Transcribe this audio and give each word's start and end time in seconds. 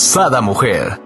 Sada 0.00 0.40
Mujer. 0.40 0.98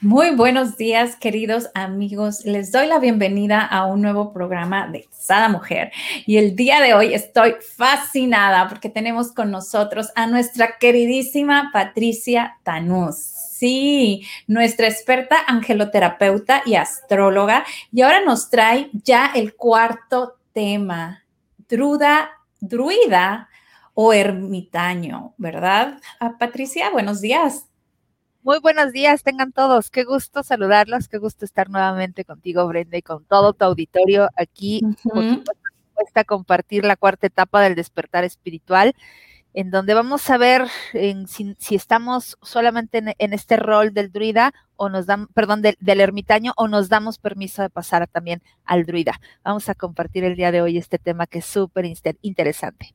Muy 0.00 0.34
buenos 0.34 0.76
días, 0.76 1.14
queridos 1.14 1.68
amigos. 1.72 2.44
Les 2.44 2.72
doy 2.72 2.88
la 2.88 2.98
bienvenida 2.98 3.64
a 3.64 3.86
un 3.86 4.02
nuevo 4.02 4.32
programa 4.32 4.88
de 4.88 5.08
Sada 5.12 5.48
Mujer. 5.48 5.92
Y 6.26 6.38
el 6.38 6.56
día 6.56 6.80
de 6.80 6.94
hoy 6.94 7.14
estoy 7.14 7.54
fascinada 7.76 8.68
porque 8.68 8.88
tenemos 8.88 9.30
con 9.30 9.52
nosotros 9.52 10.08
a 10.16 10.26
nuestra 10.26 10.78
queridísima 10.78 11.70
Patricia 11.72 12.58
Tanús. 12.64 13.18
Sí, 13.18 14.26
nuestra 14.48 14.88
experta 14.88 15.36
angeloterapeuta 15.46 16.62
y 16.66 16.74
astróloga. 16.74 17.64
Y 17.92 18.02
ahora 18.02 18.20
nos 18.24 18.50
trae 18.50 18.90
ya 18.92 19.30
el 19.32 19.54
cuarto 19.54 20.38
tema, 20.52 21.22
druda, 21.68 22.32
druida 22.60 23.48
o 23.94 24.12
ermitaño, 24.12 25.34
¿verdad? 25.36 25.98
Ah, 26.20 26.36
Patricia, 26.38 26.90
buenos 26.90 27.20
días. 27.20 27.66
Muy 28.42 28.58
buenos 28.58 28.92
días, 28.92 29.22
tengan 29.22 29.52
todos. 29.52 29.90
Qué 29.90 30.02
gusto 30.04 30.42
saludarlos, 30.42 31.08
qué 31.08 31.18
gusto 31.18 31.44
estar 31.44 31.70
nuevamente 31.70 32.24
contigo, 32.24 32.66
Brenda, 32.66 32.96
y 32.96 33.02
con 33.02 33.24
todo 33.24 33.52
tu 33.52 33.64
auditorio 33.64 34.28
aquí, 34.36 34.82
a 36.14 36.24
compartir 36.24 36.84
la 36.84 36.96
cuarta 36.96 37.28
etapa 37.28 37.60
del 37.60 37.76
despertar 37.76 38.24
espiritual, 38.24 38.94
en 39.54 39.70
donde 39.70 39.94
vamos 39.94 40.28
a 40.28 40.38
ver 40.38 40.66
si, 41.28 41.74
estamos 41.74 42.36
solamente 42.42 42.98
en, 42.98 43.32
este 43.32 43.56
rol 43.56 43.94
del 43.94 44.10
druida 44.10 44.52
o 44.76 44.88
nos 44.88 45.06
dan, 45.06 45.28
perdón, 45.28 45.62
del, 45.62 45.76
del, 45.78 46.00
ermitaño 46.00 46.52
o 46.56 46.66
nos 46.66 46.88
damos 46.88 47.18
permiso 47.18 47.62
de 47.62 47.70
pasar 47.70 48.08
también 48.08 48.42
al 48.64 48.84
druida. 48.84 49.20
Vamos 49.44 49.68
a 49.68 49.74
compartir 49.74 50.24
el 50.24 50.34
día 50.36 50.50
de 50.50 50.62
hoy 50.62 50.78
este 50.78 50.98
tema 50.98 51.26
que 51.26 51.38
es 51.38 51.46
súper 51.46 51.84
interesante. 52.22 52.94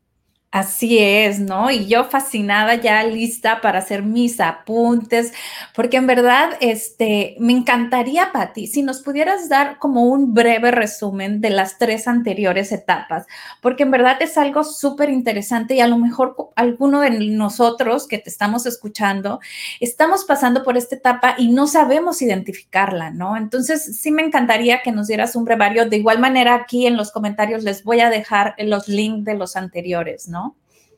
Así 0.49 0.97
es, 0.97 1.39
¿no? 1.41 1.69
Y 1.71 1.87
yo 1.87 2.05
fascinada 2.05 2.75
ya 2.75 3.03
lista 3.03 3.59
para 3.59 3.79
hacer 3.79 4.01
mis 4.01 4.39
apuntes, 4.39 5.33
porque 5.75 5.97
en 5.97 6.07
verdad, 6.07 6.51
este, 6.61 7.35
me 7.37 7.51
encantaría, 7.51 8.31
Patti, 8.31 8.65
si 8.65 8.81
nos 8.81 9.01
pudieras 9.01 9.49
dar 9.49 9.77
como 9.77 10.05
un 10.05 10.33
breve 10.33 10.71
resumen 10.71 11.41
de 11.41 11.49
las 11.49 11.77
tres 11.77 12.07
anteriores 12.07 12.71
etapas, 12.71 13.25
porque 13.61 13.83
en 13.83 13.91
verdad 13.91 14.21
es 14.21 14.37
algo 14.37 14.63
súper 14.63 15.09
interesante 15.09 15.75
y 15.75 15.81
a 15.81 15.87
lo 15.87 15.97
mejor 15.97 16.35
alguno 16.55 17.01
de 17.01 17.09
nosotros 17.11 18.07
que 18.07 18.17
te 18.17 18.29
estamos 18.29 18.65
escuchando, 18.65 19.41
estamos 19.81 20.23
pasando 20.23 20.63
por 20.63 20.77
esta 20.77 20.95
etapa 20.95 21.35
y 21.37 21.49
no 21.49 21.67
sabemos 21.67 22.21
identificarla, 22.21 23.11
¿no? 23.11 23.35
Entonces, 23.35 23.97
sí 23.99 24.11
me 24.11 24.23
encantaría 24.23 24.81
que 24.81 24.93
nos 24.93 25.07
dieras 25.07 25.35
un 25.35 25.43
brevario. 25.43 25.89
De 25.89 25.97
igual 25.97 26.19
manera, 26.19 26.55
aquí 26.55 26.87
en 26.87 26.95
los 26.95 27.11
comentarios 27.11 27.63
les 27.63 27.83
voy 27.83 27.99
a 27.99 28.09
dejar 28.09 28.55
los 28.59 28.87
links 28.87 29.25
de 29.25 29.35
los 29.35 29.57
anteriores, 29.57 30.29
¿no? 30.29 30.36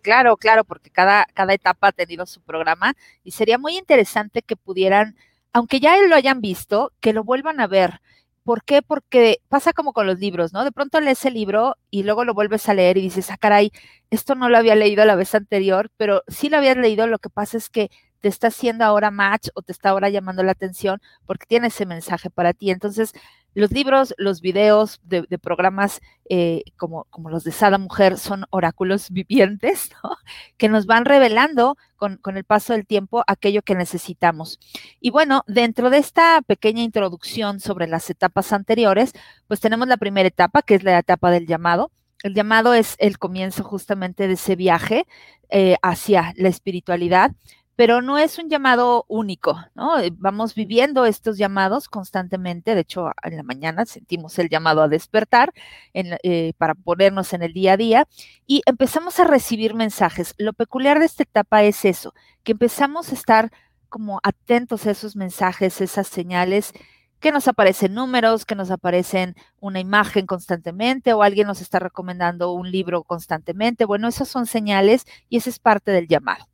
Claro, 0.03 0.37
claro, 0.37 0.63
porque 0.63 0.89
cada, 0.89 1.25
cada 1.33 1.53
etapa 1.53 1.87
ha 1.89 1.91
tenido 1.91 2.25
su 2.25 2.41
programa 2.41 2.93
y 3.23 3.31
sería 3.31 3.57
muy 3.57 3.77
interesante 3.77 4.41
que 4.41 4.55
pudieran, 4.55 5.15
aunque 5.51 5.79
ya 5.81 5.97
lo 6.07 6.15
hayan 6.15 6.39
visto, 6.39 6.91
que 7.01 7.11
lo 7.11 7.23
vuelvan 7.25 7.59
a 7.59 7.67
ver. 7.67 7.99
¿Por 8.43 8.63
qué? 8.63 8.81
Porque 8.81 9.39
pasa 9.49 9.73
como 9.73 9.91
con 9.91 10.07
los 10.07 10.17
libros, 10.19 10.53
¿no? 10.53 10.63
De 10.63 10.71
pronto 10.71 11.01
lees 11.01 11.25
el 11.25 11.33
libro 11.33 11.75
y 11.91 12.03
luego 12.03 12.23
lo 12.23 12.33
vuelves 12.33 12.69
a 12.69 12.73
leer 12.73 12.97
y 12.97 13.01
dices, 13.01 13.29
ah, 13.29 13.37
caray, 13.37 13.71
esto 14.09 14.35
no 14.35 14.47
lo 14.49 14.57
había 14.57 14.75
leído 14.75 15.03
la 15.05 15.15
vez 15.15 15.35
anterior, 15.35 15.91
pero 15.97 16.23
sí 16.27 16.49
lo 16.49 16.57
habías 16.57 16.77
leído, 16.77 17.05
lo 17.05 17.19
que 17.19 17.29
pasa 17.29 17.57
es 17.57 17.69
que 17.69 17.89
te 18.21 18.29
está 18.29 18.47
haciendo 18.47 18.85
ahora 18.85 19.11
match 19.11 19.49
o 19.53 19.61
te 19.61 19.71
está 19.73 19.89
ahora 19.89 20.09
llamando 20.09 20.43
la 20.43 20.51
atención 20.53 21.01
porque 21.25 21.45
tiene 21.45 21.67
ese 21.67 21.85
mensaje 21.85 22.29
para 22.29 22.53
ti. 22.53 22.71
Entonces, 22.71 23.13
los 23.53 23.71
libros, 23.71 24.13
los 24.17 24.41
videos 24.41 24.99
de, 25.03 25.23
programas 25.39 26.01
eh, 26.29 26.63
como, 26.77 27.05
como, 27.09 27.29
los 27.29 27.43
de 27.43 27.51
Sada 27.51 27.77
Mujer 27.77 28.17
son 28.17 28.45
oráculos 28.49 29.09
vivientes, 29.11 29.91
¿no? 30.03 30.17
que 30.57 30.69
nos 30.69 30.85
van 30.85 31.05
revelando 31.05 31.77
con, 31.95 32.17
con, 32.17 32.37
el 32.37 32.43
paso 32.43 32.73
del 32.73 32.85
tiempo 32.85 33.23
aquello 33.27 33.61
que 33.61 33.75
necesitamos. 33.75 34.59
Y 34.99 35.09
bueno, 35.09 35.43
dentro 35.47 35.89
de 35.89 35.97
esta 35.97 36.41
pequeña 36.41 36.83
introducción 36.83 37.59
sobre 37.59 37.87
las 37.87 38.09
etapas 38.09 38.53
anteriores, 38.53 39.13
pues 39.47 39.59
tenemos 39.59 39.87
la 39.87 39.97
primera 39.97 40.27
etapa, 40.27 40.61
que 40.61 40.75
es 40.75 40.83
la 40.83 40.97
etapa 40.97 41.31
del 41.31 41.47
llamado. 41.47 41.91
El 42.21 42.33
llamado 42.33 42.73
es 42.73 42.95
el 42.99 43.17
comienzo 43.17 43.63
justamente 43.63 44.27
de 44.27 44.33
ese 44.33 44.55
viaje 44.57 45.07
eh, 45.49 45.77
hacia 45.81 46.33
la 46.35 46.49
espiritualidad 46.49 47.31
pero 47.79 48.01
no 48.01 48.17
es 48.17 48.37
un 48.37 48.49
llamado 48.49 49.05
único, 49.07 49.57
¿no? 49.73 49.97
Eh, 50.01 50.11
vamos 50.13 50.53
viviendo 50.53 51.05
estos 51.05 51.37
llamados 51.37 51.87
constantemente, 51.87 52.75
de 52.75 52.81
hecho, 52.81 53.09
en 53.23 53.37
la 53.37 53.43
mañana 53.43 53.85
sentimos 53.85 54.37
el 54.37 54.49
llamado 54.49 54.81
a 54.81 54.89
despertar 54.89 55.53
eh, 55.93 56.51
para 56.57 56.75
ponernos 56.75 57.31
en 57.31 57.41
el 57.41 57.53
día 57.53 57.71
a 57.71 57.77
día 57.77 58.05
y 58.45 58.63
empezamos 58.65 59.17
a 59.21 59.23
recibir 59.23 59.75
mensajes. 59.75 60.35
Lo 60.37 60.51
peculiar 60.51 60.99
de 60.99 61.05
esta 61.05 61.23
etapa 61.23 61.63
es 61.63 61.85
eso, 61.85 62.13
que 62.43 62.51
empezamos 62.51 63.13
a 63.13 63.15
estar 63.15 63.49
como 63.87 64.19
atentos 64.23 64.85
a 64.85 64.91
esos 64.91 65.15
mensajes, 65.15 65.79
esas 65.79 66.09
señales 66.09 66.73
que 67.21 67.31
nos 67.31 67.47
aparecen 67.47 67.93
números, 67.93 68.45
que 68.45 68.55
nos 68.55 68.71
aparecen 68.71 69.35
una 69.61 69.79
imagen 69.79 70.25
constantemente 70.25 71.13
o 71.13 71.23
alguien 71.23 71.47
nos 71.47 71.61
está 71.61 71.79
recomendando 71.79 72.51
un 72.51 72.69
libro 72.69 73.03
constantemente. 73.03 73.85
Bueno, 73.85 74.09
esas 74.09 74.27
son 74.27 74.47
señales 74.47 75.05
y 75.29 75.37
esa 75.37 75.49
es 75.49 75.59
parte 75.59 75.91
del 75.91 76.09
llamado. 76.09 76.45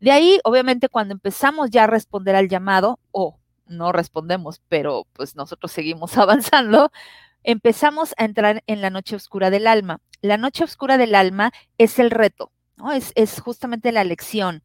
De 0.00 0.12
ahí, 0.12 0.38
obviamente, 0.44 0.88
cuando 0.88 1.12
empezamos 1.14 1.70
ya 1.70 1.84
a 1.84 1.86
responder 1.88 2.36
al 2.36 2.48
llamado, 2.48 3.00
o 3.10 3.38
no 3.66 3.92
respondemos, 3.92 4.62
pero 4.68 5.06
pues 5.12 5.36
nosotros 5.36 5.72
seguimos 5.72 6.16
avanzando, 6.18 6.90
empezamos 7.42 8.14
a 8.16 8.24
entrar 8.24 8.62
en 8.66 8.80
la 8.80 8.90
noche 8.90 9.16
oscura 9.16 9.50
del 9.50 9.66
alma. 9.66 10.00
La 10.20 10.36
noche 10.36 10.64
oscura 10.64 10.98
del 10.98 11.14
alma 11.14 11.52
es 11.78 11.98
el 11.98 12.10
reto, 12.10 12.52
¿no? 12.76 12.92
Es, 12.92 13.12
es 13.14 13.40
justamente 13.40 13.92
la 13.92 14.04
lección. 14.04 14.62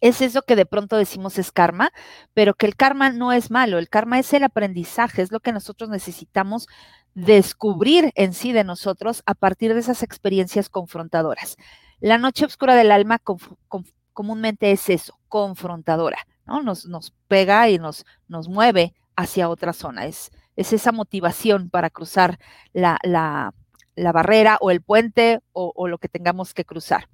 Es 0.00 0.20
eso 0.20 0.42
que 0.42 0.56
de 0.56 0.66
pronto 0.66 0.96
decimos 0.96 1.38
es 1.38 1.52
karma, 1.52 1.92
pero 2.34 2.54
que 2.54 2.66
el 2.66 2.74
karma 2.74 3.10
no 3.10 3.32
es 3.32 3.52
malo, 3.52 3.78
el 3.78 3.88
karma 3.88 4.18
es 4.18 4.32
el 4.32 4.42
aprendizaje, 4.42 5.22
es 5.22 5.30
lo 5.30 5.38
que 5.38 5.52
nosotros 5.52 5.90
necesitamos 5.90 6.66
descubrir 7.14 8.10
en 8.16 8.32
sí 8.34 8.52
de 8.52 8.64
nosotros 8.64 9.22
a 9.26 9.34
partir 9.34 9.74
de 9.74 9.80
esas 9.80 10.02
experiencias 10.02 10.68
confrontadoras. 10.68 11.56
La 12.00 12.18
noche 12.18 12.44
oscura 12.44 12.74
del 12.74 12.90
alma 12.90 13.20
comúnmente 14.12 14.72
es 14.72 14.88
eso, 14.90 15.18
confrontadora, 15.28 16.26
¿no? 16.46 16.62
Nos, 16.62 16.86
nos 16.86 17.12
pega 17.28 17.68
y 17.68 17.78
nos, 17.78 18.04
nos 18.28 18.48
mueve 18.48 18.94
hacia 19.16 19.48
otra 19.48 19.72
zona. 19.72 20.06
Es, 20.06 20.30
es 20.56 20.72
esa 20.72 20.92
motivación 20.92 21.70
para 21.70 21.90
cruzar 21.90 22.38
la, 22.72 22.98
la, 23.02 23.54
la 23.94 24.12
barrera 24.12 24.58
o 24.60 24.70
el 24.70 24.82
puente 24.82 25.40
o, 25.52 25.72
o, 25.74 25.88
lo 25.88 25.98
que 25.98 26.08
tengamos 26.08 26.54
que 26.54 26.64
cruzar. 26.64 27.08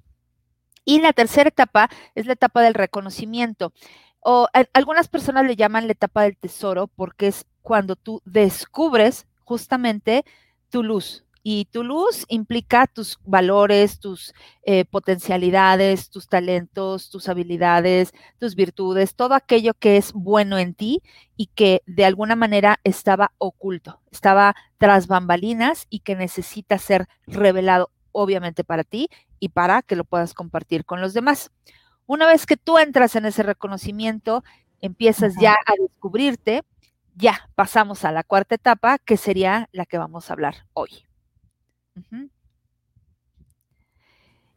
Y 0.85 1.01
la 1.01 1.13
tercera 1.13 1.49
etapa 1.49 1.89
es 2.15 2.25
la 2.25 2.33
etapa 2.33 2.61
del 2.61 2.73
reconocimiento. 2.73 3.73
O 4.21 4.47
algunas 4.73 5.07
personas 5.07 5.45
le 5.45 5.55
llaman 5.55 5.87
la 5.87 5.93
etapa 5.93 6.23
del 6.23 6.37
tesoro 6.37 6.87
porque 6.87 7.27
es 7.27 7.45
cuando 7.61 7.95
tú 7.95 8.21
descubres 8.25 9.27
justamente 9.45 10.25
tu 10.69 10.83
luz, 10.83 11.25
y 11.51 11.65
tu 11.65 11.83
luz 11.83 12.25
implica 12.27 12.85
tus 12.85 13.17
valores, 13.25 13.99
tus 13.99 14.35
eh, 14.61 14.85
potencialidades, 14.85 16.11
tus 16.11 16.27
talentos, 16.27 17.09
tus 17.09 17.27
habilidades, 17.27 18.13
tus 18.37 18.53
virtudes, 18.53 19.15
todo 19.15 19.33
aquello 19.33 19.73
que 19.73 19.97
es 19.97 20.13
bueno 20.13 20.59
en 20.59 20.75
ti 20.75 21.01
y 21.37 21.47
que 21.47 21.81
de 21.87 22.05
alguna 22.05 22.35
manera 22.35 22.79
estaba 22.83 23.31
oculto, 23.39 23.99
estaba 24.11 24.55
tras 24.77 25.07
bambalinas 25.07 25.87
y 25.89 26.01
que 26.01 26.15
necesita 26.15 26.77
ser 26.77 27.07
revelado 27.25 27.89
obviamente 28.11 28.63
para 28.63 28.83
ti 28.83 29.09
y 29.39 29.49
para 29.49 29.81
que 29.81 29.95
lo 29.95 30.03
puedas 30.03 30.35
compartir 30.35 30.85
con 30.85 31.01
los 31.01 31.15
demás. 31.15 31.49
Una 32.05 32.27
vez 32.27 32.45
que 32.45 32.57
tú 32.57 32.77
entras 32.77 33.15
en 33.15 33.25
ese 33.25 33.41
reconocimiento, 33.41 34.43
empiezas 34.81 35.33
ya 35.41 35.53
a 35.53 35.73
descubrirte, 35.81 36.61
ya 37.15 37.49
pasamos 37.55 38.05
a 38.05 38.11
la 38.11 38.21
cuarta 38.21 38.53
etapa, 38.53 38.99
que 38.99 39.17
sería 39.17 39.67
la 39.71 39.87
que 39.87 39.97
vamos 39.97 40.29
a 40.29 40.33
hablar 40.33 40.67
hoy. 40.73 41.08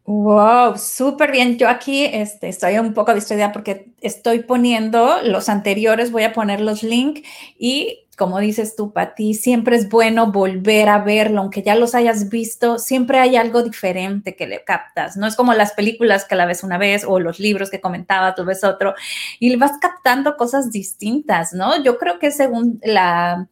Wow, 0.04 0.76
súper 0.78 1.30
bien. 1.30 1.58
Yo 1.58 1.68
aquí 1.68 2.04
este, 2.04 2.48
estoy 2.48 2.76
un 2.78 2.92
poco 2.92 3.14
distraída 3.14 3.52
porque 3.52 3.92
estoy 4.00 4.40
poniendo 4.40 5.22
los 5.22 5.48
anteriores, 5.48 6.10
voy 6.10 6.24
a 6.24 6.32
poner 6.32 6.60
los 6.60 6.82
links 6.82 7.22
y 7.56 8.00
como 8.18 8.38
dices 8.40 8.76
tú, 8.76 8.92
Pati, 8.92 9.34
siempre 9.34 9.74
es 9.76 9.88
bueno 9.88 10.30
volver 10.30 10.88
a 10.88 10.98
verlo, 10.98 11.40
aunque 11.40 11.62
ya 11.62 11.74
los 11.74 11.94
hayas 11.94 12.28
visto, 12.28 12.78
siempre 12.78 13.18
hay 13.18 13.36
algo 13.36 13.62
diferente 13.62 14.36
que 14.36 14.46
le 14.46 14.64
captas. 14.64 15.16
No 15.16 15.26
es 15.26 15.34
como 15.34 15.54
las 15.54 15.72
películas 15.72 16.24
que 16.26 16.36
la 16.36 16.46
ves 16.46 16.62
una 16.62 16.78
vez 16.78 17.04
o 17.06 17.18
los 17.18 17.40
libros 17.40 17.70
que 17.70 17.80
comentaba, 17.80 18.34
tú 18.34 18.44
ves 18.44 18.64
otro 18.64 18.94
y 19.40 19.56
vas 19.56 19.72
captando 19.80 20.36
cosas 20.36 20.70
distintas, 20.70 21.52
¿no? 21.52 21.82
Yo 21.82 21.98
creo 21.98 22.18
que 22.18 22.30
según 22.30 22.80
la, 22.84 23.48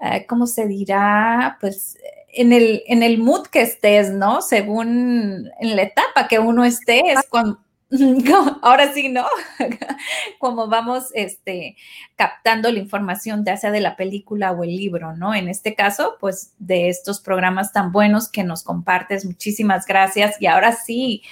eh, 0.00 0.26
¿cómo 0.28 0.46
se 0.46 0.66
dirá? 0.66 1.58
Pues 1.60 1.98
en 2.32 2.52
el, 2.52 2.82
en 2.86 3.02
el 3.02 3.18
mood 3.18 3.46
que 3.46 3.60
estés, 3.60 4.10
¿no? 4.10 4.40
Según 4.40 5.50
en 5.60 5.76
la 5.76 5.82
etapa 5.82 6.28
que 6.28 6.38
uno 6.38 6.64
esté, 6.64 7.12
es 7.12 7.20
cuando, 7.28 7.60
ahora 8.62 8.92
sí, 8.92 9.10
¿no? 9.10 9.26
Como 10.38 10.66
vamos 10.68 11.10
este, 11.12 11.76
captando 12.16 12.72
la 12.72 12.78
información, 12.78 13.44
ya 13.44 13.58
sea 13.58 13.70
de 13.70 13.80
la 13.80 13.96
película 13.96 14.52
o 14.52 14.64
el 14.64 14.74
libro, 14.74 15.14
¿no? 15.14 15.34
En 15.34 15.48
este 15.48 15.74
caso, 15.74 16.16
pues 16.20 16.54
de 16.58 16.88
estos 16.88 17.20
programas 17.20 17.72
tan 17.72 17.92
buenos 17.92 18.30
que 18.30 18.44
nos 18.44 18.62
compartes, 18.62 19.26
muchísimas 19.26 19.86
gracias. 19.86 20.40
Y 20.40 20.46
ahora 20.46 20.72
sí, 20.72 21.22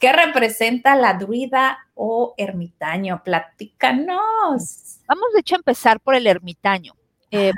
¿qué 0.00 0.12
representa 0.12 0.96
la 0.96 1.14
druida 1.14 1.78
o 1.94 2.34
ermitaño? 2.36 3.22
Platícanos. 3.22 4.98
Vamos, 5.06 5.26
de 5.32 5.40
hecho, 5.40 5.54
a 5.54 5.58
empezar 5.58 6.00
por 6.00 6.16
el 6.16 6.26
ermitaño. 6.26 6.94
Eh, 7.30 7.52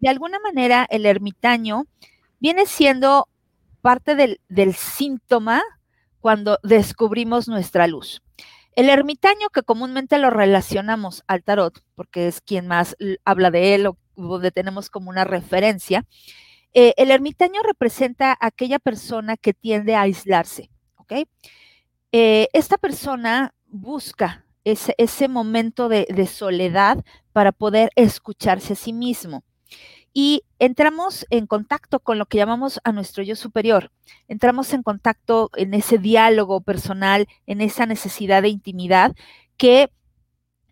de 0.00 0.08
alguna 0.10 0.38
manera, 0.38 0.86
el 0.90 1.06
ermitaño 1.06 1.86
viene 2.46 2.66
siendo 2.66 3.28
parte 3.80 4.14
del, 4.14 4.74
síntoma 4.76 5.64
cuando 6.20 6.60
descubrimos 6.62 7.48
nuestra 7.48 7.88
luz. 7.88 8.22
El 8.76 8.88
ermitaño, 8.88 9.48
que 9.52 9.64
comúnmente 9.64 10.16
lo 10.18 10.30
relacionamos 10.30 11.24
al 11.26 11.42
tarot, 11.42 11.82
porque 11.96 12.28
es 12.28 12.40
quien 12.40 12.68
más 12.68 12.96
habla 13.24 13.50
de 13.50 13.74
él 13.74 13.88
o 13.88 13.98
donde 14.14 14.52
tenemos 14.52 14.90
como 14.90 15.10
una 15.10 15.24
referencia, 15.24 16.04
eh, 16.72 16.94
el 16.98 17.10
ermitaño 17.10 17.62
representa 17.64 18.38
aquella 18.40 18.78
persona 18.78 19.36
que 19.36 19.52
tiende 19.52 19.96
a 19.96 20.02
aislarse. 20.02 20.70
Eh, 22.12 22.46
esta 22.52 22.78
persona 22.78 23.54
busca 23.66 24.46
ese, 24.62 24.94
ese 24.98 25.26
momento 25.26 25.88
de 25.88 26.28
soledad 26.28 27.04
para 27.32 27.50
poder 27.50 27.90
escucharse 27.96 28.74
a 28.74 28.76
sí 28.76 28.92
mismo 28.92 29.42
y 30.18 30.44
entramos 30.58 31.26
en 31.28 31.46
contacto 31.46 32.00
con 32.00 32.18
lo 32.18 32.24
que 32.24 32.38
llamamos 32.38 32.80
a 32.84 32.92
nuestro 32.92 33.22
yo 33.22 33.36
superior. 33.36 33.92
Entramos 34.28 34.72
en 34.72 34.82
contacto 34.82 35.50
en 35.56 35.74
ese 35.74 35.98
diálogo 35.98 36.62
personal, 36.62 37.28
en 37.46 37.60
esa 37.60 37.84
necesidad 37.84 38.40
de 38.40 38.48
intimidad 38.48 39.14
que 39.58 39.90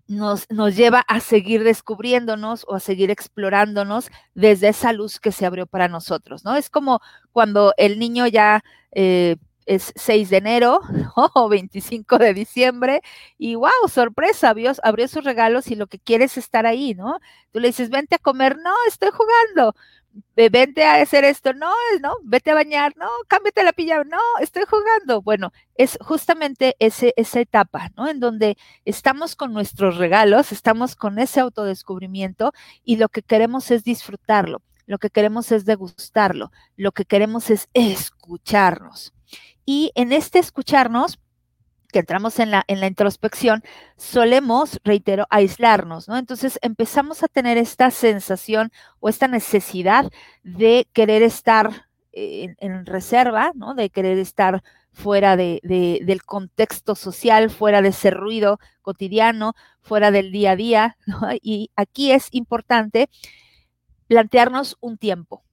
nos, 0.07 0.47
nos, 0.49 0.77
lleva 0.77 1.01
a 1.01 1.21
seguir 1.21 1.63
descubriéndonos 1.63 2.65
o 2.69 2.75
a 2.75 2.81
seguir 2.81 3.11
explorándonos 3.11 4.11
desde 4.33 4.69
esa 4.69 4.95
luz 4.95 5.21
que 5.21 5.31
se 5.31 5.45
abrió 5.45 5.67
para 5.67 5.89
nosotros, 5.89 6.43
¿no? 6.43 6.57
Es 6.57 6.71
como 6.71 7.03
cuando 7.31 7.75
el 7.77 7.99
niño 7.99 8.27
ya 8.27 8.65
eh, 8.93 9.37
es 9.67 9.93
6 9.97 10.31
de 10.31 10.37
enero 10.39 10.81
o 11.35 11.49
25 11.49 12.19
de 12.19 12.35
diciembre 12.35 13.03
y 13.39 13.55
wow, 13.55 13.71
sorpresa, 13.89 14.51
abrió, 14.51 14.73
abrió 14.83 15.09
sus 15.09 15.25
regalos 15.25 15.69
y 15.71 15.75
lo 15.77 15.87
que 15.87 15.99
quiere 15.99 16.25
es 16.25 16.37
estar 16.39 16.67
ahí, 16.67 16.95
¿no? 16.95 17.21
Tú 17.53 17.61
le 17.61 17.69
dices, 17.69 17.91
vente 17.91 18.17
a 18.17 18.19
comer, 18.19 18.57
no, 18.59 18.73
estoy 18.89 19.11
jugando, 19.11 19.75
vente 20.35 20.85
a 20.85 21.01
hacer 21.03 21.25
esto, 21.25 21.53
no, 21.53 21.73
no, 22.01 22.15
vete 22.23 22.51
a 22.51 22.55
bañar, 22.55 22.95
no, 22.97 23.09
cámbiate 23.29 23.63
la 23.63 23.73
pijama, 23.73 24.05
no, 24.05 24.19
estoy 24.41 24.65
jugando. 24.69 25.23
Bueno, 25.23 25.53
es 25.77 25.99
justamente 26.01 26.77
ese, 26.79 27.13
esa 27.17 27.41
etapa, 27.41 27.91
¿no? 27.97 28.09
En 28.09 28.21
donde 28.21 28.57
estamos 28.85 29.37
con 29.37 29.53
nuestros 29.53 29.97
regalos, 29.97 30.53
estamos 30.53 30.97
con 30.97 31.19
ese 31.19 31.41
autodescubrimiento 31.41 32.53
y 32.85 32.97
lo 32.97 33.09
que 33.09 33.23
queremos 33.23 33.71
es 33.71 33.85
disfrutarlo, 33.85 34.63
lo 34.87 34.99
que 34.99 35.11
queremos 35.11 35.51
es 35.53 35.65
degustarlo, 35.65 36.53
lo 36.77 36.93
que 36.93 37.05
queremos 37.05 37.51
es 37.51 37.69
escucharnos. 37.75 39.13
Y 39.65 39.93
en 39.95 40.13
este 40.13 40.39
escucharnos, 40.39 41.19
que 41.93 42.01
entramos 42.01 42.41
en 42.41 42.51
la, 42.51 42.65
en 42.67 42.81
la 42.81 42.89
introspección, 42.89 43.63
solemos, 43.97 44.81
reitero, 44.85 45.27
aislarnos, 45.31 46.09
¿no? 46.09 46.17
Entonces 46.17 46.59
empezamos 46.61 47.23
a 47.23 47.29
tener 47.29 47.57
esta 47.57 47.91
sensación 47.93 48.73
o 48.99 49.09
esta 49.09 49.29
necesidad 49.29 50.11
de 50.43 50.89
querer 50.93 51.23
estar 51.23 51.87
en, 52.15 52.87
reserva, 52.87 53.53
¿no? 53.55 53.75
De 53.75 53.91
querer 53.91 54.19
estar 54.19 54.63
fuera 54.93 55.37
de, 55.37 55.61
del 55.63 56.25
contexto 56.25 56.95
social, 56.95 57.51
fuera 57.51 57.83
de 57.83 57.89
ese 57.89 58.11
ruido 58.11 58.59
cotidiano, 58.83 59.55
fuera 59.81 60.11
del 60.11 60.31
día 60.33 60.53
a 60.53 60.57
día, 60.57 60.97
¿no? 61.07 61.29
Y 61.43 61.71
aquí 61.77 62.13
es 62.13 62.29
importante 62.33 63.09
plantearnos 64.07 64.77
un 64.81 64.99
tiempo, 64.99 65.45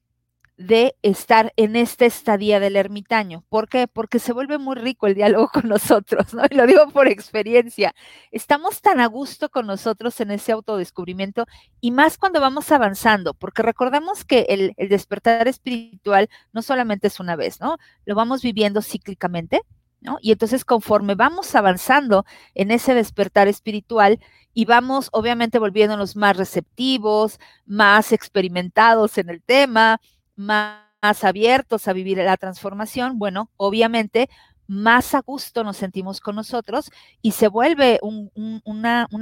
de 0.67 0.95
estar 1.01 1.53
en 1.55 1.75
esta 1.75 2.05
estadía 2.05 2.59
del 2.59 2.75
ermitaño. 2.75 3.43
¿Por 3.49 3.67
qué? 3.67 3.87
Porque 3.87 4.19
se 4.19 4.33
vuelve 4.33 4.57
muy 4.57 4.75
rico 4.75 5.07
el 5.07 5.15
diálogo 5.15 5.49
con 5.53 5.67
nosotros, 5.67 6.33
¿no? 6.33 6.43
Y 6.49 6.55
lo 6.55 6.67
digo 6.67 6.89
por 6.89 7.07
experiencia. 7.07 7.93
Estamos 8.31 8.81
tan 8.81 8.99
a 8.99 9.07
gusto 9.07 9.49
con 9.49 9.67
nosotros 9.67 10.19
en 10.21 10.31
ese 10.31 10.51
autodescubrimiento 10.51 11.45
y 11.79 11.91
más 11.91 12.17
cuando 12.17 12.39
vamos 12.39 12.71
avanzando, 12.71 13.33
porque 13.33 13.63
recordemos 13.63 14.23
que 14.23 14.45
el, 14.49 14.73
despertar 14.89 15.47
espiritual 15.47 16.29
no 16.53 16.61
solamente 16.61 17.07
es 17.07 17.19
una 17.19 17.35
vez, 17.35 17.59
¿no? 17.59 17.77
Lo 18.05 18.15
vamos 18.15 18.41
viviendo 18.41 18.81
cíclicamente, 18.81 19.61
¿no? 19.99 20.17
Y 20.21 20.31
entonces 20.31 20.65
conforme 20.65 21.15
vamos 21.15 21.55
avanzando 21.55 22.25
en 22.55 22.71
ese 22.71 22.93
despertar 22.93 23.47
espiritual 23.47 24.19
y 24.53 24.65
vamos 24.65 25.09
obviamente 25.11 25.59
volviéndonos 25.59 26.15
más 26.15 26.37
receptivos, 26.37 27.39
más 27.65 28.11
experimentados 28.11 29.17
en 29.17 29.29
el 29.29 29.41
tema, 29.41 29.99
más 30.41 31.23
abiertos 31.23 31.87
a 31.87 31.93
vivir 31.93 32.17
la 32.17 32.37
transformación, 32.37 33.19
bueno, 33.19 33.49
obviamente 33.57 34.29
más 34.67 35.15
a 35.15 35.19
gusto 35.19 35.65
nos 35.65 35.75
sentimos 35.75 36.21
con 36.21 36.37
nosotros 36.37 36.91
y 37.21 37.31
se 37.31 37.49
vuelve 37.49 37.99
un, 38.01 38.31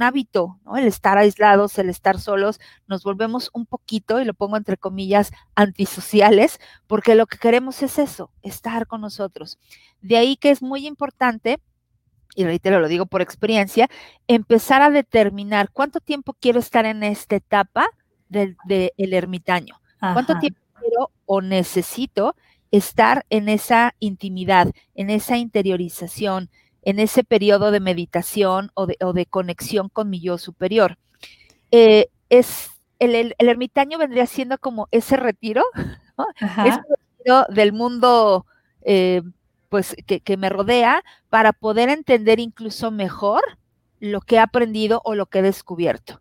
hábito, 0.00 0.60
¿no? 0.64 0.76
El 0.76 0.86
estar 0.86 1.18
aislados, 1.18 1.76
el 1.78 1.88
estar 1.88 2.20
solos, 2.20 2.60
nos 2.86 3.02
volvemos 3.02 3.50
un 3.52 3.66
poquito, 3.66 4.20
y 4.20 4.24
lo 4.24 4.32
pongo 4.32 4.56
entre 4.56 4.76
comillas, 4.76 5.32
antisociales, 5.56 6.60
porque 6.86 7.16
lo 7.16 7.26
que 7.26 7.36
queremos 7.36 7.82
es 7.82 7.98
eso, 7.98 8.30
estar 8.42 8.86
con 8.86 9.00
nosotros. 9.00 9.58
De 10.00 10.16
ahí 10.16 10.36
que 10.36 10.50
es 10.50 10.62
muy 10.62 10.86
importante 10.86 11.60
y 12.36 12.44
reitero, 12.44 12.78
lo 12.78 12.86
digo 12.86 13.06
por 13.06 13.22
experiencia, 13.22 13.88
empezar 14.28 14.82
a 14.82 14.90
determinar 14.90 15.70
cuánto 15.72 15.98
tiempo 15.98 16.36
quiero 16.38 16.60
estar 16.60 16.86
en 16.86 17.02
esta 17.02 17.34
etapa 17.34 17.88
del 18.28 18.56
ermitaño. 18.96 19.80
¿Cuánto 19.98 20.38
tiempo 20.38 20.60
o 21.26 21.40
necesito 21.40 22.34
estar 22.70 23.26
en 23.30 23.48
esa 23.48 23.94
intimidad, 23.98 24.72
en 24.94 25.10
esa 25.10 25.36
interiorización, 25.36 26.50
en 26.82 26.98
ese 26.98 27.24
periodo 27.24 27.70
de 27.70 27.80
meditación 27.80 28.70
o 28.74 28.86
de, 28.86 29.26
conexión 29.26 29.88
con 29.88 30.08
mi 30.08 30.20
yo 30.20 30.38
superior. 30.38 30.98
Eh, 31.70 32.08
es, 32.28 32.70
el, 32.98 33.34
ermitaño 33.38 33.98
vendría 33.98 34.26
siendo 34.26 34.58
como 34.58 34.88
ese 34.90 35.16
retiro, 35.16 35.62
ese 36.64 36.80
retiro 36.88 37.46
del 37.48 37.72
mundo 37.72 38.46
eh, 38.82 39.22
pues, 39.68 39.94
que, 40.06 40.36
me 40.36 40.48
rodea 40.48 41.02
para 41.28 41.52
poder 41.52 41.88
entender 41.88 42.40
incluso 42.40 42.90
mejor 42.90 43.42
lo 43.98 44.20
que 44.20 44.36
he 44.36 44.38
aprendido 44.38 45.02
o 45.04 45.14
lo 45.14 45.26
que 45.26 45.40
he 45.40 45.42
descubierto. 45.42 46.20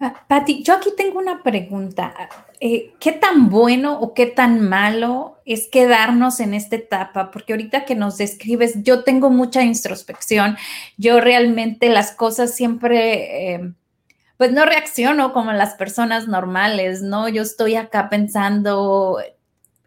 Ah, 0.00 0.24
Patti, 0.26 0.62
yo 0.62 0.74
aquí 0.74 0.90
tengo 0.96 1.18
una 1.18 1.42
pregunta. 1.42 2.14
Eh, 2.60 2.94
¿Qué 2.98 3.12
tan 3.12 3.48
bueno 3.48 3.98
o 4.00 4.14
qué 4.14 4.26
tan 4.26 4.60
malo 4.68 5.38
es 5.44 5.68
quedarnos 5.68 6.40
en 6.40 6.54
esta 6.54 6.76
etapa? 6.76 7.30
Porque 7.30 7.52
ahorita 7.52 7.84
que 7.84 7.94
nos 7.94 8.18
describes, 8.18 8.82
yo 8.82 9.04
tengo 9.04 9.30
mucha 9.30 9.62
introspección. 9.62 10.56
Yo 10.96 11.20
realmente 11.20 11.88
las 11.88 12.12
cosas 12.12 12.54
siempre, 12.54 13.54
eh, 13.54 13.72
pues 14.36 14.52
no 14.52 14.64
reacciono 14.64 15.32
como 15.32 15.52
las 15.52 15.74
personas 15.74 16.26
normales, 16.28 17.02
¿no? 17.02 17.28
Yo 17.28 17.42
estoy 17.42 17.76
acá 17.76 18.08
pensando, 18.08 19.18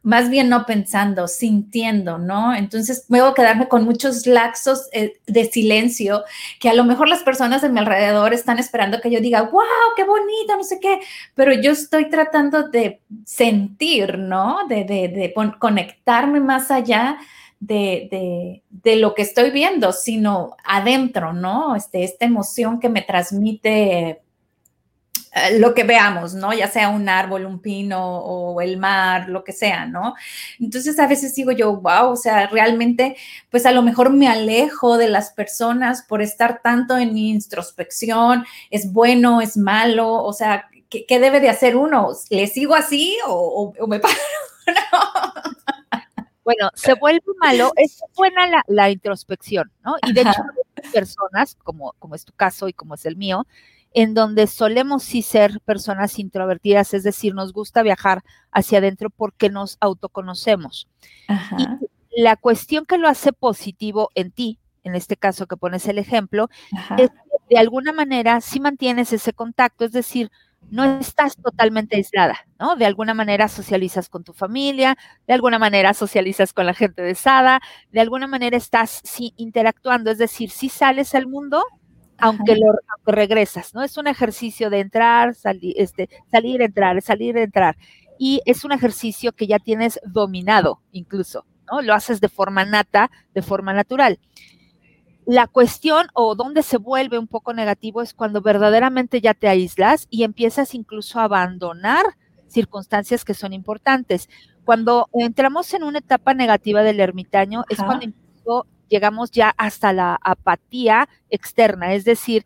más 0.05 0.29
bien 0.29 0.49
no 0.49 0.67
pensando, 0.67 1.27
sintiendo, 1.27 2.19
¿no? 2.19 2.53
Entonces 2.53 3.05
puedo 3.09 3.33
quedarme 3.33 3.67
con 3.67 3.85
muchos 3.85 4.27
laxos 4.27 4.87
eh, 4.93 5.13
de 5.25 5.45
silencio 5.45 6.23
que 6.59 6.69
a 6.69 6.75
lo 6.75 6.83
mejor 6.83 7.07
las 7.07 7.23
personas 7.23 7.63
de 7.63 7.69
mi 7.69 7.79
alrededor 7.79 8.31
están 8.31 8.59
esperando 8.59 9.01
que 9.01 9.09
yo 9.09 9.19
diga, 9.19 9.41
wow, 9.41 9.63
qué 9.95 10.03
bonito, 10.03 10.55
no 10.55 10.63
sé 10.63 10.79
qué, 10.79 10.99
pero 11.33 11.53
yo 11.53 11.71
estoy 11.71 12.07
tratando 12.11 12.69
de 12.69 13.01
sentir, 13.25 14.19
¿no? 14.19 14.67
De, 14.69 14.83
de, 14.83 15.33
conectarme 15.57 16.39
más 16.39 16.69
allá. 16.69 17.17
De, 17.57 18.61
de, 18.69 18.95
lo 18.97 19.15
que 19.15 19.23
estoy 19.23 19.49
viendo, 19.49 19.91
sino 19.91 20.55
adentro, 20.65 21.33
¿no? 21.33 21.75
Este, 21.75 22.03
esta 22.03 22.25
emoción 22.25 22.79
que 22.79 22.89
me 22.89 23.01
transmite 23.01 24.21
lo 25.53 25.73
que 25.73 25.83
veamos, 25.83 26.33
¿no? 26.33 26.53
Ya 26.53 26.67
sea 26.69 26.89
un 26.89 27.09
árbol, 27.09 27.45
un 27.45 27.59
pino 27.59 28.19
o 28.19 28.61
el 28.61 28.77
mar, 28.77 29.27
lo 29.27 29.43
que 29.43 29.51
sea, 29.51 29.85
¿no? 29.85 30.15
Entonces 30.59 30.97
a 30.97 31.07
veces 31.07 31.35
digo 31.35 31.51
yo, 31.51 31.75
wow, 31.75 32.11
o 32.11 32.15
sea, 32.15 32.47
realmente, 32.47 33.17
pues 33.49 33.65
a 33.65 33.71
lo 33.71 33.81
mejor 33.81 34.11
me 34.11 34.29
alejo 34.29 34.97
de 34.97 35.09
las 35.09 35.31
personas 35.31 36.03
por 36.03 36.21
estar 36.21 36.61
tanto 36.61 36.97
en 36.97 37.13
mi 37.13 37.31
introspección, 37.31 38.45
es 38.69 38.91
bueno, 38.93 39.41
es 39.41 39.57
malo, 39.57 40.13
o 40.13 40.31
sea, 40.31 40.69
¿qué, 40.89 41.19
debe 41.19 41.41
de 41.41 41.49
hacer 41.49 41.75
uno? 41.75 42.11
¿Le 42.29 42.47
sigo 42.47 42.73
así 42.73 43.17
o, 43.27 43.73
me 43.87 43.99
paro? 43.99 44.15
Bueno, 46.45 46.69
se 46.75 46.93
vuelve 46.93 47.23
malo, 47.41 47.71
es 47.75 48.01
buena 48.15 48.63
la, 48.67 48.89
introspección, 48.89 49.69
¿no? 49.83 49.95
Y 50.07 50.13
de 50.13 50.21
hecho, 50.21 50.43
personas, 50.93 51.57
como, 51.63 51.93
como 51.99 52.15
es 52.15 52.23
tu 52.23 52.33
caso 52.33 52.69
y 52.69 52.73
como 52.73 52.93
es 52.93 53.05
el 53.05 53.17
mío, 53.17 53.45
en 53.95 54.13
donde 54.13 54.45
solemos 54.45 55.03
sí 55.03 55.21
ser 55.21 55.61
personas 55.61 56.19
introvertidas, 56.19 56.93
es 56.93 57.03
decir, 57.03 57.33
nos 57.33 57.53
gusta 57.53 57.81
viajar 57.81 58.23
hacia 58.51 58.79
adentro 58.79 59.09
porque 59.09 59.49
nos 59.49 59.77
autoconocemos. 59.79 60.89
Y 61.57 62.21
la 62.21 62.35
cuestión 62.35 62.85
que 62.85 62.97
lo 62.97 63.07
hace 63.07 63.31
positivo 63.31 64.11
en 64.13 64.31
ti, 64.31 64.59
en 64.83 64.95
este 64.95 65.15
caso 65.15 65.47
que 65.47 65.55
pones 65.55 65.87
el 65.87 65.97
ejemplo, 65.97 66.49
es 66.97 67.09
que 67.09 67.55
de 67.55 67.57
alguna 67.57 67.93
manera 67.93 68.41
sí 68.41 68.59
mantienes 68.59 69.13
ese 69.13 69.31
contacto, 69.31 69.85
es 69.85 69.93
decir, 69.93 70.29
no 70.69 70.83
estás 70.99 71.37
totalmente 71.37 71.95
aislada, 71.95 72.37
¿no? 72.59 72.75
De 72.75 72.85
alguna 72.85 73.13
manera 73.13 73.47
socializas 73.47 74.09
con 74.09 74.25
tu 74.25 74.33
familia, 74.33 74.97
de 75.25 75.33
alguna 75.33 75.57
manera 75.57 75.93
socializas 75.93 76.51
con 76.51 76.65
la 76.65 76.73
gente 76.73 77.01
de 77.01 77.15
Sada, 77.15 77.61
de 77.93 78.01
alguna 78.01 78.27
manera 78.27 78.57
estás 78.57 78.99
sí, 79.05 79.33
interactuando, 79.37 80.11
es 80.11 80.17
decir, 80.17 80.49
si 80.49 80.67
sales 80.67 81.15
al 81.15 81.27
mundo, 81.27 81.63
aunque, 82.19 82.55
lo, 82.55 82.73
regresas, 83.05 83.73
¿no? 83.73 83.83
Es 83.83 83.97
un 83.97 84.07
ejercicio 84.07 84.69
de 84.69 84.79
entrar, 84.79 85.35
salir, 85.35 85.73
este, 85.77 86.09
salir, 86.31 86.61
entrar, 86.61 87.01
salir, 87.01 87.37
entrar. 87.37 87.77
Y 88.17 88.41
es 88.45 88.63
un 88.63 88.71
ejercicio 88.71 89.33
que 89.33 89.47
ya 89.47 89.59
tienes 89.59 89.99
dominado 90.05 90.81
incluso, 90.91 91.45
¿no? 91.71 91.81
Lo 91.81 91.93
haces 91.93 92.21
de 92.21 92.29
forma 92.29 92.65
nata, 92.65 93.11
de 93.33 93.41
forma 93.41 93.73
natural. 93.73 94.19
La 95.25 95.47
cuestión 95.47 96.07
o 96.13 96.35
donde 96.35 96.61
se 96.61 96.77
vuelve 96.77 97.17
un 97.17 97.27
poco 97.27 97.53
negativo 97.53 98.01
es 98.01 98.13
cuando 98.13 98.41
verdaderamente 98.41 99.21
ya 99.21 99.33
te 99.33 99.47
aíslas 99.47 100.07
y 100.09 100.23
empiezas 100.23 100.75
incluso 100.75 101.19
a 101.19 101.23
abandonar 101.23 102.05
circunstancias 102.47 103.25
que 103.25 103.33
son 103.33 103.51
importantes. 103.51 104.29
Cuando 104.63 105.09
entramos 105.13 105.73
en 105.73 105.83
una 105.83 105.99
etapa 105.99 106.33
negativa 106.33 106.83
del 106.83 106.99
ermitaño 106.99 107.63
es 107.69 107.77
cuando 107.77 108.05
llegamos 108.89 109.31
ya 109.31 109.53
hasta 109.57 109.93
la 109.93 110.17
apatía 110.21 111.07
externa, 111.29 111.93
es 111.93 112.05
decir, 112.05 112.45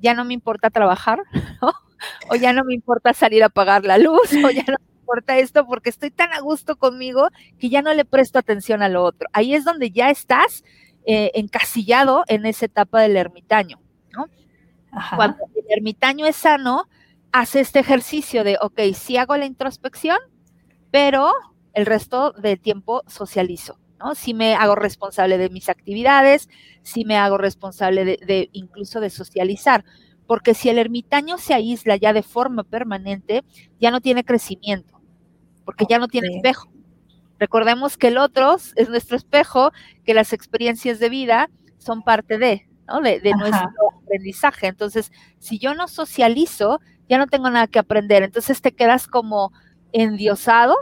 ya 0.00 0.14
no 0.14 0.24
me 0.24 0.34
importa 0.34 0.70
trabajar, 0.70 1.22
o 2.30 2.34
ya 2.36 2.52
no 2.52 2.64
me 2.64 2.74
importa 2.74 3.12
salir 3.14 3.42
a 3.42 3.48
pagar 3.48 3.84
la 3.84 3.98
luz, 3.98 4.32
o 4.44 4.50
ya 4.50 4.64
no 4.68 4.76
me 4.78 5.00
importa 5.00 5.38
esto 5.38 5.66
porque 5.66 5.90
estoy 5.90 6.10
tan 6.10 6.32
a 6.32 6.40
gusto 6.40 6.76
conmigo 6.76 7.28
que 7.58 7.68
ya 7.68 7.82
no 7.82 7.92
le 7.94 8.04
presto 8.04 8.38
atención 8.38 8.82
a 8.82 8.88
lo 8.88 9.02
otro. 9.02 9.28
Ahí 9.32 9.54
es 9.54 9.64
donde 9.64 9.90
ya 9.90 10.10
estás 10.10 10.64
eh, 11.06 11.30
encasillado 11.34 12.24
en 12.28 12.46
esa 12.46 12.66
etapa 12.66 13.00
del 13.00 13.16
ermitaño, 13.16 13.80
¿no? 14.12 14.26
Cuando 15.16 15.38
el 15.54 15.64
ermitaño 15.68 16.26
es 16.26 16.36
sano, 16.36 16.88
hace 17.32 17.60
este 17.60 17.78
ejercicio 17.78 18.44
de, 18.44 18.58
ok, 18.60 18.80
sí 18.94 19.16
hago 19.16 19.36
la 19.36 19.46
introspección, 19.46 20.18
pero 20.90 21.32
el 21.74 21.86
resto 21.86 22.32
del 22.32 22.58
tiempo 22.60 23.02
socializo. 23.06 23.78
¿No? 23.98 24.14
Si 24.14 24.34
me 24.34 24.54
hago 24.54 24.74
responsable 24.74 25.38
de 25.38 25.50
mis 25.50 25.68
actividades, 25.68 26.48
si 26.82 27.04
me 27.04 27.16
hago 27.16 27.38
responsable 27.38 28.04
de, 28.04 28.48
incluso 28.52 29.00
de 29.00 29.10
socializar, 29.10 29.84
porque 30.26 30.54
si 30.54 30.68
el 30.68 30.78
ermitaño 30.78 31.38
se 31.38 31.54
aísla 31.54 31.96
ya 31.96 32.12
de 32.12 32.22
forma 32.22 32.64
permanente, 32.64 33.44
ya 33.80 33.90
no 33.90 34.00
tiene 34.00 34.24
crecimiento, 34.24 35.00
porque 35.64 35.86
ya 35.88 35.98
no 35.98 36.08
tiene 36.08 36.36
espejo. 36.36 36.70
Recordemos 37.38 37.96
que 37.96 38.08
el 38.08 38.18
otro 38.18 38.56
es 38.56 38.88
nuestro 38.88 39.16
espejo, 39.16 39.72
que 40.04 40.14
las 40.14 40.32
experiencias 40.32 40.98
de 40.98 41.08
vida 41.08 41.50
son 41.78 42.02
parte 42.02 42.36
de, 42.36 42.68
¿no? 42.86 43.00
de, 43.00 43.20
nuestro 43.38 43.70
aprendizaje. 44.02 44.66
Entonces, 44.66 45.12
si 45.38 45.58
yo 45.58 45.74
no 45.74 45.86
socializo, 45.86 46.80
ya 47.08 47.16
no 47.16 47.28
tengo 47.28 47.48
nada 47.48 47.68
que 47.68 47.78
aprender. 47.78 48.24
Entonces 48.24 48.60
te 48.60 48.72
quedas 48.72 49.06
como 49.06 49.52
endiosado 49.92 50.74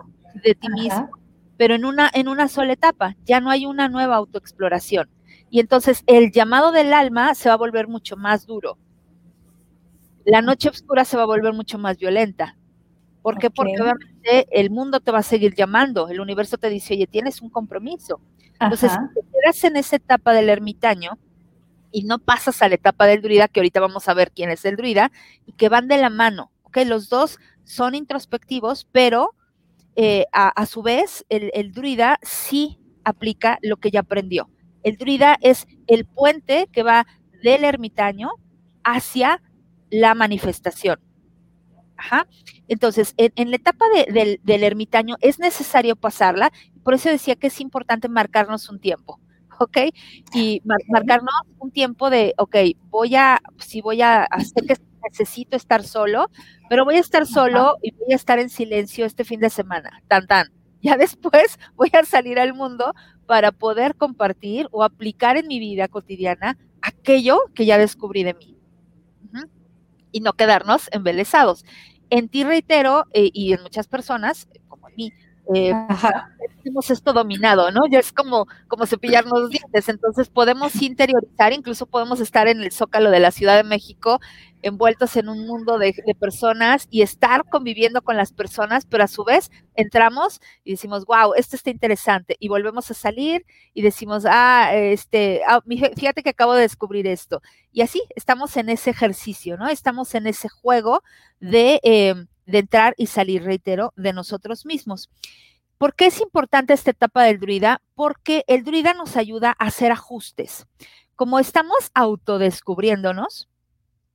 de 0.42 0.54
ti 0.54 0.68
mismo 0.70 1.10
pero 1.56 1.74
en 1.74 1.84
una, 1.84 2.10
en 2.12 2.28
una 2.28 2.48
sola 2.48 2.72
etapa, 2.72 3.16
ya 3.24 3.40
no 3.40 3.50
hay 3.50 3.66
una 3.66 3.88
nueva 3.88 4.16
autoexploración. 4.16 5.08
Y 5.50 5.60
entonces 5.60 6.02
el 6.06 6.32
llamado 6.32 6.72
del 6.72 6.92
alma 6.92 7.34
se 7.34 7.48
va 7.48 7.54
a 7.54 7.58
volver 7.58 7.88
mucho 7.88 8.16
más 8.16 8.46
duro. 8.46 8.78
La 10.24 10.42
noche 10.42 10.68
oscura 10.68 11.04
se 11.04 11.16
va 11.16 11.22
a 11.22 11.26
volver 11.26 11.52
mucho 11.52 11.78
más 11.78 11.98
violenta. 11.98 12.56
¿Por 13.22 13.38
qué? 13.38 13.50
Porque 13.50 13.80
obviamente 13.80 14.46
el 14.50 14.70
mundo 14.70 15.00
te 15.00 15.12
va 15.12 15.18
a 15.18 15.22
seguir 15.22 15.54
llamando, 15.54 16.08
el 16.08 16.20
universo 16.20 16.58
te 16.58 16.68
dice, 16.68 16.94
oye, 16.94 17.06
tienes 17.06 17.42
un 17.42 17.50
compromiso. 17.50 18.20
Entonces, 18.60 18.92
si 18.92 19.14
te 19.14 19.20
quedas 19.32 19.64
en 19.64 19.76
esa 19.76 19.96
etapa 19.96 20.32
del 20.32 20.48
ermitaño 20.48 21.18
y 21.92 22.04
no 22.04 22.18
pasas 22.18 22.62
a 22.62 22.68
la 22.68 22.74
etapa 22.74 23.06
del 23.06 23.22
druida, 23.22 23.48
que 23.48 23.60
ahorita 23.60 23.80
vamos 23.80 24.08
a 24.08 24.14
ver 24.14 24.32
quién 24.32 24.50
es 24.50 24.64
el 24.64 24.76
druida, 24.76 25.10
y 25.46 25.52
que 25.52 25.68
van 25.68 25.88
de 25.88 25.98
la 25.98 26.10
mano, 26.10 26.50
¿ok? 26.64 26.78
Los 26.86 27.08
dos 27.08 27.38
son 27.64 27.94
introspectivos, 27.94 28.86
pero 28.92 29.34
eh, 29.96 30.26
a, 30.32 30.66
su 30.66 30.82
vez, 30.82 31.24
el, 31.30 31.72
druida 31.72 32.18
sí 32.22 32.78
aplica 33.02 33.58
lo 33.62 33.78
que 33.78 33.90
ya 33.90 34.00
aprendió. 34.00 34.50
El 34.82 34.98
druida 34.98 35.38
es 35.40 35.66
el 35.86 36.04
puente 36.04 36.68
que 36.70 36.82
va 36.82 37.06
del 37.42 37.64
ermitaño 37.64 38.30
hacia 38.84 39.42
la 39.90 40.14
manifestación. 40.14 41.00
Entonces, 42.68 43.14
en, 43.16 43.50
la 43.50 43.56
etapa 43.56 43.86
del, 44.08 44.38
ermitaño 44.62 45.16
es 45.20 45.38
necesario 45.38 45.96
pasarla, 45.96 46.52
por 46.84 46.92
eso 46.94 47.08
decía 47.08 47.36
que 47.36 47.46
es 47.46 47.60
importante 47.60 48.08
marcarnos 48.08 48.68
un 48.68 48.78
tiempo, 48.78 49.18
¿ok? 49.58 49.78
Y 50.34 50.60
marcarnos 50.88 51.34
un 51.58 51.70
tiempo 51.70 52.10
de, 52.10 52.34
ok, 52.36 52.56
voy 52.90 53.16
a, 53.16 53.40
si 53.58 53.80
voy 53.80 54.02
a 54.02 54.24
hacer 54.24 54.66
que 54.66 54.76
necesito 55.08 55.56
estar 55.56 55.84
solo, 55.84 56.30
pero 56.68 56.84
voy 56.84 56.96
a 56.96 57.00
estar 57.00 57.26
solo 57.26 57.76
y 57.82 57.92
voy 57.92 58.12
a 58.12 58.16
estar 58.16 58.38
en 58.38 58.48
silencio 58.48 59.04
este 59.04 59.24
fin 59.24 59.40
de 59.40 59.50
semana, 59.50 60.02
tan 60.08 60.26
tan. 60.26 60.48
Ya 60.82 60.96
después 60.96 61.58
voy 61.74 61.90
a 61.94 62.04
salir 62.04 62.38
al 62.38 62.54
mundo 62.54 62.94
para 63.26 63.50
poder 63.50 63.96
compartir 63.96 64.68
o 64.70 64.84
aplicar 64.84 65.36
en 65.36 65.48
mi 65.48 65.58
vida 65.58 65.88
cotidiana 65.88 66.56
aquello 66.80 67.40
que 67.54 67.66
ya 67.66 67.76
descubrí 67.76 68.22
de 68.22 68.34
mí. 68.34 68.56
Y 70.12 70.20
no 70.20 70.34
quedarnos 70.34 70.88
embelesados. 70.92 71.64
En 72.08 72.28
ti 72.28 72.44
reitero, 72.44 73.04
eh, 73.12 73.30
y 73.32 73.52
en 73.52 73.62
muchas 73.62 73.88
personas, 73.88 74.48
como 74.68 74.88
en 74.88 74.94
mí, 74.96 75.12
eh, 75.54 75.72
tenemos 76.62 76.90
esto 76.90 77.12
dominado, 77.12 77.70
¿no? 77.70 77.82
Ya 77.88 78.00
es 78.00 78.12
como, 78.12 78.46
como 78.68 78.86
cepillarnos 78.86 79.40
los 79.40 79.50
dientes, 79.50 79.88
entonces 79.88 80.28
podemos 80.28 80.82
interiorizar, 80.82 81.52
incluso 81.52 81.86
podemos 81.86 82.20
estar 82.20 82.48
en 82.48 82.62
el 82.62 82.72
zócalo 82.72 83.10
de 83.10 83.20
la 83.20 83.30
Ciudad 83.30 83.56
de 83.56 83.62
México, 83.62 84.20
envueltos 84.62 85.16
en 85.16 85.28
un 85.28 85.46
mundo 85.46 85.78
de, 85.78 85.94
personas 86.18 86.88
y 86.90 87.02
estar 87.02 87.44
conviviendo 87.48 88.02
con 88.02 88.16
las 88.16 88.32
personas, 88.32 88.84
pero 88.86 89.04
a 89.04 89.08
su 89.08 89.22
vez 89.22 89.50
entramos 89.74 90.40
y 90.64 90.72
decimos, 90.72 91.04
wow, 91.04 91.34
esto 91.34 91.54
está 91.54 91.70
interesante, 91.70 92.36
y 92.40 92.48
volvemos 92.48 92.90
a 92.90 92.94
salir 92.94 93.46
y 93.74 93.82
decimos, 93.82 94.24
ah, 94.28 94.70
este, 94.74 95.42
ah, 95.46 95.62
fíjate 95.96 96.22
que 96.22 96.30
acabo 96.30 96.54
de 96.54 96.62
descubrir 96.62 97.06
esto. 97.06 97.42
Y 97.72 97.82
así 97.82 98.02
estamos 98.16 98.56
en 98.56 98.70
ese 98.70 98.90
ejercicio, 98.90 99.56
¿no? 99.56 99.68
Estamos 99.68 100.14
en 100.14 100.26
ese 100.26 100.48
juego 100.48 101.02
de... 101.38 101.80
Eh, 101.84 102.14
de 102.46 102.58
entrar 102.58 102.94
y 102.96 103.06
salir, 103.06 103.44
reitero, 103.44 103.92
de 103.96 104.12
nosotros 104.12 104.64
mismos. 104.64 105.10
¿Por 105.78 105.94
qué 105.94 106.06
es 106.06 106.20
importante 106.20 106.72
esta 106.72 106.92
etapa 106.92 107.24
del 107.24 107.38
druida? 107.38 107.82
Porque 107.94 108.44
el 108.46 108.64
druida 108.64 108.94
nos 108.94 109.16
ayuda 109.16 109.54
a 109.58 109.66
hacer 109.66 109.92
ajustes. 109.92 110.66
Como 111.16 111.38
estamos 111.38 111.90
autodescubriéndonos, 111.94 113.48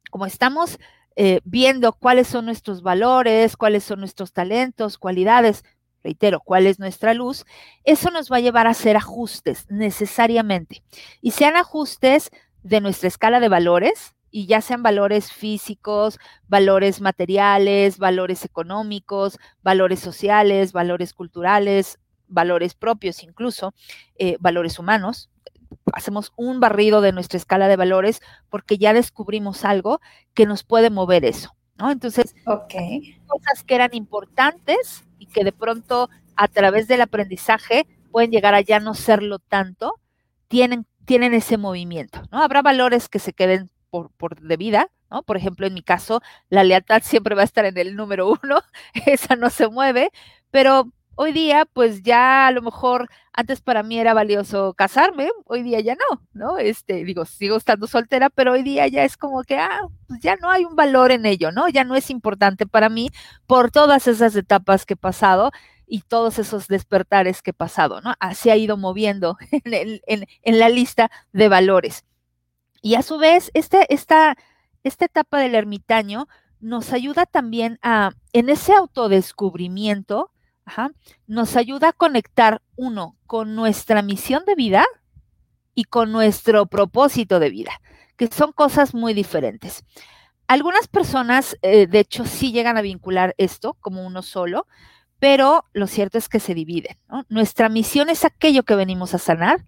como 0.09 0.25
estamos 0.25 0.79
eh, 1.15 1.41
viendo 1.43 1.93
cuáles 1.93 2.27
son 2.27 2.45
nuestros 2.45 2.81
valores, 2.81 3.57
cuáles 3.57 3.83
son 3.83 3.99
nuestros 3.99 4.33
talentos, 4.33 4.97
cualidades, 4.97 5.63
reitero, 6.03 6.39
cuál 6.39 6.65
es 6.67 6.79
nuestra 6.79 7.13
luz, 7.13 7.45
eso 7.83 8.09
nos 8.11 8.31
va 8.31 8.37
a 8.37 8.41
llevar 8.41 8.65
a 8.65 8.71
hacer 8.71 8.97
ajustes 8.97 9.65
necesariamente. 9.69 10.83
Y 11.21 11.31
sean 11.31 11.55
ajustes 11.57 12.31
de 12.63 12.81
nuestra 12.81 13.07
escala 13.07 13.39
de 13.39 13.49
valores, 13.49 14.15
y 14.31 14.47
ya 14.47 14.61
sean 14.61 14.81
valores 14.81 15.31
físicos, 15.31 16.19
valores 16.47 17.01
materiales, 17.01 17.97
valores 17.97 18.45
económicos, 18.45 19.37
valores 19.61 19.99
sociales, 19.99 20.71
valores 20.71 21.13
culturales, 21.13 21.99
valores 22.27 22.73
propios 22.73 23.23
incluso, 23.23 23.73
eh, 24.17 24.37
valores 24.39 24.79
humanos. 24.79 25.29
Hacemos 25.93 26.31
un 26.37 26.59
barrido 26.59 27.01
de 27.01 27.11
nuestra 27.11 27.37
escala 27.37 27.67
de 27.67 27.75
valores 27.75 28.21
porque 28.49 28.77
ya 28.77 28.93
descubrimos 28.93 29.65
algo 29.65 29.99
que 30.33 30.45
nos 30.45 30.63
puede 30.63 30.89
mover 30.89 31.25
eso, 31.25 31.55
¿no? 31.77 31.91
Entonces, 31.91 32.33
cosas 33.27 33.63
que 33.65 33.75
eran 33.75 33.93
importantes 33.93 35.03
y 35.19 35.27
que 35.27 35.43
de 35.43 35.51
pronto 35.51 36.09
a 36.35 36.47
través 36.47 36.87
del 36.87 37.01
aprendizaje 37.01 37.85
pueden 38.11 38.31
llegar 38.31 38.53
a 38.53 38.61
ya 38.61 38.79
no 38.79 38.93
serlo 38.93 39.39
tanto, 39.39 39.95
tienen, 40.47 40.85
tienen 41.05 41.33
ese 41.33 41.57
movimiento, 41.57 42.23
¿no? 42.31 42.41
Habrá 42.41 42.61
valores 42.61 43.09
que 43.09 43.19
se 43.19 43.33
queden 43.33 43.69
por, 43.91 44.09
por 44.11 44.39
de 44.39 44.57
vida, 44.57 44.89
¿no? 45.11 45.23
Por 45.23 45.37
ejemplo, 45.37 45.67
en 45.67 45.75
mi 45.75 45.83
caso, 45.83 46.21
la 46.49 46.63
lealtad 46.63 47.03
siempre 47.03 47.35
va 47.35 47.41
a 47.41 47.45
estar 47.45 47.65
en 47.65 47.77
el 47.77 47.95
número 47.95 48.27
uno, 48.43 48.61
esa 49.05 49.35
no 49.35 49.49
se 49.51 49.67
mueve, 49.67 50.11
pero 50.49 50.91
hoy 51.15 51.33
día, 51.33 51.65
pues 51.71 52.01
ya 52.01 52.47
a 52.47 52.51
lo 52.51 52.61
mejor 52.61 53.09
antes 53.33 53.61
para 53.61 53.83
mí 53.83 53.99
era 53.99 54.13
valioso 54.13 54.73
casarme, 54.73 55.29
hoy 55.45 55.61
día 55.63 55.79
ya 55.81 55.95
no, 55.95 56.21
¿no? 56.33 56.57
Este, 56.57 57.03
digo, 57.03 57.25
sigo 57.25 57.57
estando 57.57 57.87
soltera, 57.87 58.29
pero 58.29 58.53
hoy 58.53 58.63
día 58.63 58.87
ya 58.87 59.03
es 59.03 59.17
como 59.17 59.43
que, 59.43 59.57
ah, 59.57 59.81
pues 60.07 60.19
ya 60.21 60.35
no 60.37 60.49
hay 60.49 60.65
un 60.65 60.75
valor 60.75 61.11
en 61.11 61.25
ello, 61.25 61.51
¿no? 61.51 61.69
Ya 61.69 61.83
no 61.83 61.95
es 61.95 62.09
importante 62.09 62.65
para 62.65 62.89
mí 62.89 63.09
por 63.45 63.71
todas 63.71 64.07
esas 64.07 64.35
etapas 64.35 64.85
que 64.85 64.93
he 64.95 64.97
pasado 64.97 65.51
y 65.85 66.01
todos 66.01 66.39
esos 66.39 66.67
despertares 66.67 67.41
que 67.41 67.51
he 67.51 67.53
pasado, 67.53 68.01
¿no? 68.01 68.13
Así 68.19 68.49
ha 68.49 68.55
ido 68.55 68.77
moviendo 68.77 69.37
en, 69.51 70.25
en, 70.41 70.59
la 70.59 70.69
lista 70.69 71.11
de 71.33 71.49
valores. 71.49 72.05
Y 72.81 72.95
a 72.95 73.03
su 73.03 73.17
vez, 73.17 73.51
este, 73.53 73.93
esta, 73.93 74.35
esta 74.83 75.05
etapa 75.05 75.39
del 75.39 75.55
ermitaño 75.55 76.27
nos 76.59 76.93
ayuda 76.93 77.25
también 77.25 77.79
a, 77.81 78.11
en 78.33 78.49
ese 78.49 78.73
autodescubrimiento, 78.73 80.31
nos 81.27 81.57
ayuda 81.57 81.89
a 81.89 81.93
conectar, 81.93 82.61
uno, 82.75 83.17
con 83.27 83.55
nuestra 83.55 84.01
misión 84.01 84.45
de 84.45 84.55
vida 84.55 84.85
y 85.75 85.83
con 85.85 86.11
nuestro 86.11 86.65
propósito 86.65 87.39
de 87.39 87.49
vida, 87.49 87.71
que 88.15 88.27
son 88.27 88.51
cosas 88.53 88.93
muy 88.93 89.13
diferentes. 89.13 89.83
Algunas 90.47 90.87
personas, 90.87 91.57
eh, 91.61 91.87
de 91.87 91.99
hecho, 91.99 92.25
sí 92.25 92.51
llegan 92.51 92.77
a 92.77 92.81
vincular 92.81 93.35
esto 93.37 93.75
como 93.79 94.05
uno 94.05 94.21
solo, 94.21 94.67
pero 95.19 95.65
lo 95.73 95.87
cierto 95.87 96.17
es 96.17 96.29
que 96.29 96.39
se 96.39 96.55
dividen. 96.55 96.97
Nuestra 97.29 97.69
misión 97.69 98.09
es 98.09 98.25
aquello 98.25 98.63
que 98.63 98.75
venimos 98.75 99.13
a 99.13 99.19
sanar, 99.19 99.65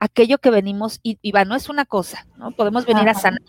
aquello 0.00 0.38
que 0.38 0.50
venimos, 0.50 0.98
y, 1.02 1.30
va, 1.30 1.44
no 1.44 1.54
es 1.54 1.68
una 1.68 1.84
cosa, 1.84 2.26
¿no? 2.36 2.50
Podemos 2.52 2.86
venir 2.86 3.08
a 3.08 3.14
sanar 3.14 3.40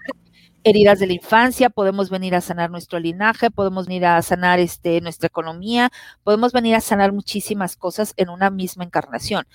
heridas 0.63 1.00
de 1.00 1.08
la 1.08 1.13
infancia, 1.13 1.70
podemos 1.70 2.10
venir 2.10 2.36
a 2.36 2.41
sanar 2.41 2.70
nuestro 2.70 3.00
linaje, 3.00 3.50
podemos 3.50 3.88
venir 3.88 4.05
a 4.05 4.22
sanar 4.22 4.60
este, 4.60 5.01
nuestra 5.01 5.27
economía, 5.27 5.91
podemos 6.24 6.51
venir 6.51 6.75
a 6.75 6.81
sanar 6.81 7.13
muchísimas 7.13 7.75
cosas 7.75 8.13
en 8.17 8.29
una 8.29 8.50
misma 8.51 8.84
encarnación. 8.84 9.48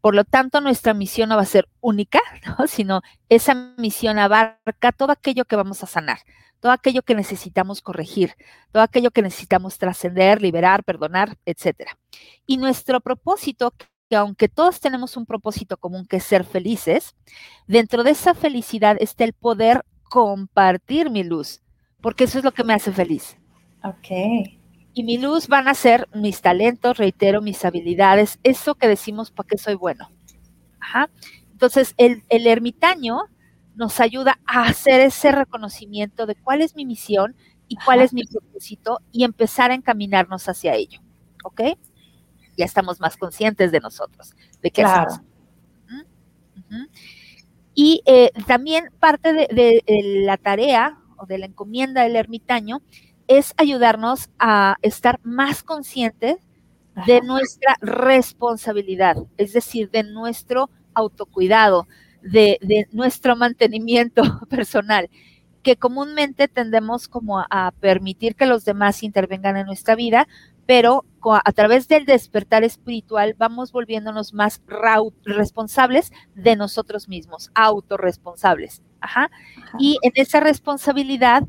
Por 0.00 0.14
lo 0.14 0.24
tanto, 0.24 0.60
nuestra 0.60 0.94
misión 0.94 1.28
no 1.28 1.36
va 1.36 1.42
a 1.42 1.46
ser 1.46 1.68
única, 1.80 2.20
¿no? 2.58 2.66
sino 2.66 3.02
esa 3.28 3.54
misión 3.76 4.18
abarca 4.18 4.92
todo 4.92 5.12
aquello 5.12 5.44
que 5.44 5.56
vamos 5.56 5.82
a 5.82 5.86
sanar, 5.86 6.18
todo 6.60 6.72
aquello 6.72 7.02
que 7.02 7.14
necesitamos 7.14 7.80
corregir, 7.82 8.34
todo 8.72 8.82
aquello 8.82 9.10
que 9.10 9.22
necesitamos 9.22 9.78
trascender, 9.78 10.42
liberar, 10.42 10.84
perdonar, 10.84 11.38
etc. 11.44 11.90
Y 12.46 12.56
nuestro 12.56 13.00
propósito, 13.00 13.72
que 14.12 14.16
aunque 14.16 14.46
todos 14.46 14.78
tenemos 14.78 15.16
un 15.16 15.24
propósito 15.24 15.78
común 15.78 16.04
que 16.04 16.18
es 16.18 16.24
ser 16.24 16.44
felices, 16.44 17.16
dentro 17.66 18.04
de 18.04 18.10
esa 18.10 18.34
felicidad 18.34 18.98
está 19.00 19.24
el 19.24 19.32
poder 19.32 19.86
compartir 20.02 21.08
mi 21.08 21.24
luz, 21.24 21.62
porque 22.02 22.24
eso 22.24 22.36
es 22.36 22.44
lo 22.44 22.52
que 22.52 22.62
me 22.62 22.74
hace 22.74 22.92
feliz. 22.92 23.38
Ok. 23.82 24.50
Y 24.92 25.02
mi 25.02 25.16
luz 25.16 25.48
van 25.48 25.66
a 25.66 25.72
ser 25.72 26.10
mis 26.12 26.42
talentos, 26.42 26.98
reitero, 26.98 27.40
mis 27.40 27.64
habilidades, 27.64 28.38
eso 28.42 28.74
que 28.74 28.86
decimos 28.86 29.30
para 29.30 29.46
qué 29.48 29.56
soy 29.56 29.76
bueno. 29.76 30.10
Ajá. 30.78 31.08
Entonces, 31.50 31.94
el, 31.96 32.22
el 32.28 32.46
ermitaño 32.46 33.16
nos 33.76 33.98
ayuda 33.98 34.40
a 34.44 34.64
hacer 34.64 35.00
ese 35.00 35.32
reconocimiento 35.32 36.26
de 36.26 36.34
cuál 36.34 36.60
es 36.60 36.76
mi 36.76 36.84
misión 36.84 37.34
y 37.66 37.76
cuál 37.76 38.02
es 38.02 38.12
mi 38.12 38.24
propósito 38.24 39.00
y 39.10 39.24
empezar 39.24 39.70
a 39.70 39.74
encaminarnos 39.74 40.50
hacia 40.50 40.74
ello. 40.74 41.00
¿Ok? 41.44 41.62
Ya 42.56 42.64
estamos 42.64 43.00
más 43.00 43.16
conscientes 43.16 43.72
de 43.72 43.80
nosotros, 43.80 44.34
de 44.60 44.70
qué 44.70 44.82
claro. 44.82 45.10
hacemos. 45.10 45.32
Y 47.74 48.02
eh, 48.06 48.30
también 48.46 48.90
parte 49.00 49.32
de, 49.32 49.82
la 50.24 50.36
tarea 50.36 50.98
o 51.16 51.26
de 51.26 51.38
la 51.38 51.46
encomienda 51.46 52.02
del 52.02 52.16
ermitaño 52.16 52.82
es 53.28 53.54
ayudarnos 53.56 54.30
a 54.38 54.76
estar 54.82 55.20
más 55.22 55.62
conscientes 55.62 56.36
de 57.06 57.22
nuestra 57.22 57.76
responsabilidad, 57.80 59.16
es 59.38 59.54
decir, 59.54 59.90
de 59.90 60.02
nuestro 60.02 60.68
autocuidado, 60.92 61.88
de, 62.20 62.58
nuestro 62.92 63.34
mantenimiento 63.34 64.22
personal, 64.50 65.08
que 65.62 65.76
comúnmente 65.76 66.48
tendemos 66.48 67.08
como 67.08 67.38
a 67.48 67.72
permitir 67.80 68.34
que 68.34 68.46
los 68.46 68.64
demás 68.64 69.02
intervengan 69.02 69.56
en 69.56 69.66
nuestra 69.66 69.94
vida, 69.94 70.28
pero 70.66 71.04
a 71.44 71.52
través 71.52 71.86
del 71.88 72.04
despertar 72.04 72.64
espiritual 72.64 73.34
vamos 73.38 73.70
volviéndonos 73.70 74.34
más 74.34 74.60
responsables 75.24 76.12
de 76.34 76.56
nosotros 76.56 77.08
mismos, 77.08 77.50
autorresponsables. 77.54 78.82
Ajá. 79.00 79.30
Y 79.78 79.98
en 80.02 80.12
esa 80.16 80.40
responsabilidad 80.40 81.44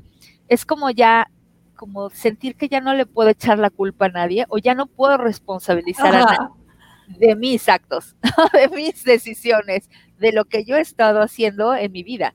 es 0.48 0.66
como 0.66 0.90
ya, 0.92 1.32
como 1.76 2.10
sentir 2.12 2.56
que 2.56 2.70
ya 2.70 2.82
no 2.82 2.94
le 2.94 3.06
puedo 3.06 3.30
echar 3.30 3.58
la 3.58 3.70
culpa 3.70 4.06
a 4.06 4.10
nadie 4.10 4.46
o 4.50 4.58
ya 4.58 4.76
no 4.76 4.86
puedo 4.86 5.18
responsabilizar 5.18 6.16
a 6.16 6.26
nadie 6.26 6.64
de 7.08 7.36
mis 7.36 7.68
actos, 7.70 8.16
de 8.54 8.70
mis 8.70 9.04
decisiones, 9.04 9.90
de 10.20 10.32
lo 10.32 10.46
que 10.46 10.64
yo 10.66 10.78
he 10.78 10.82
estado 10.82 11.22
haciendo 11.22 11.76
en 11.76 11.92
mi 11.92 12.04
vida. 12.04 12.34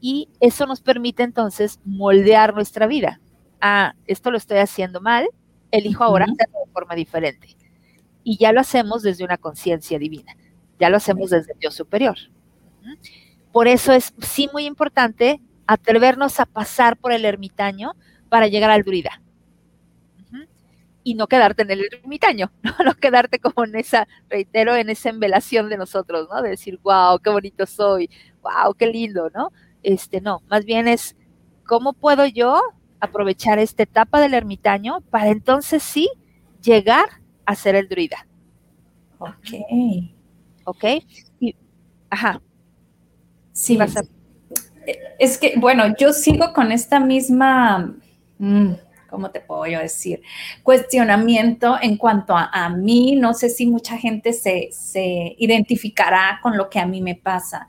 Y 0.00 0.28
eso 0.40 0.66
nos 0.66 0.80
permite 0.80 1.22
entonces 1.22 1.80
moldear 1.84 2.54
nuestra 2.54 2.86
vida. 2.86 3.20
Ah, 3.60 3.94
esto 4.06 4.30
lo 4.30 4.36
estoy 4.36 4.58
haciendo 4.58 5.00
mal, 5.00 5.28
elijo 5.70 6.04
ahora 6.04 6.24
hacerlo 6.24 6.58
de 6.66 6.72
forma 6.72 6.94
diferente. 6.94 7.56
Y 8.24 8.36
ya 8.38 8.52
lo 8.52 8.60
hacemos 8.60 9.02
desde 9.02 9.24
una 9.24 9.38
conciencia 9.38 9.98
divina, 9.98 10.36
ya 10.78 10.90
lo 10.90 10.96
hacemos 10.96 11.30
desde 11.30 11.54
Dios 11.58 11.74
superior. 11.74 12.16
Por 13.52 13.68
eso 13.68 13.92
es 13.92 14.14
sí 14.20 14.48
muy 14.52 14.66
importante 14.66 15.40
atrevernos 15.66 16.40
a 16.40 16.46
pasar 16.46 16.96
por 16.96 17.12
el 17.12 17.24
ermitaño 17.24 17.92
para 18.28 18.48
llegar 18.48 18.70
al 18.70 18.82
druida. 18.82 19.22
Y 21.04 21.14
no 21.14 21.26
quedarte 21.26 21.62
en 21.62 21.70
el 21.70 21.88
ermitaño, 21.90 22.52
¿no? 22.84 22.94
quedarte 22.94 23.38
como 23.38 23.64
en 23.64 23.76
esa, 23.76 24.06
reitero, 24.28 24.76
en 24.76 24.90
esa 24.90 25.08
envelación 25.08 25.70
de 25.70 25.78
nosotros, 25.78 26.28
¿no? 26.30 26.42
De 26.42 26.50
decir, 26.50 26.78
wow, 26.82 27.18
qué 27.18 27.30
bonito 27.30 27.64
soy, 27.64 28.10
wow, 28.42 28.74
qué 28.74 28.88
lindo, 28.88 29.30
¿no? 29.34 29.50
Este, 29.82 30.20
no, 30.20 30.42
más 30.50 30.66
bien 30.66 30.86
es, 30.86 31.16
¿cómo 31.64 31.94
puedo 31.94 32.26
yo 32.26 32.60
aprovechar 33.00 33.58
esta 33.58 33.82
etapa 33.82 34.20
del 34.20 34.34
ermitaño 34.34 35.00
para 35.10 35.28
entonces 35.28 35.82
sí 35.82 36.08
llegar 36.62 37.06
a 37.46 37.54
ser 37.54 37.74
el 37.74 37.88
druida. 37.88 38.26
Ok. 39.18 39.50
Ok. 40.64 40.84
Y, 41.40 41.56
ajá. 42.10 42.40
Sí. 43.52 43.78
Eh, 44.86 44.98
es 45.18 45.38
que, 45.38 45.54
bueno, 45.56 45.94
yo 45.98 46.12
sigo 46.12 46.52
con 46.52 46.72
esta 46.72 47.00
misma, 47.00 47.96
mm, 48.38 48.72
¿cómo 49.08 49.30
te 49.30 49.40
puedo 49.40 49.66
yo 49.66 49.80
decir? 49.80 50.22
Cuestionamiento 50.62 51.76
en 51.80 51.96
cuanto 51.96 52.34
a, 52.36 52.68
mí. 52.68 53.16
No 53.16 53.34
sé 53.34 53.48
si 53.48 53.66
mucha 53.66 53.96
gente 53.96 54.32
se, 54.32 54.68
se 54.72 55.34
identificará 55.38 56.38
con 56.42 56.56
lo 56.56 56.68
que 56.68 56.78
a 56.78 56.86
mí 56.86 57.00
me 57.00 57.14
pasa. 57.14 57.66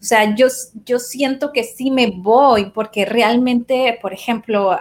O 0.00 0.04
sea, 0.04 0.34
yo, 0.34 0.46
yo 0.84 0.98
siento 0.98 1.52
que 1.52 1.64
sí 1.64 1.90
me 1.90 2.10
voy 2.10 2.70
porque 2.70 3.04
realmente, 3.04 3.98
por 4.00 4.12
ejemplo, 4.12 4.78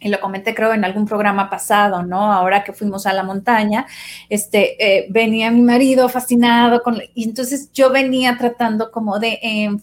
y 0.00 0.08
lo 0.08 0.20
comenté 0.20 0.54
creo 0.54 0.72
en 0.72 0.84
algún 0.84 1.06
programa 1.06 1.50
pasado, 1.50 2.02
¿no? 2.02 2.32
Ahora 2.32 2.64
que 2.64 2.72
fuimos 2.72 3.06
a 3.06 3.12
la 3.12 3.22
montaña, 3.22 3.86
este, 4.28 4.76
eh, 4.82 5.06
venía 5.10 5.50
mi 5.50 5.62
marido 5.62 6.08
fascinado 6.08 6.82
con, 6.82 7.00
y 7.14 7.24
entonces 7.24 7.70
yo 7.72 7.90
venía 7.90 8.36
tratando 8.38 8.90
como 8.90 9.18
de, 9.18 9.38
em, 9.42 9.78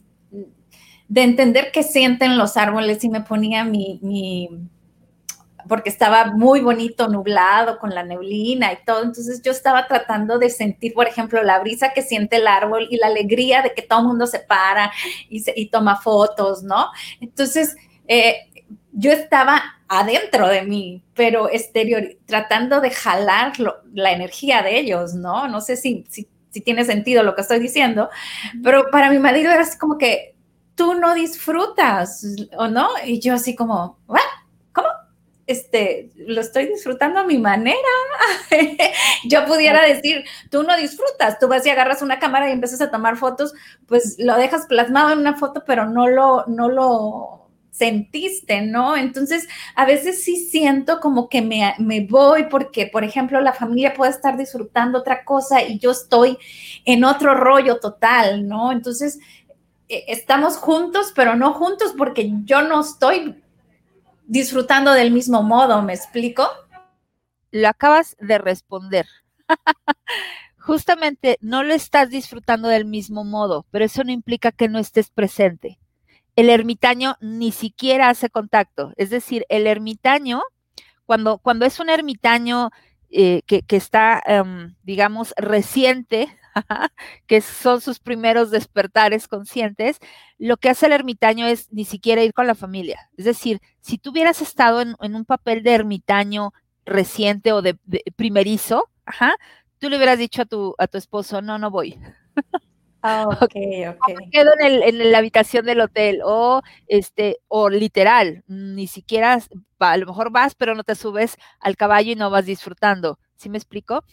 de 1.08 1.24
entender 1.24 1.72
qué 1.72 1.84
sienten 1.84 2.38
los 2.38 2.58
árboles 2.58 3.04
y 3.04 3.10
me 3.10 3.22
ponía 3.22 3.64
mi 3.64 4.50
porque 5.70 5.90
estaba 5.90 6.26
muy 6.26 6.62
bonito, 6.62 7.08
nublado, 7.08 7.78
con 7.78 7.94
la 7.94 8.04
neblina 8.04 8.74
y 8.74 8.84
todo. 8.84 9.04
Entonces 9.04 9.42
yo 9.44 9.52
estaba 9.52 9.88
tratando 9.88 10.40
de 10.40 10.50
sentir, 10.50 10.94
por 10.96 11.08
ejemplo, 11.08 11.44
la 11.44 11.60
brisa 11.60 11.94
que 11.94 12.02
siente 12.02 12.38
el 12.38 12.48
árbol 12.48 12.88
y 12.90 12.98
la 12.98 13.08
alegría 13.08 13.62
de 13.62 13.74
que 13.76 13.84
todo 13.84 14.00
el 14.00 14.08
mundo 14.08 14.26
se 14.26 14.40
para 14.40 14.92
y, 15.30 15.68
toma 15.68 16.02
fotos, 16.02 16.64
¿no? 16.64 16.88
Entonces, 17.22 17.76
eh, 18.08 18.50
yo 18.92 19.12
estaba 19.12 19.62
adentro 19.88 20.48
de 20.48 20.64
mí, 20.64 21.04
pero 21.14 21.50
exterior, 21.50 22.04
tratando 22.26 22.82
de 22.82 22.90
jalar 22.90 23.54
la 23.94 24.12
energía 24.12 24.64
de 24.64 24.80
ellos, 24.80 25.14
¿no? 25.14 25.48
No 25.48 25.62
sé 25.62 25.78
si, 25.78 26.04
si, 26.10 26.28
tiene 26.62 26.84
sentido 26.84 27.22
lo 27.22 27.36
que 27.36 27.42
estoy 27.42 27.60
diciendo, 27.60 28.10
pero 28.64 28.90
para 28.90 29.12
mi 29.12 29.20
marido 29.20 29.52
era 29.52 29.62
así 29.62 29.78
como 29.78 30.00
que 30.00 30.36
tú 30.74 30.96
no 30.96 31.14
disfrutas, 31.14 32.26
¿o 32.58 32.68
no? 32.68 32.90
Y 33.06 33.20
yo 33.20 33.36
así 33.36 33.56
como, 33.56 34.00
¿what? 34.08 34.20
Este, 35.50 36.12
lo 36.16 36.42
estoy 36.42 36.68
disfrutando 36.68 37.20
a 37.20 37.24
mi 37.24 37.40
manera. 37.40 37.78
Yo 39.26 39.48
pudiera 39.48 39.84
decir, 39.84 40.24
tú 40.52 40.62
no 40.62 40.78
disfrutas, 40.78 41.40
tú 41.40 41.48
vas 41.48 41.66
y 41.66 41.72
agarras 41.72 42.04
una 42.04 42.20
cámara 42.20 42.48
y 42.48 42.52
empiezas 42.52 42.82
a 42.82 42.92
tomar 42.92 43.18
fotos, 43.18 43.56
pues 43.88 44.18
lo 44.20 44.38
dejas 44.38 44.68
plasmado 44.68 45.12
en 45.12 45.18
una 45.18 45.38
foto, 45.38 45.64
pero 45.66 45.90
no 45.90 46.08
lo, 46.08 46.46
no 46.46 46.70
lo 46.70 47.50
sentiste, 47.72 48.62
¿no? 48.62 48.96
Entonces, 48.96 49.48
a 49.74 49.86
veces 49.86 50.24
sí 50.24 50.36
siento 50.36 51.00
como 51.00 51.30
que 51.30 51.42
me, 51.42 51.74
me 51.80 52.06
voy 52.06 52.44
porque, 52.44 52.86
por 52.86 53.04
ejemplo, 53.04 53.42
la 53.42 53.54
familia 53.54 53.96
puede 53.96 54.12
estar 54.12 54.38
disfrutando 54.38 55.00
otra 55.00 55.26
cosa 55.26 55.64
y 55.64 55.80
yo 55.80 55.90
estoy 55.90 56.38
en 56.86 57.04
otro 57.06 57.34
rollo 57.34 57.80
total, 57.80 58.48
¿no? 58.48 58.72
Entonces, 58.72 59.18
eh, 59.88 60.06
estamos 60.10 60.58
juntos, 60.58 61.12
pero 61.16 61.36
no 61.36 61.56
juntos 61.56 61.96
porque 61.98 62.32
yo 62.44 62.62
no 62.62 62.82
estoy 62.82 63.39
disfrutando 64.30 64.94
del 64.94 65.12
mismo 65.12 65.42
modo, 65.42 65.82
¿me 65.82 65.94
explico? 65.94 66.48
Lo 67.52 67.68
acabas 67.68 68.16
de 68.20 68.38
responder. 68.38 69.08
Justamente 70.60 71.40
no 71.42 71.64
lo 71.64 71.74
estás 71.74 72.12
disfrutando 72.12 72.68
del 72.68 72.86
mismo 72.86 73.24
modo, 73.24 73.66
pero 73.72 73.86
eso 73.86 74.04
no 74.04 74.12
implica 74.12 74.52
que 74.52 74.70
no 74.70 74.78
estés 74.78 75.10
presente. 75.10 75.80
El 76.36 76.52
ermitaño 76.52 77.18
ni 77.20 77.52
siquiera 77.52 78.10
hace 78.10 78.30
contacto, 78.30 78.94
es 78.98 79.10
decir, 79.10 79.46
el 79.50 79.66
ermitaño, 79.66 80.44
cuando, 81.08 81.40
cuando 81.40 81.66
es 81.66 81.80
un 81.80 81.90
ermitaño 81.90 82.70
eh, 83.10 83.42
que, 83.48 83.64
está, 83.70 84.22
em, 84.28 84.76
digamos, 84.84 85.34
reciente, 85.38 86.28
que 87.28 87.42
son 87.42 87.82
sus 87.82 88.00
primeros 88.00 88.52
despertares 88.52 89.28
conscientes, 89.28 90.00
lo 90.38 90.58
que 90.58 90.70
hace 90.70 90.86
el 90.86 90.94
ermitaño 90.94 91.46
es 91.46 91.72
ni 91.72 91.86
siquiera 91.86 92.24
ir 92.24 92.34
con 92.34 92.48
la 92.48 92.56
familia. 92.56 93.10
Es 93.18 93.26
decir, 93.26 93.60
si 93.82 93.98
tú 93.98 94.12
hubieras 94.12 94.42
estado 94.42 94.82
en, 94.82 94.96
un 95.00 95.26
papel 95.26 95.64
de 95.64 95.74
ermitaño 95.74 96.54
reciente 96.86 97.54
o 97.54 97.62
de, 97.62 97.78
primerizo, 98.16 98.90
tú 99.80 99.90
le 99.90 99.98
hubieras 99.98 100.20
dicho 100.20 100.42
a 100.42 100.46
tu, 100.46 100.76
a 100.78 100.88
tu 100.88 100.98
esposo, 100.98 101.42
no, 101.42 101.58
no 101.58 101.72
voy. 101.72 102.00
Ah, 103.02 103.26
ok, 103.42 103.56
ok. 103.90 104.18
me 104.18 104.30
quedo 104.30 104.52
en, 104.60 104.84
en, 104.84 105.12
la 105.12 105.20
habitación 105.20 105.66
del 105.66 105.82
hotel 105.82 106.22
o 106.24 106.62
este 106.88 107.38
o 107.48 107.70
literal, 107.70 108.44
ni 108.48 108.88
siquiera 108.88 109.40
a 109.80 109.98
lo 109.98 110.06
mejor 110.06 110.32
vas, 110.32 110.56
pero 110.56 110.76
no 110.76 110.84
te 110.84 110.96
subes 110.96 111.38
al 111.60 111.78
caballo 111.78 112.12
y 112.12 112.16
no 112.16 112.30
vas 112.30 112.46
disfrutando. 112.46 113.20
¿Sí 113.36 113.50
me 113.50 113.58
explico? 113.58 114.04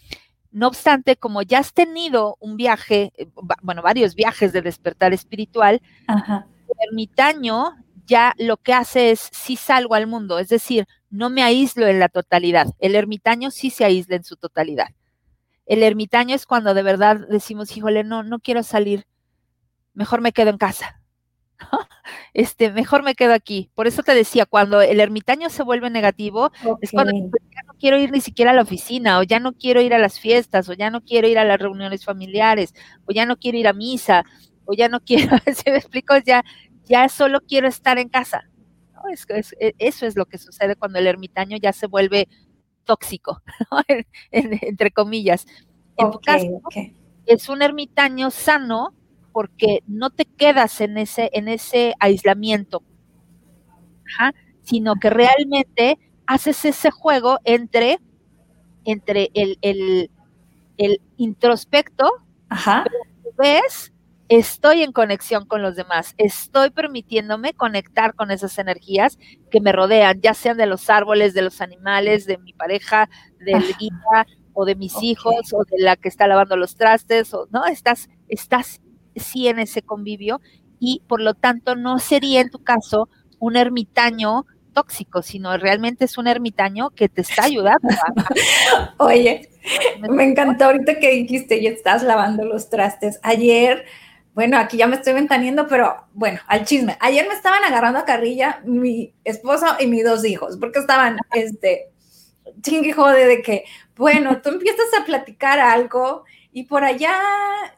No 0.57 0.69
obstante, 0.69 1.17
como 1.17 1.43
ya 1.43 1.59
has 1.59 1.71
tenido 1.71 2.35
un 2.39 2.57
viaje, 2.57 3.13
eh, 3.15 3.27
bueno, 3.61 3.83
varios 3.83 4.15
viajes 4.15 4.51
de 4.53 4.63
despertar 4.63 5.13
espiritual, 5.13 5.83
el 6.07 6.89
ermitaño 6.89 7.75
ya 8.07 8.33
lo 8.39 8.57
que 8.57 8.73
hace 8.73 9.11
es 9.11 9.29
sí 9.31 9.55
salgo 9.55 9.93
al 9.93 10.07
mundo, 10.07 10.39
es 10.39 10.49
decir, 10.49 10.87
no 11.11 11.29
me 11.29 11.43
aíslo 11.43 11.85
en 11.85 11.99
la 11.99 12.09
totalidad. 12.09 12.73
El 12.79 12.95
ermitaño 12.95 13.51
sí 13.51 13.69
se 13.69 13.85
aísla 13.85 14.15
en 14.15 14.23
su 14.23 14.35
totalidad. 14.35 14.87
El 15.67 15.83
ermitaño 15.83 16.33
es 16.33 16.47
cuando 16.47 16.73
de 16.73 16.81
verdad 16.81 17.27
decimos, 17.29 17.77
híjole, 17.77 18.03
no, 18.03 18.23
no 18.23 18.39
quiero 18.39 18.63
salir, 18.63 19.05
mejor 19.93 20.21
me 20.21 20.31
quedo 20.31 20.49
en 20.49 20.57
casa. 20.57 20.99
este, 22.33 22.71
mejor 22.71 23.03
me 23.03 23.13
quedo 23.13 23.35
aquí. 23.35 23.69
Por 23.75 23.85
eso 23.85 24.01
te 24.01 24.15
decía, 24.15 24.47
cuando 24.47 24.81
el 24.81 24.99
ermitaño 25.01 25.51
se 25.51 25.61
vuelve 25.61 25.91
negativo, 25.91 26.51
es 26.81 26.89
cuando 26.89 27.13
quiero 27.77 27.99
ir 27.99 28.11
ni 28.11 28.21
siquiera 28.21 28.51
a 28.51 28.53
la 28.53 28.61
oficina, 28.61 29.19
o 29.19 29.23
ya 29.23 29.39
no 29.39 29.53
quiero 29.53 29.81
ir 29.81 29.93
a 29.93 29.99
las 29.99 30.19
fiestas, 30.19 30.69
o 30.69 30.73
ya 30.73 30.89
no 30.89 31.01
quiero 31.01 31.27
ir 31.27 31.39
a 31.39 31.45
las 31.45 31.59
reuniones 31.59 32.05
familiares, 32.05 32.73
o 33.05 33.11
ya 33.11 33.25
no 33.25 33.37
quiero 33.37 33.57
ir 33.57 33.67
a 33.67 33.73
misa, 33.73 34.23
o 34.65 34.73
ya 34.73 34.89
no 34.89 34.99
quiero, 35.05 35.37
se 35.53 35.71
me 35.71 35.77
explico, 35.77 36.15
ya, 36.25 36.43
ya 36.85 37.09
solo 37.09 37.41
quiero 37.41 37.67
estar 37.67 37.97
en 37.97 38.09
casa. 38.09 38.49
E, 39.59 39.75
eso 39.77 40.05
es 40.05 40.15
lo 40.15 40.25
que 40.25 40.37
sucede 40.37 40.75
cuando 40.75 40.99
el 40.99 41.07
ermitaño 41.07 41.57
ya 41.57 41.73
se 41.73 41.87
vuelve 41.87 42.27
tóxico, 42.83 43.41
entre 44.31 44.91
comillas. 44.91 45.45
En 45.97 46.11
tu 46.11 46.19
caso, 46.19 46.61
es 47.25 47.49
un 47.49 47.61
ermitaño 47.61 48.31
sano 48.31 48.93
porque 49.31 49.83
no 49.87 50.09
te 50.09 50.25
quedas 50.25 50.81
en 50.81 50.97
ese, 50.97 51.29
en 51.33 51.47
ese 51.47 51.93
aislamiento, 51.99 52.81
sino 54.61 54.95
que 54.95 55.09
realmente 55.09 55.99
haces 56.27 56.63
ese 56.65 56.91
juego 56.91 57.39
entre, 57.45 57.99
entre 58.85 59.31
el, 59.33 59.57
el, 59.61 60.11
el 60.77 61.01
introspecto, 61.17 62.09
Ajá. 62.49 62.85
ves 63.37 63.93
estoy 64.29 64.83
en 64.83 64.91
conexión 64.91 65.45
con 65.45 65.61
los 65.61 65.75
demás, 65.75 66.13
estoy 66.17 66.69
permitiéndome 66.69 67.53
conectar 67.53 68.13
con 68.13 68.29
esas 68.29 68.57
energías 68.59 69.17
que 69.49 69.61
me 69.61 69.71
rodean, 69.71 70.19
ya 70.21 70.33
sean 70.33 70.57
de 70.57 70.65
los 70.65 70.89
árboles, 70.89 71.33
de 71.33 71.41
los 71.41 71.61
animales, 71.61 72.25
de 72.25 72.37
mi 72.37 72.53
pareja, 72.53 73.09
del 73.39 73.63
guía 73.79 74.27
o 74.53 74.65
de 74.65 74.75
mis 74.75 75.01
hijos 75.01 75.53
o 75.53 75.63
de 75.63 75.81
la 75.81 75.95
que 75.95 76.09
está 76.09 76.27
lavando 76.27 76.57
los 76.57 76.75
trastes 76.75 77.33
o 77.33 77.47
no, 77.51 77.65
estás 77.65 78.09
estás 78.27 78.81
sí 79.15 79.47
en 79.47 79.59
ese 79.59 79.81
convivio 79.81 80.41
y 80.79 81.01
por 81.07 81.21
lo 81.21 81.33
tanto 81.33 81.75
no 81.75 81.99
sería 81.99 82.41
en 82.41 82.49
tu 82.49 82.59
caso 82.59 83.09
un 83.39 83.55
ermitaño 83.55 84.45
tóxico, 84.77 85.23
sino 85.23 85.57
realmente 85.57 86.05
es 86.05 86.19
un 86.19 86.27
ermitaño 86.27 86.91
que 86.91 87.09
te 87.09 87.21
está 87.21 87.45
ayudando. 87.45 87.87
Oye, 88.97 89.49
me 90.07 90.23
encantó 90.23 90.65
ahorita 90.65 90.99
que 90.99 91.09
dijiste, 91.13 91.57
y 91.57 91.65
estás 91.65 92.03
lavando 92.03 92.45
los 92.45 92.69
trastes. 92.69 93.19
Ayer 93.23 93.85
bueno, 94.35 94.59
aquí 94.59 94.77
ya 94.77 94.85
me 94.85 94.97
estoy 94.97 95.13
ventaneando, 95.13 95.65
pero 95.67 95.95
bueno, 96.13 96.39
al 96.45 96.63
chisme. 96.63 96.95
Ayer 96.99 97.27
me 97.27 97.33
estaban 97.33 97.63
agarrando 97.63 97.97
a 97.97 98.05
carrilla 98.05 98.61
mi 98.65 99.11
esposo 99.23 99.65
y 99.79 99.87
mis 99.87 100.03
dos 100.03 100.23
hijos, 100.25 100.57
porque 100.59 100.77
estaban, 100.77 101.17
este, 101.33 101.89
chingue 102.61 102.93
jode 102.93 103.25
de 103.25 103.41
que, 103.41 103.63
bueno, 103.95 104.39
tú 104.43 104.49
empiezas 104.49 104.93
a 104.95 105.05
platicar 105.05 105.57
algo 105.57 106.23
y 106.57 106.63
por 106.63 106.83
allá 106.83 107.15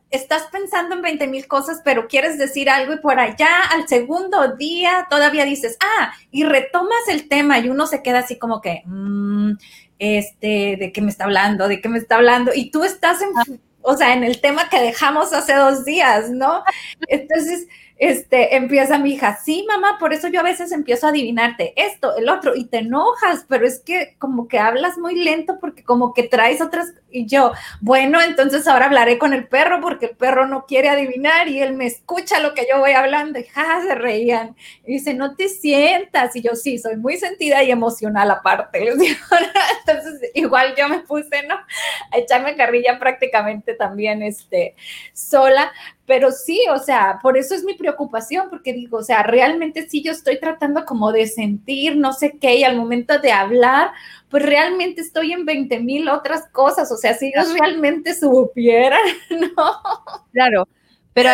estás 0.09 0.43
pensando 0.53 0.95
en 0.95 1.01
20 1.01 1.27
mil 1.27 1.47
cosas, 1.47 1.81
pero 1.83 2.07
quieres 2.07 2.37
decir 2.37 2.69
algo 2.69 2.93
y 2.93 2.99
por 2.99 3.19
allá 3.19 3.49
al 3.73 3.89
segundo 3.89 4.55
día 4.55 5.05
todavía 5.09 5.43
dices, 5.43 5.77
ah, 5.81 6.13
y 6.31 6.45
retomas 6.45 7.09
el 7.09 7.27
tema 7.27 7.59
y 7.59 7.67
uno 7.67 7.87
se 7.87 8.01
queda 8.01 8.19
así 8.19 8.39
como 8.39 8.61
que, 8.61 8.83
mmm, 8.85 9.51
este, 9.99 10.77
de 10.79 10.93
qué 10.93 11.01
me 11.01 11.09
está 11.11 11.25
hablando, 11.25 11.67
de 11.67 11.81
qué 11.81 11.89
me 11.89 11.97
está 11.97 12.15
hablando, 12.15 12.53
y 12.55 12.71
tú 12.71 12.85
estás 12.85 13.21
en 13.21 13.59
o 13.81 13.97
sea, 13.97 14.13
en 14.13 14.23
el 14.23 14.41
tema 14.41 14.69
que 14.69 14.79
dejamos 14.79 15.33
hace 15.33 15.55
dos 15.55 15.85
días, 15.85 16.29
¿no? 16.29 16.63
Entonces, 17.07 17.67
este, 17.97 18.55
empieza 18.55 18.97
mi 18.97 19.11
hija, 19.11 19.37
sí, 19.43 19.65
mamá, 19.67 19.97
por 19.99 20.13
eso 20.13 20.29
yo 20.29 20.39
a 20.39 20.43
veces 20.43 20.71
empiezo 20.71 21.05
a 21.05 21.09
adivinarte 21.09 21.73
esto, 21.75 22.15
el 22.15 22.29
otro, 22.29 22.55
y 22.55 22.65
te 22.65 22.77
enojas, 22.77 23.45
pero 23.49 23.67
es 23.67 23.81
que 23.81 24.15
como 24.17 24.47
que 24.47 24.57
hablas 24.57 24.97
muy 24.97 25.15
lento 25.15 25.57
porque 25.59 25.83
como 25.83 26.13
que 26.13 26.23
traes 26.23 26.61
otras, 26.61 26.93
y 27.11 27.25
yo, 27.25 27.53
bueno, 27.81 28.21
entonces 28.21 28.67
ahora 28.67 28.85
hablaré 28.85 29.17
con 29.17 29.33
el 29.33 29.47
perro 29.47 29.81
porque 29.81 30.07
el 30.07 30.15
perro 30.15 30.47
no 30.47 30.65
quiere 30.65 30.89
adivinar 30.89 31.47
y 31.47 31.61
él 31.61 31.73
me 31.73 31.85
escucha 31.85 32.39
lo 32.39 32.53
que 32.53 32.67
yo 32.69 32.79
voy 32.79 32.91
hablando, 32.91 33.39
y 33.39 33.43
ja, 33.45 33.81
se 33.81 33.95
reían, 33.95 34.55
y 34.85 34.93
dice, 34.93 35.13
no 35.13 35.35
te 35.35 35.49
sientas, 35.49 36.35
y 36.35 36.41
yo, 36.41 36.55
sí, 36.55 36.77
soy 36.77 36.97
muy 36.97 37.17
sentida 37.17 37.63
y 37.63 37.71
emocional 37.71 38.31
aparte, 38.31 38.87
entonces 38.89 40.31
igual 40.33 40.75
yo 40.77 40.87
me 40.89 40.99
puse, 40.99 41.43
¿no? 41.47 41.55
A 42.11 42.17
echarme 42.17 42.55
carrilla 42.55 42.99
prácticamente 42.99 43.73
también, 43.73 44.21
este, 44.21 44.75
sola, 45.13 45.71
pero 46.09 46.31
sí, 46.31 46.65
o 46.73 46.79
sea, 46.79 47.19
por 47.21 47.37
eso 47.37 47.53
es 47.53 47.63
mi 47.63 47.75
preocupación, 47.75 48.49
porque 48.49 48.73
digo, 48.73 48.97
o 48.97 49.03
sea, 49.03 49.21
realmente 49.21 49.87
sí 49.87 50.01
yo 50.01 50.11
estoy 50.11 50.39
tratando 50.39 50.83
como 50.83 51.11
de 51.11 51.27
sentir, 51.27 51.97
no 51.97 52.13
sé 52.13 52.37
qué, 52.41 52.55
y 52.55 52.63
al 52.63 52.75
momento 52.75 53.19
de 53.19 53.31
hablar, 53.31 53.91
pues 54.29 54.45
realmente 54.45 55.01
estoy 55.01 55.33
en 55.33 55.45
20 55.45 55.79
mil 55.79 56.09
otras 56.09 56.47
cosas, 56.51 56.91
o 56.91 56.97
sea, 56.97 57.13
si 57.15 57.27
ellos 57.27 57.53
realmente 57.53 58.13
supieran, 58.13 59.01
¿no? 59.29 59.71
Claro, 60.31 60.67
pero 61.13 61.29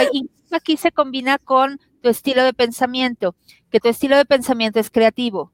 aquí 0.51 0.77
se 0.77 0.91
combina 0.91 1.37
con 1.37 1.79
tu 2.01 2.09
estilo 2.09 2.43
de 2.43 2.53
pensamiento, 2.53 3.35
que 3.69 3.79
tu 3.79 3.89
estilo 3.89 4.15
de 4.15 4.25
pensamiento 4.25 4.79
es 4.79 4.89
creativo. 4.89 5.51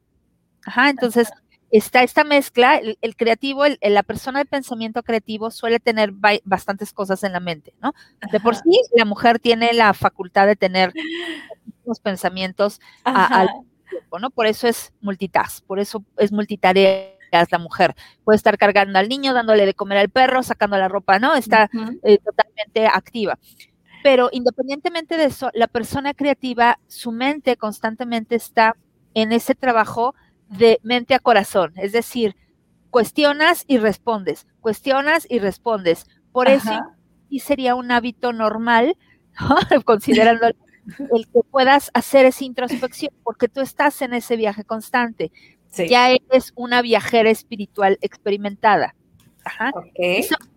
Ajá, 0.66 0.90
entonces 0.90 1.32
está 1.72 2.04
esta 2.04 2.24
mezcla, 2.24 2.78
el, 2.78 3.16
creativo, 3.16 3.64
la 3.82 4.04
persona 4.04 4.40
de 4.40 4.46
pensamiento 4.46 5.02
creativo 5.02 5.50
suele 5.50 5.80
tener 5.80 6.12
bastantes 6.44 6.94
cosas 6.94 7.24
en 7.24 7.32
la 7.32 7.40
mente, 7.40 7.74
¿no? 7.82 7.94
De 8.32 8.40
por 8.40 8.56
sí, 8.56 8.82
la 8.96 9.06
mujer 9.06 9.40
tiene 9.40 9.74
la 9.74 9.94
facultad 9.94 10.46
de 10.46 10.56
tener 10.56 10.94
los 11.86 12.00
pensamientos 12.00 12.80
al 13.04 13.50
tiempo, 13.90 14.20
¿no? 14.20 14.30
Por 14.30 14.46
eso 14.46 14.68
es 14.68 14.94
multitask, 15.02 15.66
por 15.66 15.80
eso 15.80 16.04
es 16.18 16.32
multitarea 16.32 17.11
la 17.32 17.58
mujer. 17.58 17.96
Puede 18.24 18.38
estar 18.38 18.58
cargando 18.58 19.00
al 19.00 19.10
niño, 19.10 19.34
dándole 19.34 19.66
de 19.66 19.74
comer 19.74 19.98
al 19.98 20.10
perro, 20.10 20.44
sacando 20.44 20.78
la 20.78 20.88
ropa, 20.88 21.20
¿no? 21.20 21.36
Está 21.36 21.70
eh, 22.04 22.18
totalmente 22.20 22.88
activa. 22.88 23.40
Pero 24.04 24.30
independientemente 24.32 25.18
de 25.18 25.26
eso, 25.26 25.50
la 25.54 25.68
persona 25.68 26.14
creativa, 26.14 26.80
su 26.88 27.12
mente 27.12 27.56
constantemente 27.56 28.36
está 28.36 28.76
en 29.14 29.32
ese 29.32 29.56
trabajo 29.56 30.16
de 30.48 30.80
mente 30.84 31.14
a 31.14 31.20
corazón, 31.20 31.74
es 31.76 31.92
decir, 31.92 32.36
cuestionas 32.90 33.64
y 33.68 33.78
respondes, 33.78 34.48
cuestionas 34.60 35.26
y 35.30 35.40
respondes. 35.40 36.08
Por 36.32 36.50
eso 36.50 36.72
y 37.32 37.40
sería 37.40 37.76
un 37.76 37.90
hábito 37.92 38.34
normal, 38.34 38.98
considerando 39.86 40.48
el 41.14 41.28
que 41.28 41.40
puedas 41.50 41.90
hacer 41.94 42.26
esa 42.26 42.44
introspección, 42.44 43.14
porque 43.24 43.48
tú 43.48 43.62
estás 43.62 44.02
en 44.02 44.14
ese 44.14 44.36
viaje 44.36 44.64
constante. 44.66 45.32
Ya 45.78 46.12
eres 46.12 46.52
una 46.56 46.82
viajera 46.82 47.30
espiritual 47.30 47.98
experimentada. 48.02 48.96
Ajá. 49.44 49.72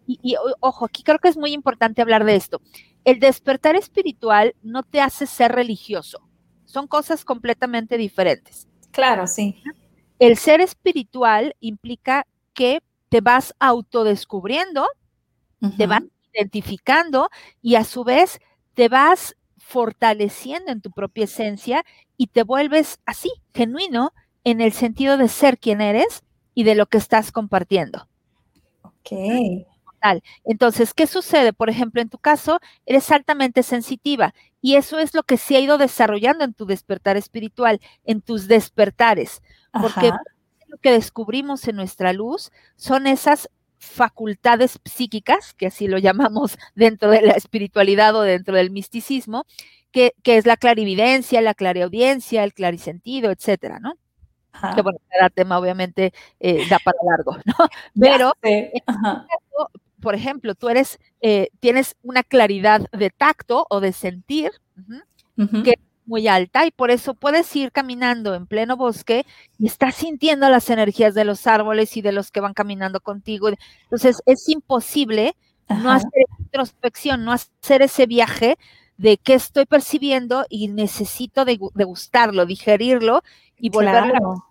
y, 0.07 0.37
ojo, 0.61 0.85
aquí 0.85 1.03
creo 1.03 1.19
que 1.19 1.29
es 1.29 1.39
muy 1.39 1.53
importante 1.53 2.03
hablar 2.03 2.25
de 2.25 2.37
esto. 2.37 2.61
El 3.05 3.19
despertar 3.19 3.77
espiritual 3.77 4.55
no 4.63 4.83
te 4.83 5.01
hace 5.01 5.27
ser 5.27 5.53
religioso. 5.53 6.21
Son 6.65 6.87
cosas 6.87 7.25
completamente 7.25 7.97
diferentes. 7.97 8.69
Claro, 8.91 9.27
sí. 9.27 9.63
El 10.19 10.37
ser 10.37 10.61
espiritual 10.61 11.57
implica 11.61 12.27
que 12.53 12.81
te 13.09 13.21
vas 13.21 13.55
autodescubriendo, 13.59 14.87
te 15.79 15.87
vas 15.87 16.03
identificando 16.33 17.31
y 17.63 17.77
a 17.77 17.85
su 17.85 18.05
vez 18.05 18.41
te 18.75 18.89
vas 18.89 19.37
fortaleciendo 19.57 20.73
en 20.73 20.83
tu 20.83 20.91
propia 20.91 21.25
esencia 21.25 21.85
y 22.17 22.27
te 22.27 22.43
vuelves 22.43 22.99
así, 23.07 23.31
genuino, 23.55 24.13
en 24.45 24.61
el 24.61 24.73
sentido 24.73 25.17
de 25.17 25.29
ser 25.29 25.59
quien 25.59 25.81
eres 25.81 26.23
y 26.55 26.65
de 26.65 26.75
lo 26.75 26.87
que 26.87 26.99
estás 26.99 27.33
compartiendo. 27.33 28.09
Ok. 28.83 29.13
Entonces, 30.45 30.93
¿qué 30.93 31.07
sucede? 31.07 31.53
Por 31.53 31.71
ejemplo, 31.71 32.01
en 32.03 32.09
tu 32.09 32.19
caso, 32.19 32.61
eres 32.87 33.11
altamente 33.11 33.63
sensitiva 33.63 34.35
y 34.61 34.77
eso 34.77 34.99
es 34.99 35.15
lo 35.15 35.23
que 35.23 35.37
se 35.37 35.57
ha 35.57 35.61
ido 35.61 35.79
desarrollando 35.79 36.45
en 36.45 36.55
tu 36.55 36.67
despertar 36.67 37.17
espiritual, 37.17 37.81
en 38.05 38.21
tus 38.21 38.47
despertares, 38.47 39.43
porque 39.73 40.13
lo 40.69 40.79
que 40.79 40.93
descubrimos 40.93 41.67
en 41.69 41.77
nuestra 41.77 42.13
luz 42.13 42.53
son 42.77 43.07
esas 43.07 43.49
facultades 43.79 44.79
psíquicas, 44.85 45.55
que 45.55 45.67
así 45.67 45.89
lo 45.89 45.99
llamamos 45.99 46.59
dentro 46.75 47.11
de 47.11 47.23
la 47.23 47.33
espiritualidad 47.33 48.15
o 48.17 48.23
dentro 48.23 48.57
del 48.57 48.71
misticismo, 48.71 49.47
que, 49.91 50.15
que 50.23 50.37
es 50.37 50.47
la 50.47 50.57
clarividencia, 50.57 51.41
la 51.41 51.55
clareaudiencia, 51.55 52.45
el 52.45 52.53
clarisentido, 52.53 53.31
etcétera, 53.31 53.79
¿no? 53.79 53.95
Que 54.75 54.83
bueno, 54.83 54.99
cada 55.11 55.31
tema 55.31 55.59
obviamente 55.59 56.13
eh, 56.41 56.67
da 56.69 56.79
para 56.79 56.99
largo, 57.05 57.37
¿no? 57.45 57.55
Pero, 57.99 58.33
por 60.01 60.15
ejemplo, 60.15 60.55
tú 60.55 60.69
eres, 60.69 60.99
eh, 61.21 61.49
tienes 61.61 61.97
una 62.03 62.23
claridad 62.23 62.83
de 62.93 63.11
tacto 63.11 63.67
o 63.71 63.81
de 63.81 63.93
sentir 63.93 64.53
que 65.65 65.71
es 65.71 65.81
muy 66.07 66.29
alta 66.29 66.67
y 66.67 66.71
por 66.71 66.91
eso 66.91 67.15
puedes 67.15 67.55
ir 67.57 67.73
caminando 67.73 68.35
en 68.35 68.47
pleno 68.47 68.77
bosque 68.77 69.27
y 69.59 69.67
estás 69.67 69.95
sintiendo 69.97 70.49
las 70.49 70.69
energías 70.71 71.15
de 71.15 71.25
los 71.25 71.47
árboles 71.47 71.97
y 71.97 72.03
de 72.03 72.13
los 72.13 72.31
que 72.31 72.41
van 72.41 72.55
caminando 72.55 73.01
contigo. 73.01 73.49
Entonces, 73.85 74.23
es 74.27 74.49
imposible 74.49 75.35
no 75.69 75.91
hacer 75.91 76.27
introspección, 76.39 77.25
no 77.25 77.33
hacer 77.33 77.83
ese 77.83 78.07
viaje 78.07 78.59
de 78.97 79.19
qué 79.19 79.35
estoy 79.35 79.67
percibiendo 79.67 80.47
y 80.49 80.69
necesito 80.69 81.45
degustarlo, 81.45 82.47
digerirlo 82.47 83.23
y 83.59 83.71
volverlo. 83.71 84.45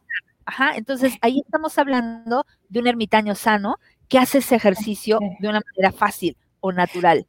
Ajá, 0.46 0.76
entonces 0.76 1.14
ahí 1.22 1.42
estamos 1.46 1.78
hablando 1.78 2.46
de 2.70 2.80
un 2.80 2.88
ermitaño 2.88 3.36
sano 3.36 3.78
que 4.10 4.20
hace 4.20 4.40
ese 4.40 4.56
ejercicio 4.56 5.20
de 5.40 5.48
una 5.48 5.62
manera 5.74 5.92
fácil 5.92 6.38
o 6.60 6.72
natural. 6.72 7.26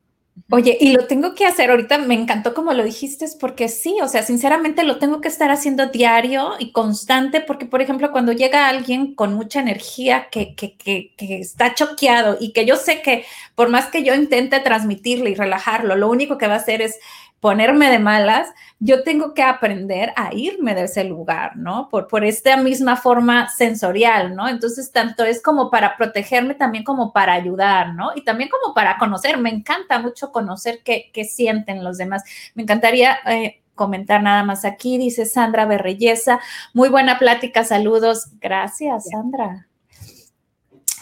Oye, 0.50 0.76
y 0.80 0.92
lo 0.92 1.06
tengo 1.06 1.34
que 1.34 1.46
hacer 1.46 1.70
ahorita, 1.70 1.98
me 1.98 2.14
encantó 2.14 2.54
como 2.54 2.72
lo 2.72 2.82
dijiste, 2.82 3.24
porque 3.40 3.68
sí, 3.68 3.96
o 4.02 4.08
sea, 4.08 4.24
sinceramente 4.24 4.82
lo 4.82 4.98
tengo 4.98 5.20
que 5.20 5.28
estar 5.28 5.50
haciendo 5.50 5.86
diario 5.86 6.54
y 6.58 6.72
constante, 6.72 7.40
porque 7.40 7.66
por 7.66 7.80
ejemplo, 7.80 8.10
cuando 8.10 8.32
llega 8.32 8.68
alguien 8.68 9.14
con 9.14 9.32
mucha 9.34 9.60
energía 9.60 10.28
que, 10.30 10.54
que, 10.56 10.76
que, 10.76 11.14
que 11.16 11.38
está 11.38 11.74
choqueado 11.74 12.36
y 12.40 12.52
que 12.52 12.66
yo 12.66 12.76
sé 12.76 13.00
que 13.00 13.24
por 13.54 13.68
más 13.68 13.86
que 13.86 14.02
yo 14.02 14.14
intente 14.14 14.58
transmitirle 14.58 15.30
y 15.30 15.34
relajarlo, 15.36 15.94
lo 15.94 16.10
único 16.10 16.36
que 16.36 16.48
va 16.48 16.54
a 16.54 16.58
hacer 16.58 16.82
es 16.82 16.98
ponerme 17.44 17.90
de 17.90 17.98
malas, 17.98 18.48
yo 18.78 19.02
tengo 19.02 19.34
que 19.34 19.42
aprender 19.42 20.14
a 20.16 20.32
irme 20.32 20.74
de 20.74 20.84
ese 20.84 21.04
lugar, 21.04 21.58
¿no? 21.58 21.90
Por, 21.90 22.08
por 22.08 22.24
esta 22.24 22.56
misma 22.56 22.96
forma 22.96 23.50
sensorial, 23.50 24.34
¿no? 24.34 24.48
Entonces, 24.48 24.90
tanto 24.92 25.24
es 25.24 25.42
como 25.42 25.68
para 25.68 25.98
protegerme, 25.98 26.54
también 26.54 26.84
como 26.84 27.12
para 27.12 27.34
ayudar, 27.34 27.92
¿no? 27.92 28.12
Y 28.14 28.24
también 28.24 28.48
como 28.48 28.72
para 28.72 28.96
conocer. 28.96 29.36
Me 29.36 29.50
encanta 29.50 29.98
mucho 29.98 30.32
conocer 30.32 30.80
qué, 30.82 31.10
qué 31.12 31.24
sienten 31.24 31.84
los 31.84 31.98
demás. 31.98 32.24
Me 32.54 32.62
encantaría... 32.62 33.18
Eh, 33.26 33.60
comentar 33.74 34.22
nada 34.22 34.44
más 34.44 34.64
aquí, 34.64 34.98
dice 34.98 35.26
Sandra 35.26 35.66
Berreyesa. 35.66 36.38
Muy 36.74 36.90
buena 36.90 37.18
plática, 37.18 37.64
saludos. 37.64 38.28
Gracias, 38.40 39.08
Sandra. 39.10 39.66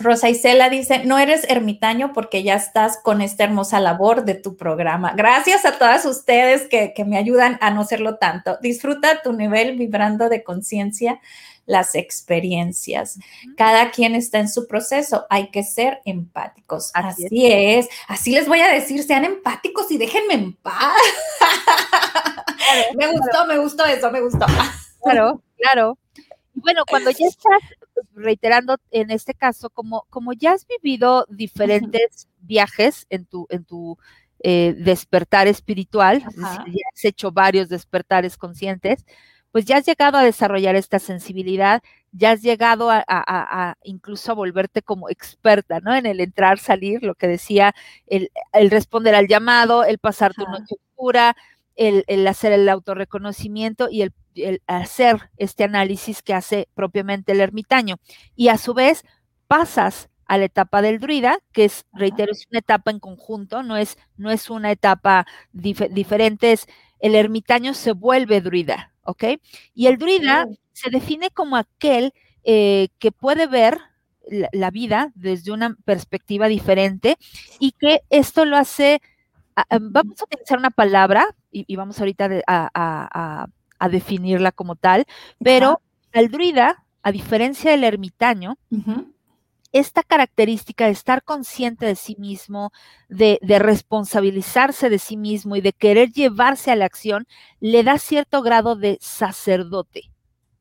Rosa 0.03 0.29
Isela 0.29 0.69
dice, 0.69 1.05
no 1.05 1.19
eres 1.19 1.45
ermitaño 1.49 2.13
porque 2.13 2.43
ya 2.43 2.55
estás 2.55 2.99
con 3.03 3.21
esta 3.21 3.45
hermosa 3.45 3.81
labor 3.81 4.25
de 4.25 4.35
tu 4.35 4.57
programa. 4.57 5.13
Gracias 5.17 5.65
a 5.65 5.79
todas 5.79 6.05
ustedes 6.05 6.69
que, 6.69 6.95
me 7.07 7.19
ayudan 7.19 7.59
a 7.61 7.71
no 7.71 7.85
serlo 7.85 8.17
tanto. 8.17 8.59
Disfruta 8.61 9.23
tu 9.23 9.33
nivel 9.33 9.77
vibrando 9.77 10.29
de 10.29 10.43
conciencia 10.43 11.21
las 11.65 11.95
experiencias. 11.95 13.19
Cada 13.57 13.91
quien 13.91 14.15
está 14.15 14.39
en 14.39 14.49
su 14.49 14.67
proceso, 14.67 15.27
hay 15.31 15.51
que 15.51 15.63
ser 15.63 16.01
empáticos. 16.05 16.91
Así, 16.93 17.47
es. 17.47 17.89
así 18.09 18.33
les 18.33 18.49
voy 18.49 18.61
a 18.61 18.69
decir, 18.69 19.03
sean 19.05 19.25
empáticos 19.25 19.91
y 19.91 19.99
déjenme 19.99 20.35
en 20.35 20.53
paz. 20.55 20.93
me 22.97 23.07
gustó, 23.13 23.47
me 23.47 23.59
gustó 23.59 23.85
eso, 23.87 24.11
me 24.11 24.21
gustó. 24.21 24.47
Claro, 25.03 25.43
claro. 25.57 25.99
Bueno, 26.63 26.85
cuando 26.89 27.11
ya 27.11 27.27
estás 27.27 27.63
reiterando 28.15 28.79
en 28.91 29.11
este 29.11 29.35
caso, 29.35 29.71
como, 29.71 30.07
como 30.11 30.33
ya 30.33 30.53
has 30.53 30.67
vivido 30.67 31.27
diferentes 31.29 32.29
viajes 32.41 33.07
en 33.11 33.27
tu, 33.27 33.47
en 33.51 33.65
tu 33.65 33.99
eh, 34.41 34.75
despertar 34.79 35.47
espiritual, 35.47 36.23
ya 36.37 36.83
has 36.93 37.05
hecho 37.05 37.33
varios 37.33 37.69
despertares 37.69 38.37
conscientes, 38.37 39.05
pues 39.53 39.67
ya 39.67 39.77
has 39.77 39.87
llegado 39.87 40.17
a 40.17 40.25
desarrollar 40.25 40.75
esta 40.75 40.99
sensibilidad, 40.99 41.83
ya 42.11 42.33
has 42.33 42.43
llegado 42.43 42.91
a, 42.91 43.77
incluso 43.85 44.33
a 44.33 44.35
volverte 44.35 44.83
como 44.83 45.11
experta, 45.11 45.81
¿no? 45.81 45.95
En 45.95 46.07
el 46.07 46.21
entrar, 46.21 46.59
salir, 46.59 47.03
lo 47.03 47.15
que 47.15 47.29
decía, 47.29 47.75
el, 48.07 48.31
responder 48.71 49.15
al 49.15 49.29
llamado, 49.29 49.85
el 49.85 49.99
pasar 49.99 50.33
tu 50.35 50.45
noche 50.45 50.77
oscura, 50.91 51.37
el, 51.77 52.05
el, 52.07 52.27
hacer 52.27 52.53
el 52.53 52.69
autorreconocimiento 52.69 53.89
y 53.91 54.03
el 54.03 54.13
el 54.35 54.63
hacer 54.67 55.31
este 55.37 55.65
análisis 55.65 56.23
que 56.23 56.35
hace 56.35 56.69
propiamente 56.75 57.33
el 57.33 57.41
ermitaño. 57.41 57.97
Y 58.35 58.49
a 58.49 58.59
su 58.59 58.75
vez 58.75 59.05
pasas 59.47 60.09
a 60.27 60.39
la 60.39 60.47
etapa 60.47 60.81
del 60.81 60.99
druida, 60.99 61.39
que 61.53 61.67
es, 61.67 61.85
reitero, 61.93 62.33
es 62.33 62.47
una 62.51 62.61
etapa 62.61 62.91
en 62.91 63.01
conjunto, 63.01 63.63
no 63.63 63.77
es, 63.77 63.99
no 64.17 64.31
es 64.31 64.49
una 64.49 64.71
etapa 64.71 65.27
diferente, 65.53 66.53
es 66.53 66.67
el 67.01 67.15
ermitaño 67.15 67.75
se 67.75 67.93
vuelve 67.93 68.41
druida, 68.41 68.95
¿ok? 69.03 69.25
Y 69.75 69.89
el 69.89 69.99
druida 69.99 70.47
se 70.73 70.89
define 70.89 71.31
como 71.31 71.57
aquel 71.57 72.15
eh, 72.45 72.89
que 72.99 73.13
puede 73.13 73.47
ver 73.47 73.79
la, 74.53 74.71
vida 74.71 75.13
desde 75.17 75.53
una 75.53 75.77
perspectiva 75.85 76.49
diferente 76.49 77.19
y 77.59 77.73
que 77.73 78.01
esto 78.09 78.45
lo 78.45 78.57
hace, 78.57 79.03
vamos 79.81 80.21
a 80.21 80.25
utilizar 80.25 80.59
una 80.59 80.71
palabra 80.71 81.27
y, 81.51 81.77
vamos 81.77 81.99
ahorita 81.99 82.31
a 82.47 82.71
a 82.75 83.47
definirla 83.89 84.53
como 84.53 84.77
tal, 84.77 85.07
pero 85.43 85.81
al 86.13 86.29
druida, 86.29 86.85
a 87.03 87.13
diferencia 87.13 87.71
del 87.71 87.85
ermitaño, 87.85 88.57
esta 89.73 90.03
característica 90.03 90.85
de 90.85 90.93
estar 90.93 91.23
consciente 91.25 91.87
de 91.87 91.97
sí 91.97 92.15
mismo, 92.19 92.73
de, 93.09 93.39
responsabilizarse 93.59 94.91
de 94.91 94.99
sí 94.99 95.17
mismo 95.17 95.57
y 95.57 95.61
de 95.61 95.73
querer 95.73 96.13
llevarse 96.13 96.71
a 96.71 96.77
la 96.77 96.85
acción, 96.85 97.27
le 97.61 97.83
da 97.83 97.99
cierto 97.99 98.43
grado 98.43 98.77
de 98.77 98.99
sacerdote. 99.01 100.11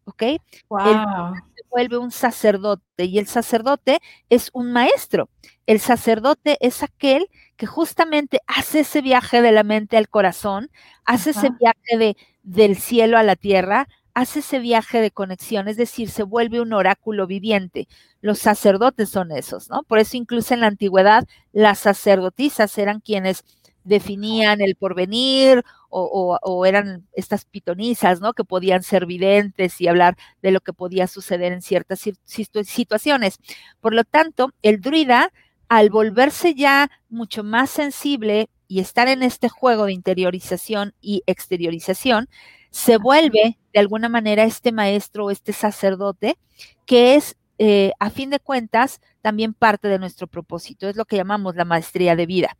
¿Ok? 0.05 0.23
Wow. 0.69 1.33
Vuelve 1.71 1.97
un 1.97 2.11
sacerdote 2.11 3.05
y 3.05 3.17
el 3.19 3.27
sacerdote 3.27 3.99
es 4.29 4.49
un 4.53 4.71
maestro. 4.71 5.29
El 5.65 5.79
sacerdote 5.79 6.57
es 6.61 6.83
aquel 6.83 7.27
que 7.57 7.65
justamente 7.65 8.39
hace 8.47 8.81
ese 8.81 9.01
viaje 9.01 9.41
de 9.41 9.51
la 9.51 9.63
mente 9.63 9.97
al 9.97 10.09
corazón, 10.09 10.69
hace 11.05 11.31
ese 11.31 11.49
viaje 11.59 11.97
de 11.97 12.17
del 12.43 12.75
cielo 12.77 13.17
a 13.17 13.23
la 13.23 13.35
tierra, 13.35 13.87
hace 14.13 14.39
ese 14.39 14.59
viaje 14.59 14.99
de 15.01 15.11
conexión, 15.11 15.67
es 15.67 15.77
decir, 15.77 16.09
se 16.09 16.23
vuelve 16.23 16.59
un 16.61 16.73
oráculo 16.73 17.27
viviente. 17.27 17.87
Los 18.21 18.39
sacerdotes 18.39 19.09
son 19.09 19.31
esos, 19.31 19.69
¿no? 19.69 19.83
Por 19.83 19.99
eso 19.99 20.17
incluso 20.17 20.53
en 20.53 20.61
la 20.61 20.67
antigüedad 20.67 21.25
las 21.53 21.79
sacerdotisas 21.79 22.77
eran 22.77 22.99
quienes 22.99 23.43
definían 23.83 24.61
el 24.61 24.75
porvenir 24.75 25.63
o, 25.89 26.65
eran 26.65 27.07
estas 27.13 27.45
pitonisas, 27.45 28.21
¿no? 28.21 28.33
Que 28.33 28.43
podían 28.43 28.83
ser 28.83 29.05
videntes 29.05 29.81
y 29.81 29.87
hablar 29.87 30.17
de 30.41 30.51
lo 30.51 30.61
que 30.61 30.73
podía 30.73 31.07
suceder 31.07 31.51
en 31.51 31.61
ciertas 31.61 32.07
situaciones. 32.65 33.39
Por 33.81 33.93
lo 33.93 34.03
tanto, 34.03 34.51
el 34.61 34.79
druida, 34.79 35.33
al 35.67 35.89
volverse 35.89 36.55
ya 36.55 36.89
mucho 37.09 37.43
más 37.43 37.69
sensible 37.69 38.49
y 38.67 38.79
estar 38.79 39.09
en 39.09 39.21
este 39.23 39.49
juego 39.49 39.85
de 39.85 39.93
interiorización 39.93 40.93
y 41.01 41.23
exteriorización, 41.25 42.29
se 42.69 42.97
vuelve 42.97 43.57
de 43.73 43.79
alguna 43.79 44.09
manera 44.09 44.43
este 44.43 44.71
maestro 44.71 45.25
o 45.25 45.31
este 45.31 45.51
sacerdote 45.53 46.37
que 46.85 47.15
es, 47.15 47.35
eh, 47.57 47.91
a 47.99 48.09
fin 48.09 48.29
de 48.29 48.39
cuentas, 48.39 49.01
también 49.21 49.53
parte 49.53 49.87
de 49.87 49.99
nuestro 49.99 50.27
propósito. 50.27 50.87
Es 50.87 50.95
lo 50.95 51.05
que 51.05 51.17
llamamos 51.17 51.55
la 51.55 51.65
maestría 51.65 52.15
de 52.15 52.25
vida. 52.25 52.57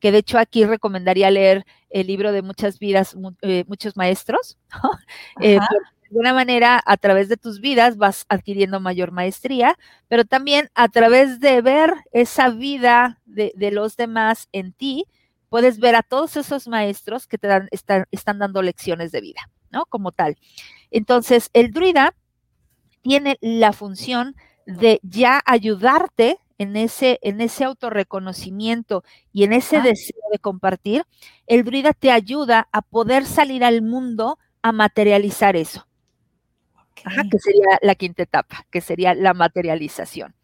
Que 0.00 0.12
de 0.12 0.18
hecho 0.18 0.38
aquí 0.38 0.64
recomendaría 0.64 1.30
leer 1.30 1.64
el 1.90 2.06
libro 2.06 2.32
de 2.32 2.42
muchas 2.42 2.78
vidas, 2.78 3.16
eh, 3.42 3.64
muchos 3.68 3.96
maestros. 3.96 4.58
Eh, 5.42 5.58
de 5.58 6.16
alguna 6.16 6.34
manera, 6.34 6.82
a 6.84 6.96
través 6.96 7.28
de 7.28 7.36
tus 7.36 7.60
vidas 7.60 7.96
vas 7.96 8.26
adquiriendo 8.28 8.80
mayor 8.80 9.12
maestría, 9.12 9.78
pero 10.08 10.24
también 10.24 10.68
a 10.74 10.88
través 10.88 11.38
de 11.38 11.62
ver 11.62 11.94
esa 12.12 12.50
vida 12.50 13.20
de, 13.26 13.52
de 13.54 13.70
los 13.70 13.96
demás 13.96 14.48
en 14.52 14.72
ti, 14.72 15.06
puedes 15.50 15.78
ver 15.78 15.94
a 15.94 16.02
todos 16.02 16.36
esos 16.36 16.66
maestros 16.68 17.26
que 17.26 17.36
te 17.36 17.48
dan, 17.48 17.68
están 18.10 18.38
dando 18.38 18.62
lecciones 18.62 19.12
de 19.12 19.20
vida, 19.20 19.50
¿no? 19.70 19.84
Como 19.86 20.12
tal. 20.12 20.36
Entonces, 20.90 21.50
el 21.52 21.72
druida 21.72 22.14
tiene 23.02 23.36
la 23.40 23.72
función 23.72 24.36
de 24.66 25.00
ya 25.02 25.42
ayudarte 25.44 26.38
en 26.60 26.76
ese, 26.76 27.18
en 27.22 27.40
ese 27.40 27.64
autorreconocimiento 27.64 29.02
y 29.32 29.44
en 29.44 29.54
ese 29.54 29.80
deseo 29.80 30.20
de 30.30 30.38
compartir, 30.38 31.06
el 31.46 31.64
druida 31.64 31.94
te 31.94 32.10
ayuda 32.10 32.68
a 32.70 32.82
poder 32.82 33.24
salir 33.24 33.64
al 33.64 33.80
mundo 33.80 34.38
a 34.60 34.70
materializar 34.70 35.56
eso. 35.56 35.86
que 36.94 37.38
sería 37.38 37.78
la 37.80 37.94
quinta 37.94 38.24
etapa, 38.24 38.66
que 38.70 38.82
sería 38.82 39.14
la 39.14 39.32
materialización. 39.32 40.34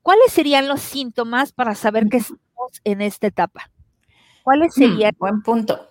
¿Cuáles 0.00 0.32
serían 0.32 0.66
los 0.66 0.80
síntomas 0.80 1.52
para 1.52 1.74
saber 1.74 2.08
que 2.08 2.16
estamos 2.16 2.80
en 2.84 3.02
esta 3.02 3.26
etapa? 3.26 3.70
¿Cuáles 4.44 4.74
hmm, 4.78 4.80
serían? 4.80 5.12
buen 5.18 5.42
punto. 5.42 5.90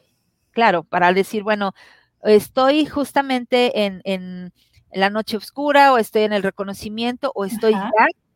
Claro, 0.49 0.83
para 0.83 1.13
decir, 1.13 1.43
bueno, 1.43 1.75
estoy 2.23 2.87
justamente 2.87 3.85
en, 3.85 4.51
la 4.91 5.11
noche 5.11 5.37
oscura 5.37 5.93
o 5.93 5.99
estoy 5.99 6.23
en 6.23 6.33
el 6.33 6.41
reconocimiento 6.41 7.31
o 7.35 7.45
estoy 7.45 7.73
ya 7.73 7.91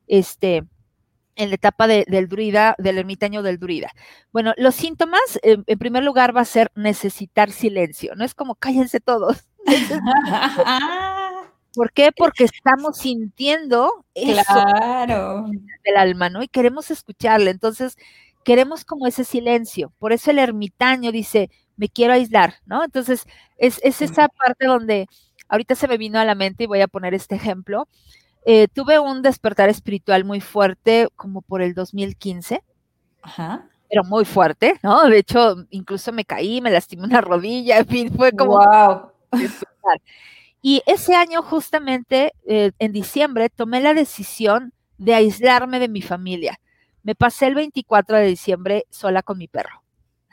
este, 0.09 0.65
en 1.37 1.49
la 1.49 1.55
etapa 1.55 1.87
del 1.87 2.27
druida, 2.27 2.75
del 2.77 2.97
ermitaño 2.97 3.41
del 3.41 3.59
druida. 3.59 3.91
Bueno, 4.33 4.53
los 4.57 4.75
síntomas, 4.75 5.39
en 5.41 5.63
primer 5.79 6.03
lugar, 6.03 6.35
va 6.35 6.41
a 6.41 6.45
ser 6.45 6.69
necesitar 6.75 7.51
silencio. 7.51 8.13
No 8.15 8.25
es 8.25 8.35
como 8.35 8.55
cállense 8.55 8.99
todos. 8.99 9.47
¿Por 11.73 11.91
qué? 11.93 12.11
Porque 12.11 12.45
estamos 12.45 12.97
sintiendo 12.97 14.05
eso 14.15 14.65
del 15.83 15.97
alma, 15.97 16.29
¿no? 16.29 16.41
Y 16.41 16.47
queremos 16.47 16.89
escucharle. 16.91 17.51
Entonces, 17.51 17.95
queremos 18.43 18.85
como 18.85 19.07
ese 19.07 19.23
silencio. 19.23 19.93
Por 19.99 20.11
eso 20.11 20.31
el 20.31 20.39
ermitaño 20.39 21.11
dice, 21.11 21.49
me 21.77 21.87
quiero 21.87 22.13
aislar, 22.13 22.55
¿no? 22.65 22.83
Entonces, 22.83 23.25
es, 23.57 23.79
esa 23.83 24.27
parte 24.29 24.65
donde 24.65 25.07
ahorita 25.47 25.75
se 25.75 25.87
me 25.87 25.97
vino 25.97 26.19
a 26.19 26.25
la 26.25 26.35
mente 26.35 26.63
y 26.63 26.67
voy 26.67 26.81
a 26.81 26.87
poner 26.87 27.13
este 27.13 27.35
ejemplo. 27.35 27.87
Eh, 28.45 28.67
tuve 28.67 28.99
un 28.99 29.21
despertar 29.21 29.69
espiritual 29.69 30.25
muy 30.25 30.41
fuerte 30.41 31.07
como 31.15 31.41
por 31.41 31.61
el 31.61 31.73
2015. 31.73 32.63
Ajá. 33.21 33.67
Pero 33.89 34.03
muy 34.03 34.25
fuerte, 34.25 34.79
¿no? 34.83 35.07
De 35.07 35.17
hecho, 35.17 35.65
incluso 35.71 36.11
me 36.11 36.25
caí, 36.25 36.61
me 36.61 36.71
lastimé 36.71 37.03
una 37.03 37.21
rodilla, 37.21 37.79
en 37.79 37.87
fin, 37.87 38.13
fue 38.15 38.31
como... 38.31 38.57
¡Wow! 38.57 39.11
Y 40.61 40.81
ese 40.85 41.15
año, 41.15 41.41
justamente 41.41 42.33
eh, 42.45 42.71
en 42.79 42.91
diciembre, 42.91 43.49
tomé 43.49 43.79
la 43.79 43.93
decisión 43.93 44.73
de 44.97 45.13
aislarme 45.13 45.79
de 45.79 45.87
mi 45.87 46.01
familia. 46.01 46.59
Me 47.03 47.15
pasé 47.15 47.47
el 47.47 47.55
24 47.55 48.17
de 48.17 48.25
diciembre 48.25 48.85
sola 48.89 49.23
con 49.23 49.37
mi 49.37 49.47
perro. 49.47 49.81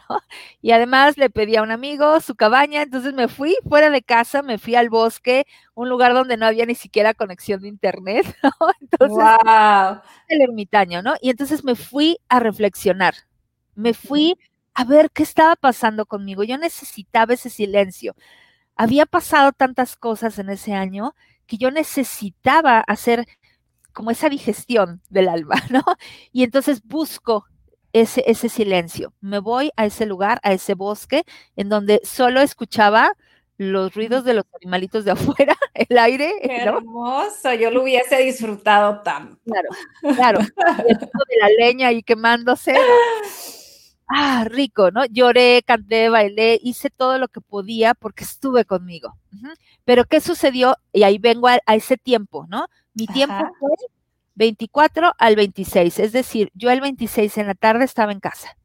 Y 0.62 0.72
además 0.72 1.16
le 1.16 1.30
pedí 1.30 1.56
a 1.56 1.62
un 1.62 1.70
amigo 1.70 2.20
su 2.20 2.34
cabaña, 2.34 2.82
entonces 2.82 3.14
me 3.14 3.28
fui 3.28 3.56
fuera 3.68 3.90
de 3.90 4.02
casa, 4.02 4.42
me 4.42 4.58
fui 4.58 4.74
al 4.74 4.90
bosque, 4.90 5.46
un 5.74 5.88
lugar 5.88 6.14
donde 6.14 6.36
no 6.36 6.46
había 6.46 6.66
ni 6.66 6.74
siquiera 6.74 7.14
conexión 7.14 7.60
de 7.60 7.68
internet, 7.68 8.26
¿no? 8.42 8.50
Entonces, 8.80 9.16
wow. 9.16 10.00
el 10.28 10.42
ermitaño, 10.42 11.02
¿no? 11.02 11.14
Y 11.20 11.30
entonces 11.30 11.64
me 11.64 11.74
fui 11.74 12.18
a 12.28 12.40
reflexionar, 12.40 13.14
me 13.74 13.94
fui 13.94 14.36
a 14.74 14.84
ver 14.84 15.10
qué 15.10 15.22
estaba 15.22 15.56
pasando 15.56 16.06
conmigo. 16.06 16.44
Yo 16.44 16.58
necesitaba 16.58 17.34
ese 17.34 17.48
silencio. 17.48 18.14
Había 18.76 19.06
pasado 19.06 19.52
tantas 19.52 19.96
cosas 19.96 20.38
en 20.38 20.50
ese 20.50 20.74
año 20.74 21.14
que 21.46 21.56
yo 21.56 21.70
necesitaba 21.70 22.80
hacer 22.80 23.26
como 23.94 24.10
esa 24.10 24.28
digestión 24.28 25.00
del 25.08 25.28
alma, 25.28 25.54
¿no? 25.70 25.82
Y 26.32 26.44
entonces 26.44 26.82
busco 26.84 27.46
ese, 28.00 28.22
ese 28.26 28.48
silencio. 28.48 29.12
Me 29.20 29.38
voy 29.38 29.70
a 29.76 29.86
ese 29.86 30.06
lugar, 30.06 30.38
a 30.42 30.52
ese 30.52 30.74
bosque, 30.74 31.24
en 31.56 31.68
donde 31.68 32.00
solo 32.04 32.40
escuchaba 32.40 33.12
los 33.58 33.94
ruidos 33.94 34.24
de 34.24 34.34
los 34.34 34.44
animalitos 34.60 35.04
de 35.04 35.10
afuera, 35.12 35.56
el 35.74 35.98
aire. 35.98 36.34
Qué 36.42 36.56
hermoso, 36.56 37.54
yo 37.54 37.70
lo 37.70 37.82
hubiese 37.82 38.18
disfrutado 38.18 39.02
tanto. 39.02 39.40
Claro, 39.44 39.68
claro. 40.14 40.38
El 40.86 40.98
de 40.98 41.36
la 41.40 41.48
leña 41.58 41.88
ahí 41.88 42.02
quemándose. 42.02 42.74
Ah, 44.08 44.44
rico, 44.48 44.90
¿no? 44.90 45.04
Lloré, 45.06 45.62
canté, 45.66 46.08
bailé, 46.08 46.60
hice 46.62 46.90
todo 46.90 47.18
lo 47.18 47.28
que 47.28 47.40
podía 47.40 47.94
porque 47.94 48.24
estuve 48.24 48.64
conmigo. 48.64 49.16
Pero 49.84 50.04
¿qué 50.04 50.20
sucedió? 50.20 50.76
Y 50.92 51.02
ahí 51.02 51.18
vengo 51.18 51.48
a, 51.48 51.58
ese 51.74 51.96
tiempo, 51.96 52.46
¿no? 52.48 52.66
Mi 52.94 53.06
tiempo 53.06 53.42
fue 53.58 53.70
24 54.36 55.12
al 55.18 55.34
26, 55.34 55.98
es 55.98 56.12
decir, 56.12 56.50
yo 56.54 56.70
el 56.70 56.80
26 56.80 57.38
en 57.38 57.48
la 57.48 57.54
tarde 57.54 57.84
estaba 57.84 58.12
en 58.12 58.20
casa. 58.20 58.56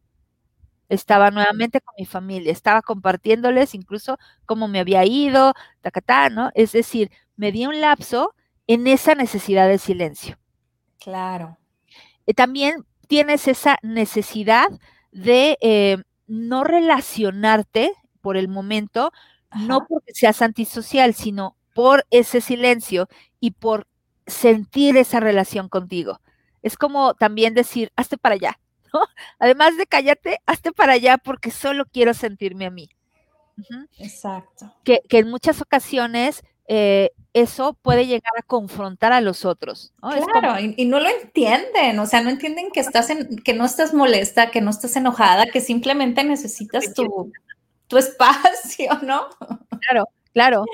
Estaba 0.89 1.31
nuevamente 1.31 1.79
con 1.79 1.95
mi 1.97 2.05
familia, 2.05 2.51
estaba 2.51 2.81
compartiéndoles 2.81 3.73
incluso 3.73 4.19
cómo 4.45 4.67
me 4.67 4.81
había 4.81 5.05
ido, 5.05 5.53
tacatá, 5.79 6.29
¿no? 6.29 6.51
Es 6.53 6.73
decir, 6.73 7.10
me 7.38 7.53
di 7.53 7.65
un 7.65 7.79
lapso 7.79 8.36
en 8.67 8.86
esa 8.88 9.15
necesidad 9.15 9.69
de 9.69 9.77
silencio. 9.77 10.38
Claro. 10.99 11.57
Y 12.25 12.34
también 12.34 12.86
tienes 13.07 13.47
esa 13.47 13.77
necesidad 13.81 14.67
de 15.12 15.57
eh, 15.62 15.97
no 16.27 16.65
relacionarte 16.65 17.93
por 18.19 18.36
el 18.36 18.49
momento, 18.49 19.12
no 19.55 19.86
porque 19.88 20.13
seas 20.13 20.41
antisocial, 20.41 21.13
sino 21.13 21.55
por 21.73 22.05
ese 22.12 22.41
silencio 22.41 23.07
y 23.39 23.51
por 23.51 23.88
sentir 24.32 24.98
esa 24.98 25.20
relación 25.20 25.70
contigo. 25.70 26.20
Es 26.62 26.78
como 26.78 27.13
también 27.13 27.54
decir, 27.54 27.91
hazte 27.96 28.17
para 28.17 28.36
allá, 28.36 28.60
¿no? 28.94 29.02
Además 29.39 29.78
de 29.78 29.86
cállate, 29.86 30.39
hazte 30.46 30.72
para 30.72 30.94
allá 30.94 31.17
porque 31.17 31.52
solo 31.52 31.86
quiero 31.86 32.13
sentirme 32.13 32.65
a 32.65 32.72
mí. 32.72 32.89
Exacto. 34.00 34.74
Que, 34.84 35.02
en 35.10 35.30
muchas 35.30 35.62
ocasiones 35.62 36.44
eh, 36.67 37.12
eso 37.34 37.74
puede 37.82 38.08
llegar 38.08 38.34
a 38.38 38.44
confrontar 38.44 39.13
a 39.13 39.22
los 39.22 39.46
otros. 39.46 39.94
Claro, 40.00 40.60
y, 40.60 40.86
no 40.86 41.00
lo 41.00 41.10
entienden, 41.10 42.00
o 42.00 42.06
sea, 42.06 42.22
no 42.22 42.30
entienden 42.30 42.72
que 42.72 42.80
estás 42.80 43.10
en, 43.10 43.38
que 43.38 43.54
no 43.54 43.65
estás 43.65 43.94
molesta, 43.94 44.52
que 44.52 44.62
no 44.62 44.72
estás 44.72 44.96
enojada, 44.96 45.46
que 45.46 45.62
simplemente 45.62 46.24
necesitas 46.24 46.94
tu, 46.94 47.32
tu 47.88 47.98
espacio, 47.98 49.00
¿no? 49.02 49.28
Claro, 49.82 50.08
claro, 50.34 50.65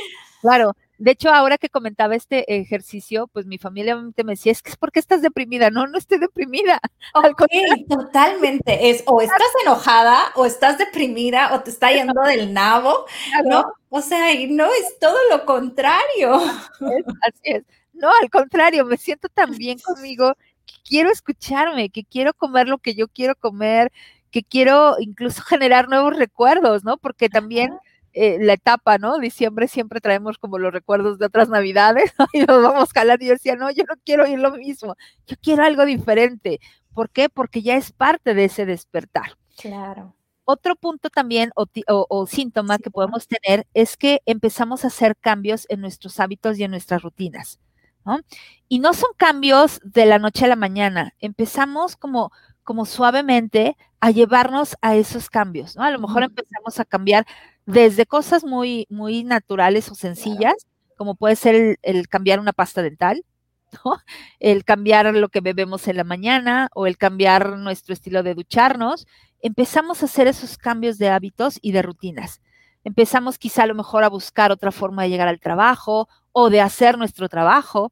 claro. 0.42 0.74
De 0.98 1.12
hecho, 1.12 1.30
ahora 1.30 1.58
que 1.58 1.70
comentaba 1.70 2.16
este 2.16 2.60
ejercicio, 2.60 3.28
pues 3.28 3.46
mi 3.46 3.58
familia 3.58 3.96
me 3.96 4.12
decía, 4.34 4.52
es 4.52 4.64
que 4.64 4.72
es 4.72 4.78
porque 4.78 5.00
estás 5.00 5.22
deprimida. 5.22 5.70
No, 5.70 5.86
no 5.86 5.98
estoy 5.98 6.20
deprimida. 6.20 6.80
Ok, 7.14 7.44
totalmente. 7.90 8.90
Es 8.90 9.04
o 9.06 9.22
estás 9.22 9.48
enojada, 9.64 10.32
o 10.36 10.46
estás 10.46 10.78
deprimida, 10.78 11.54
o 11.56 11.62
te 11.62 11.72
está 11.72 11.92
yendo 11.92 12.22
del 12.22 12.54
nabo, 12.54 13.06
¿no? 13.46 13.64
O 13.90 14.02
sea, 14.02 14.34
y 14.34 14.48
no 14.48 14.66
es 14.66 15.00
todo 15.00 15.18
lo 15.32 15.46
contrario. 15.46 16.36
así 16.36 17.42
es. 17.44 17.64
No, 17.94 18.10
al 18.22 18.30
contrario, 18.30 18.86
me 18.86 18.98
siento 18.98 19.30
tan 19.30 19.52
bien 19.58 19.80
conmigo 19.80 20.36
que 20.66 20.76
quiero 20.84 21.12
escucharme, 21.12 21.90
que 21.90 22.04
quiero 22.04 22.34
comer 22.34 22.68
lo 22.68 22.78
que 22.78 22.94
yo 22.94 23.08
quiero 23.08 23.36
comer, 23.36 23.92
que 24.32 24.44
quiero 24.44 24.96
incluso 25.00 25.42
generar 25.48 25.90
nuevos 25.90 26.16
recuerdos, 26.16 26.84
¿no? 26.84 26.98
Porque 26.98 27.30
también... 27.30 27.72
Eh, 28.20 28.40
la 28.42 28.54
etapa, 28.54 28.98
¿no? 28.98 29.20
Diciembre 29.20 29.68
siempre 29.68 30.02
traemos 30.02 30.40
como 30.40 30.58
los 30.58 30.74
recuerdos 30.74 31.20
de 31.20 31.28
otras 31.28 31.50
navidades 31.50 32.16
y 32.34 32.40
nos 32.40 32.64
vamos 32.64 32.92
jalando. 32.92 33.24
Y 33.24 33.28
yo 33.28 33.34
decía, 33.34 33.56
no, 33.56 33.70
yo 33.70 33.84
no 33.88 33.94
quiero 34.04 34.26
ir 34.26 34.40
lo 34.40 34.50
mismo, 34.54 34.96
yo 35.28 35.36
quiero 35.40 35.64
algo 35.64 35.86
diferente. 35.86 36.60
¿Por 36.96 37.12
qué? 37.12 37.30
Porque 37.30 37.62
ya 37.62 37.76
es 37.76 37.92
parte 37.92 38.34
de 38.34 38.46
ese 38.46 38.66
despertar. 38.66 39.38
Claro. 39.56 40.16
Otro 40.46 40.76
punto 40.76 41.12
también 41.12 41.52
o, 41.56 42.26
síntoma 42.26 42.80
que 42.80 42.90
podemos 42.90 43.28
tener 43.28 43.68
es 43.76 43.98
que 43.98 44.24
empezamos 44.26 44.84
a 44.84 44.88
hacer 44.88 45.16
cambios 45.16 45.68
en 45.70 45.82
nuestros 45.82 46.20
hábitos 46.20 46.58
y 46.58 46.64
en 46.64 46.72
nuestras 46.72 47.04
rutinas. 47.04 47.60
¿no? 48.04 48.22
Y 48.68 48.80
no 48.80 48.94
son 48.94 49.12
cambios 49.16 49.80
de 49.84 50.08
la 50.08 50.18
noche 50.18 50.46
a 50.46 50.48
la 50.48 50.56
mañana. 50.56 51.14
Empezamos 51.20 51.98
como, 51.98 52.32
como 52.64 52.86
suavemente 52.88 53.78
a 54.00 54.10
llevarnos 54.10 54.76
a 54.82 54.96
esos 54.96 55.30
cambios. 55.30 55.76
¿no? 55.76 55.84
A 55.84 55.92
lo 55.92 56.00
mejor 56.00 56.24
empezamos 56.24 56.80
a 56.80 56.86
cambiar 56.86 57.28
desde 57.68 58.06
cosas 58.06 58.46
muy, 58.46 58.88
muy 58.90 59.26
naturales 59.26 59.92
o 59.92 59.96
sencillas, 59.96 60.56
como 60.96 61.16
puede 61.16 61.36
ser 61.36 61.78
el, 61.82 62.08
cambiar 62.08 62.40
una 62.40 62.54
pasta 62.54 62.82
dental, 62.82 63.24
el 64.40 64.64
cambiar 64.64 65.14
lo 65.14 65.28
que 65.28 65.42
bebemos 65.42 65.88
en 65.90 65.98
la 65.98 66.06
mañana 66.06 66.70
o 66.74 66.88
el 66.88 66.98
cambiar 66.98 67.58
nuestro 67.58 67.94
estilo 67.94 68.24
de 68.24 68.36
ducharnos, 68.36 69.06
empezamos 69.42 70.02
a 70.02 70.06
hacer 70.06 70.28
esos 70.28 70.58
cambios 70.58 70.98
de 70.98 71.10
hábitos 71.10 71.60
y 71.62 71.74
de 71.74 71.82
rutinas. 71.82 72.42
Empezamos 72.86 73.38
quizá 73.38 73.64
a 73.64 73.68
lo 73.68 73.76
mejor 73.76 74.06
a 74.06 74.10
buscar 74.10 74.54
otra 74.54 74.72
forma 74.72 75.04
de 75.04 75.10
llegar 75.10 75.28
al 75.28 75.42
trabajo 75.42 76.08
o 76.32 76.50
de 76.50 76.62
hacer 76.62 76.98
nuestro 76.98 77.28
trabajo. 77.28 77.92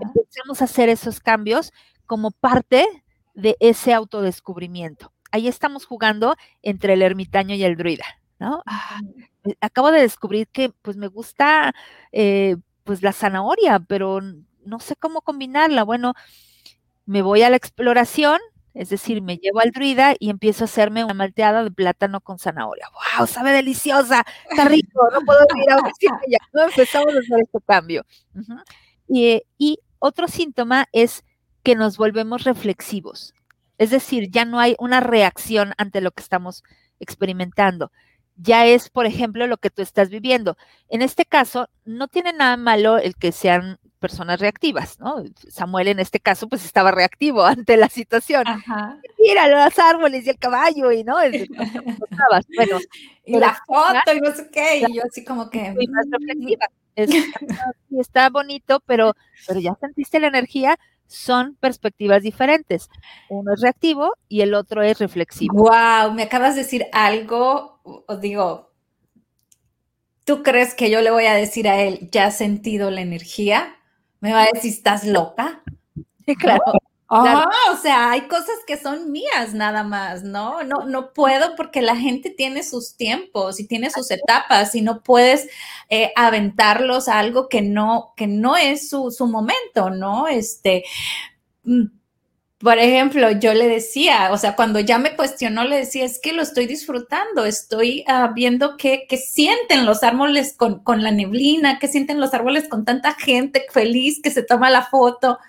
Empezamos 0.00 0.60
a 0.60 0.64
hacer 0.64 0.88
esos 0.88 1.20
cambios 1.20 1.72
como 2.04 2.32
parte 2.32 2.84
de 3.34 3.56
ese 3.60 3.94
autodescubrimiento. 3.94 5.12
Ahí 5.30 5.46
estamos 5.46 5.86
jugando 5.86 6.34
entre 6.62 6.94
el 6.94 7.02
ermitaño 7.02 7.54
y 7.54 7.62
el 7.62 7.76
druida. 7.76 8.04
¿No? 8.42 8.60
Ah, 8.66 8.98
eh, 9.44 9.54
acabo 9.60 9.92
de 9.92 10.00
descubrir 10.00 10.48
que 10.48 10.70
pues 10.82 10.96
me 10.96 11.06
gusta 11.06 11.72
eh, 12.10 12.56
pues 12.82 13.00
la 13.00 13.12
zanahoria, 13.12 13.78
pero 13.78 14.20
no 14.64 14.80
sé 14.80 14.96
cómo 14.96 15.22
combinarla. 15.22 15.84
Bueno, 15.84 16.14
me 17.06 17.22
voy 17.22 17.42
a 17.42 17.50
la 17.50 17.56
exploración, 17.56 18.40
es 18.74 18.88
decir, 18.88 19.22
me 19.22 19.36
llevo 19.36 19.60
al 19.60 19.70
druida 19.70 20.16
y 20.18 20.28
empiezo 20.28 20.64
a 20.64 20.66
hacerme 20.66 21.04
una 21.04 21.14
malteada 21.14 21.62
de 21.62 21.70
plátano 21.70 22.20
con 22.20 22.40
zanahoria. 22.40 22.88
¡Wow! 23.16 23.28
Sabe 23.28 23.52
deliciosa, 23.52 24.24
está 24.50 24.64
rico, 24.64 25.08
no 25.12 25.20
puedo 25.20 25.46
ir 25.54 25.70
a 25.70 25.76
ya. 26.28 26.38
¿no? 26.52 26.64
Empezamos 26.64 27.14
a 27.14 27.18
hacer 27.20 27.40
este 27.42 27.60
cambio. 27.64 28.04
y, 29.06 29.42
y, 29.56 29.78
otro 30.00 30.26
síntoma 30.26 30.88
es 30.90 31.22
que 31.62 31.76
nos 31.76 31.96
volvemos 31.96 32.42
reflexivos. 32.42 33.34
Es 33.78 33.90
decir, 33.90 34.32
ya 34.32 34.44
no 34.44 34.58
hay 34.58 34.74
una 34.80 34.98
reacción 34.98 35.74
ante 35.78 36.00
lo 36.00 36.10
que 36.10 36.24
estamos 36.24 36.64
experimentando. 36.98 37.92
Ya 38.36 38.66
es, 38.66 38.88
por 38.88 39.06
ejemplo, 39.06 39.46
lo 39.46 39.58
que 39.58 39.70
tú 39.70 39.82
estás 39.82 40.08
viviendo. 40.08 40.56
En 40.88 41.02
este 41.02 41.24
caso, 41.24 41.68
no 41.84 42.08
tiene 42.08 42.32
nada 42.32 42.56
malo 42.56 42.98
el 42.98 43.14
que 43.16 43.32
sean 43.32 43.78
personas 44.02 44.40
reactivas, 44.40 44.98
¿no? 44.98 45.22
Samuel 45.48 45.88
en 45.88 46.00
este 46.00 46.18
caso 46.20 46.48
pues 46.48 46.64
estaba 46.66 46.90
reactivo 46.90 47.44
ante 47.46 47.78
la 47.78 47.88
situación. 47.88 48.44
Mira 49.18 49.48
los 49.48 49.78
árboles 49.78 50.26
y 50.26 50.30
el 50.30 50.38
caballo 50.38 50.92
y 50.92 51.04
no, 51.04 51.14
bueno, 52.56 52.78
y 53.24 53.38
la 53.38 53.58
foto 53.64 54.12
y 54.14 54.20
no 54.20 54.32
sé 54.34 54.50
qué, 54.52 54.78
y 54.78 54.94
yo 54.94 55.02
así 55.08 55.24
como 55.24 55.48
que 55.48 55.70
mm. 55.70 55.78
está 57.98 58.28
bonito, 58.28 58.82
pero 58.84 59.14
pero 59.46 59.60
ya 59.60 59.74
sentiste 59.80 60.18
la 60.20 60.26
energía, 60.26 60.76
son 61.06 61.56
perspectivas 61.60 62.22
diferentes. 62.22 62.88
Uno 63.28 63.54
es 63.54 63.60
reactivo 63.60 64.14
y 64.28 64.40
el 64.40 64.54
otro 64.54 64.82
es 64.82 64.98
reflexivo. 64.98 65.54
Wow, 65.54 66.12
me 66.12 66.24
acabas 66.24 66.56
de 66.56 66.62
decir 66.62 66.86
algo, 66.92 67.71
os 67.82 68.20
digo, 68.20 68.72
¿tú 70.24 70.42
crees 70.42 70.74
que 70.74 70.90
yo 70.90 71.00
le 71.00 71.10
voy 71.10 71.26
a 71.26 71.34
decir 71.34 71.68
a 71.68 71.80
él, 71.80 72.08
ya 72.10 72.26
has 72.26 72.38
sentido 72.38 72.90
la 72.90 73.00
energía? 73.00 73.76
Me 74.20 74.32
va 74.32 74.44
a 74.44 74.48
decir, 74.52 74.72
¿estás 74.72 75.04
loca? 75.04 75.62
claro. 76.38 76.62
o 77.08 77.76
sea, 77.82 78.10
hay 78.10 78.22
cosas 78.22 78.56
que 78.66 78.78
son 78.78 79.12
mías 79.12 79.52
nada 79.52 79.82
más, 79.82 80.22
¿no? 80.22 80.62
No, 80.62 80.86
no 80.86 81.12
puedo 81.12 81.56
porque 81.56 81.82
la 81.82 81.96
gente 81.96 82.30
tiene 82.30 82.62
sus 82.62 82.96
tiempos 82.96 83.60
y 83.60 83.66
tiene 83.66 83.90
sus 83.90 84.10
etapas 84.10 84.74
y 84.74 84.80
no 84.80 85.02
puedes 85.02 85.48
eh, 85.90 86.12
aventarlos 86.16 87.08
a 87.08 87.18
algo 87.18 87.48
que 87.48 87.60
no, 87.60 88.14
que 88.16 88.26
no 88.26 88.56
es 88.56 88.88
su, 88.88 89.10
su 89.10 89.26
momento, 89.26 89.90
¿no? 89.90 90.26
Este, 90.26 90.84
mm, 91.64 91.84
por 92.62 92.78
ejemplo, 92.78 93.28
yo 93.32 93.54
le 93.54 93.66
decía, 93.66 94.30
o 94.30 94.38
sea, 94.38 94.54
cuando 94.54 94.78
ya 94.78 94.96
me 94.98 95.16
cuestionó, 95.16 95.64
le 95.64 95.78
decía, 95.78 96.04
es 96.04 96.20
que 96.20 96.32
lo 96.32 96.42
estoy 96.42 96.66
disfrutando, 96.66 97.44
estoy 97.44 98.04
uh, 98.06 98.32
viendo 98.32 98.76
qué, 98.76 99.04
sienten 99.16 99.84
los 99.84 100.04
árboles 100.04 100.54
con, 100.56 100.78
con, 100.84 101.02
la 101.02 101.10
neblina, 101.10 101.80
qué 101.80 101.88
sienten 101.88 102.20
los 102.20 102.34
árboles 102.34 102.68
con 102.68 102.84
tanta 102.84 103.14
gente 103.14 103.66
feliz 103.70 104.20
que 104.22 104.30
se 104.30 104.44
toma 104.44 104.70
la 104.70 104.82
foto. 104.82 105.40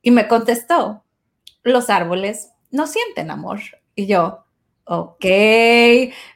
Y 0.00 0.12
me 0.12 0.28
contestó, 0.28 1.04
los 1.62 1.90
árboles 1.90 2.48
no 2.70 2.86
sienten 2.86 3.30
amor. 3.30 3.60
Y 3.94 4.06
yo, 4.06 4.45
ok, 4.88 5.24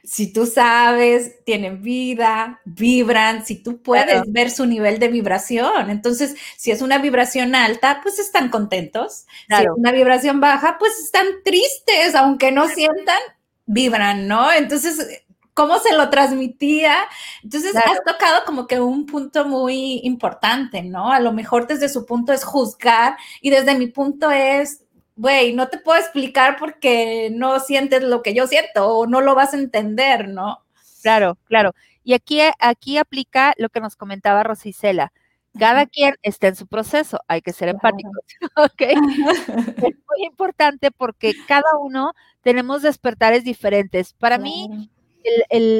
si 0.03 0.33
tú 0.33 0.45
sabes, 0.45 1.43
tienen 1.45 1.81
vida, 1.81 2.59
vibran, 2.65 3.45
si 3.45 3.55
tú 3.63 3.81
puedes 3.81 4.29
ver 4.29 4.51
su 4.51 4.65
nivel 4.65 4.99
de 4.99 5.07
vibración. 5.07 5.89
Entonces, 5.89 6.35
si 6.57 6.69
es 6.69 6.81
una 6.81 6.97
vibración 6.97 7.55
alta, 7.55 8.01
pues 8.03 8.19
están 8.19 8.49
contentos. 8.49 9.25
Si 9.47 9.63
es 9.63 9.69
una 9.75 9.93
vibración 9.93 10.41
baja, 10.41 10.75
pues 10.79 10.99
están 10.99 11.27
tristes, 11.45 12.13
aunque 12.13 12.51
no 12.51 12.67
sientan, 12.67 13.19
vibran, 13.65 14.27
¿no? 14.27 14.51
Entonces, 14.51 15.23
¿cómo 15.53 15.79
se 15.79 15.95
lo 15.95 16.09
transmitía? 16.09 16.95
Entonces, 17.43 17.73
has 17.73 18.03
tocado 18.05 18.43
como 18.45 18.67
que 18.67 18.81
un 18.81 19.05
punto 19.05 19.45
muy 19.45 20.01
importante, 20.03 20.83
¿no? 20.83 21.09
A 21.09 21.21
lo 21.21 21.31
mejor 21.31 21.67
desde 21.67 21.87
su 21.87 22.05
punto 22.05 22.33
es 22.33 22.43
juzgar 22.43 23.15
y 23.39 23.49
desde 23.49 23.75
mi 23.75 23.87
punto 23.87 24.29
es 24.29 24.83
güey, 25.21 25.53
no 25.53 25.67
te 25.69 25.77
puedo 25.77 25.99
explicar 25.99 26.57
porque 26.57 27.29
no 27.31 27.59
sientes 27.59 28.01
lo 28.01 28.23
que 28.23 28.33
yo 28.33 28.47
siento 28.47 28.87
o 28.87 29.05
no 29.05 29.21
lo 29.21 29.35
vas 29.35 29.53
a 29.53 29.57
entender, 29.57 30.27
¿no? 30.27 30.65
Claro, 31.03 31.37
claro. 31.45 31.73
Y 32.03 32.13
aquí, 32.13 32.39
aquí 32.59 32.97
aplica 32.97 33.53
lo 33.57 33.69
que 33.69 33.81
nos 33.81 33.95
comentaba 33.95 34.41
Rosicela. 34.41 35.13
Cada 35.59 35.85
quien 35.85 36.15
está 36.23 36.47
en 36.47 36.55
su 36.55 36.65
proceso, 36.65 37.19
hay 37.27 37.41
que 37.41 37.53
ser 37.53 37.69
empáticos, 37.69 38.13
¿ok? 38.55 38.81
es 39.85 39.95
muy 40.07 40.25
importante 40.25 40.89
porque 40.89 41.33
cada 41.47 41.77
uno 41.79 42.13
tenemos 42.41 42.81
despertares 42.81 43.43
diferentes. 43.43 44.13
Para 44.13 44.39
mí, 44.39 44.89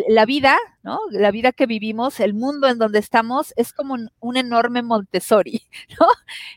la 0.07 0.25
vida, 0.25 0.57
¿no? 0.83 0.99
La 1.11 1.31
vida 1.31 1.51
que 1.51 1.65
vivimos, 1.65 2.19
el 2.19 2.33
mundo 2.33 2.67
en 2.67 2.77
donde 2.77 2.99
estamos, 2.99 3.53
es 3.55 3.73
como 3.73 3.95
un, 4.19 4.37
enorme 4.37 4.81
Montessori, 4.81 5.63
¿no? 5.99 6.07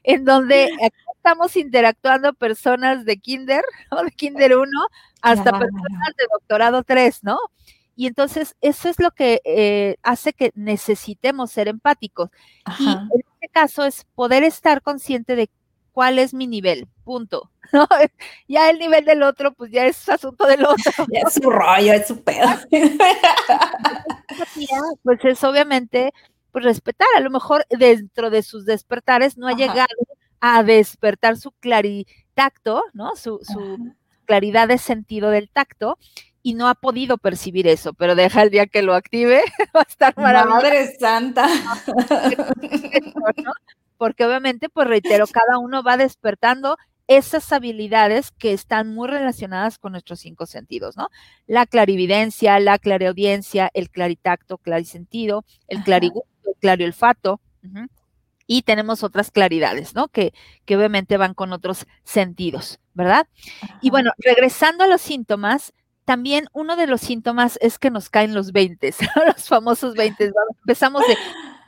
En 0.03 0.25
donde 0.25 0.71
estamos 1.17 1.57
interactuando 1.57 2.35
personas 2.35 3.05
de 3.05 3.17
kinder, 3.19 3.65
¿no? 3.91 4.03
De 4.03 4.11
kinder 4.11 4.57
1 4.57 4.71
hasta 5.23 5.53
personas 5.53 6.17
de 6.19 6.25
doctorado 6.33 6.83
3, 6.83 7.25
¿no? 7.25 7.39
Y 7.97 8.07
entonces 8.07 8.57
eso 8.61 8.89
es 8.89 8.99
lo 8.99 9.13
que 9.13 9.41
eh, 9.45 9.97
hace 10.03 10.33
que 10.33 10.51
necesitemos 10.55 11.53
ser 11.53 11.69
empáticos. 11.69 12.31
Y 12.79 12.91
en 12.91 13.09
este 13.13 13.49
caso 13.53 13.85
es 13.85 14.05
poder 14.15 14.43
estar 14.43 14.83
consciente 14.83 15.37
de 15.37 15.49
cuál 15.95 16.19
es 16.19 16.35
mi 16.35 16.47
nivel, 16.47 16.89
punto. 17.05 17.51
¿no? 17.73 17.87
Ya 18.49 18.69
el 18.69 18.79
nivel 18.79 19.07
del 19.07 19.23
otro, 19.23 19.55
pues 19.55 19.71
ya 19.71 19.87
es 19.87 20.07
asunto 20.09 20.47
del 20.47 20.67
otro. 20.67 20.85
Ya 21.13 21.21
es 21.27 21.35
su 21.35 21.49
rollo, 21.49 21.93
es 21.95 22.07
su 22.07 22.23
pedo. 22.23 22.49
pues 25.03 25.25
es 25.25 25.45
obviamente 25.45 26.13
pues 26.51 26.65
respetar, 26.65 27.09
a 27.17 27.21
lo 27.21 27.31
mejor 27.31 27.67
dentro 27.71 28.31
de 28.31 28.43
sus 28.43 28.65
despertares 28.65 29.37
no 29.37 29.49
ha 29.49 29.55
llegado 29.55 29.89
a 30.41 30.63
despertar 30.63 31.37
su 31.37 31.51
claritacto, 31.53 32.85
¿no? 32.93 33.17
Su, 33.17 33.41
su 33.43 33.93
claridad 34.25 34.69
de 34.69 34.79
sentido 34.79 35.31
del 35.31 35.51
tacto 35.51 35.99
y 36.43 36.55
no 36.55 36.69
ha 36.69 36.75
podido 36.75 37.19
percibir 37.19 37.67
eso, 37.67 37.93
pero 37.95 38.15
deja 38.15 38.43
el 38.43 38.51
día 38.51 38.67
que 38.67 38.83
lo 38.83 38.95
active, 38.95 39.43
va 39.75 39.81
a 39.81 39.87
estar 39.89 40.17
maravilloso. 40.17 40.63
Madre 40.63 40.97
Santa. 40.97 41.49
Porque 43.97 44.25
obviamente, 44.25 44.69
pues 44.69 44.89
reitero, 44.89 45.27
cada 45.27 45.59
uno 45.59 45.83
va 45.83 45.97
despertando 45.97 46.77
esas 47.07 47.53
habilidades 47.53 48.31
que 48.31 48.53
están 48.53 48.95
muy 48.95 49.09
relacionadas 49.09 49.79
con 49.79 49.93
nuestros 49.93 50.21
cinco 50.21 50.47
sentidos, 50.47 50.97
¿no? 50.97 51.09
La 51.47 51.67
clarividencia, 51.67 52.59
la 52.61 52.79
clareaudiencia, 52.79 53.71
el 53.75 53.91
claritacto, 53.91 54.59
clarisentido, 54.59 55.45
el 55.69 55.83
clarigusto, 55.85 56.29
el 56.47 56.55
clariolfato, 56.61 57.41
y 58.47 58.63
tenemos 58.63 59.03
otras 59.03 59.31
claridades, 59.31 59.95
¿no? 59.95 60.09
Que, 60.09 60.35
que, 60.65 60.77
obviamente 60.77 61.17
van 61.17 61.35
con 61.35 61.53
otros 61.53 61.87
sentidos, 62.05 62.79
¿verdad? 62.93 63.27
Y 63.81 63.91
bueno, 63.91 64.13
regresando 64.19 64.85
a 64.85 64.87
los 64.87 65.01
síntomas, 65.01 65.73
también 66.05 66.49
uno 66.53 66.77
de 66.77 66.87
los 66.87 67.01
síntomas 67.01 67.59
es 67.63 67.79
que 67.79 67.91
nos 67.91 68.11
caen 68.11 68.35
los 68.35 68.53
20, 68.53 68.95
los 69.27 69.49
famosos 69.49 69.95
20. 69.95 70.33
Empezamos 70.61 71.03
de, 71.07 71.17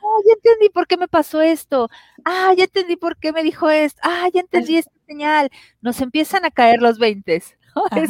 ah, 0.07 0.21
ya 0.25 0.33
entendí 0.33 0.69
por 0.69 0.87
qué 0.87 0.97
me 0.97 1.07
pasó 1.07 1.41
esto, 1.41 1.89
ah, 2.25 2.53
ya 2.55 2.65
entendí 2.65 2.95
por 2.95 3.17
qué 3.17 3.31
me 3.31 3.43
dijo 3.43 3.69
esto, 3.69 3.99
ah, 4.03 4.29
ya 4.33 4.41
entendí 4.41 4.77
esta 4.77 4.91
señal. 5.05 5.49
Nos 5.81 6.01
empiezan 6.01 6.45
a 6.45 6.51
caer 6.51 6.81
los 6.81 6.99
20. 6.99 7.35
Es 7.95 8.09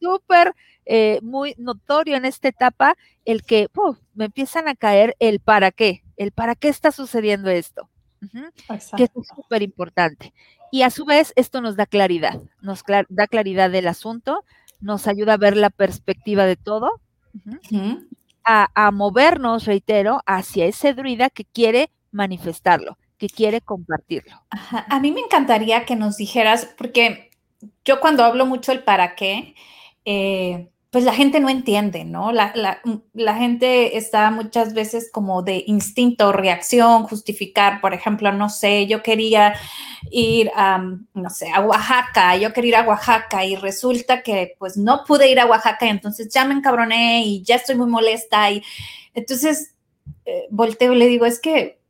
súper 0.00 0.52
eh, 0.84 1.20
muy 1.22 1.54
notorio 1.58 2.16
en 2.16 2.24
esta 2.24 2.48
etapa 2.48 2.96
el 3.24 3.44
que 3.44 3.68
me 4.14 4.26
empiezan 4.26 4.68
a 4.68 4.74
caer 4.74 5.16
el 5.20 5.40
para 5.40 5.70
qué, 5.70 6.02
el 6.16 6.32
para 6.32 6.54
qué 6.54 6.68
está 6.68 6.90
sucediendo 6.92 7.50
esto. 7.50 7.88
que 8.96 9.04
es 9.04 9.10
súper 9.34 9.62
importante. 9.62 10.32
Y 10.72 10.82
a 10.82 10.90
su 10.90 11.04
vez, 11.04 11.32
esto 11.36 11.60
nos 11.60 11.76
da 11.76 11.86
claridad, 11.86 12.40
nos 12.60 12.82
da 13.08 13.26
claridad 13.26 13.70
del 13.70 13.86
asunto, 13.88 14.44
nos 14.80 15.06
ayuda 15.06 15.34
a 15.34 15.38
ver 15.38 15.56
la 15.56 15.70
perspectiva 15.70 16.44
de 16.44 16.56
todo, 16.56 17.00
a, 18.46 18.90
movernos, 18.92 19.64
reitero, 19.64 20.20
hacia 20.24 20.66
ese 20.66 20.94
druida 20.94 21.30
que 21.30 21.44
quiere 21.44 21.90
manifestarlo, 22.12 22.96
que 23.18 23.28
quiere 23.28 23.60
compartirlo. 23.60 24.44
A 24.50 25.00
mí 25.00 25.10
me 25.10 25.20
encantaría 25.20 25.84
que 25.84 25.96
nos 25.96 26.16
dijeras, 26.16 26.72
porque 26.78 27.30
yo 27.84 28.00
cuando 28.00 28.24
hablo 28.24 28.46
mucho 28.46 28.70
el 28.70 28.84
para 28.84 29.16
qué, 29.16 29.54
eh, 30.04 30.68
pues 30.90 31.04
la 31.04 31.12
gente 31.12 31.40
no 31.40 31.48
entiende, 31.48 32.04
¿no? 32.04 32.32
La, 32.32 32.80
gente 33.34 33.98
está 33.98 34.30
muchas 34.30 34.72
veces 34.72 35.10
como 35.12 35.42
de 35.42 35.64
instinto, 35.66 36.32
reacción, 36.32 37.04
justificar, 37.04 37.80
por 37.80 37.92
ejemplo, 37.92 38.32
no 38.32 38.48
sé, 38.48 38.86
yo 38.86 39.02
quería 39.02 39.54
ir 40.10 40.50
a, 40.54 40.78
no 40.78 41.30
sé, 41.30 41.50
a 41.52 41.60
Oaxaca, 41.60 42.36
yo 42.36 42.52
quería 42.52 42.68
ir 42.68 42.76
a 42.76 42.88
Oaxaca 42.88 43.44
y 43.44 43.56
resulta 43.56 44.22
que 44.22 44.54
pues 44.58 44.76
no 44.76 45.04
pude 45.04 45.30
ir 45.30 45.40
a 45.40 45.46
Oaxaca 45.46 45.86
y 45.86 45.90
entonces 45.90 46.28
ya 46.32 46.44
me 46.44 46.54
encabroné 46.54 47.24
y 47.24 47.42
ya 47.42 47.56
estoy 47.56 47.74
muy 47.74 47.88
molesta 47.88 48.50
y 48.50 48.62
entonces 49.12 49.74
eh, 50.24 50.46
volteo 50.50 50.92
y 50.92 50.96
le 50.96 51.08
digo, 51.08 51.26
es 51.26 51.40
que 51.40 51.80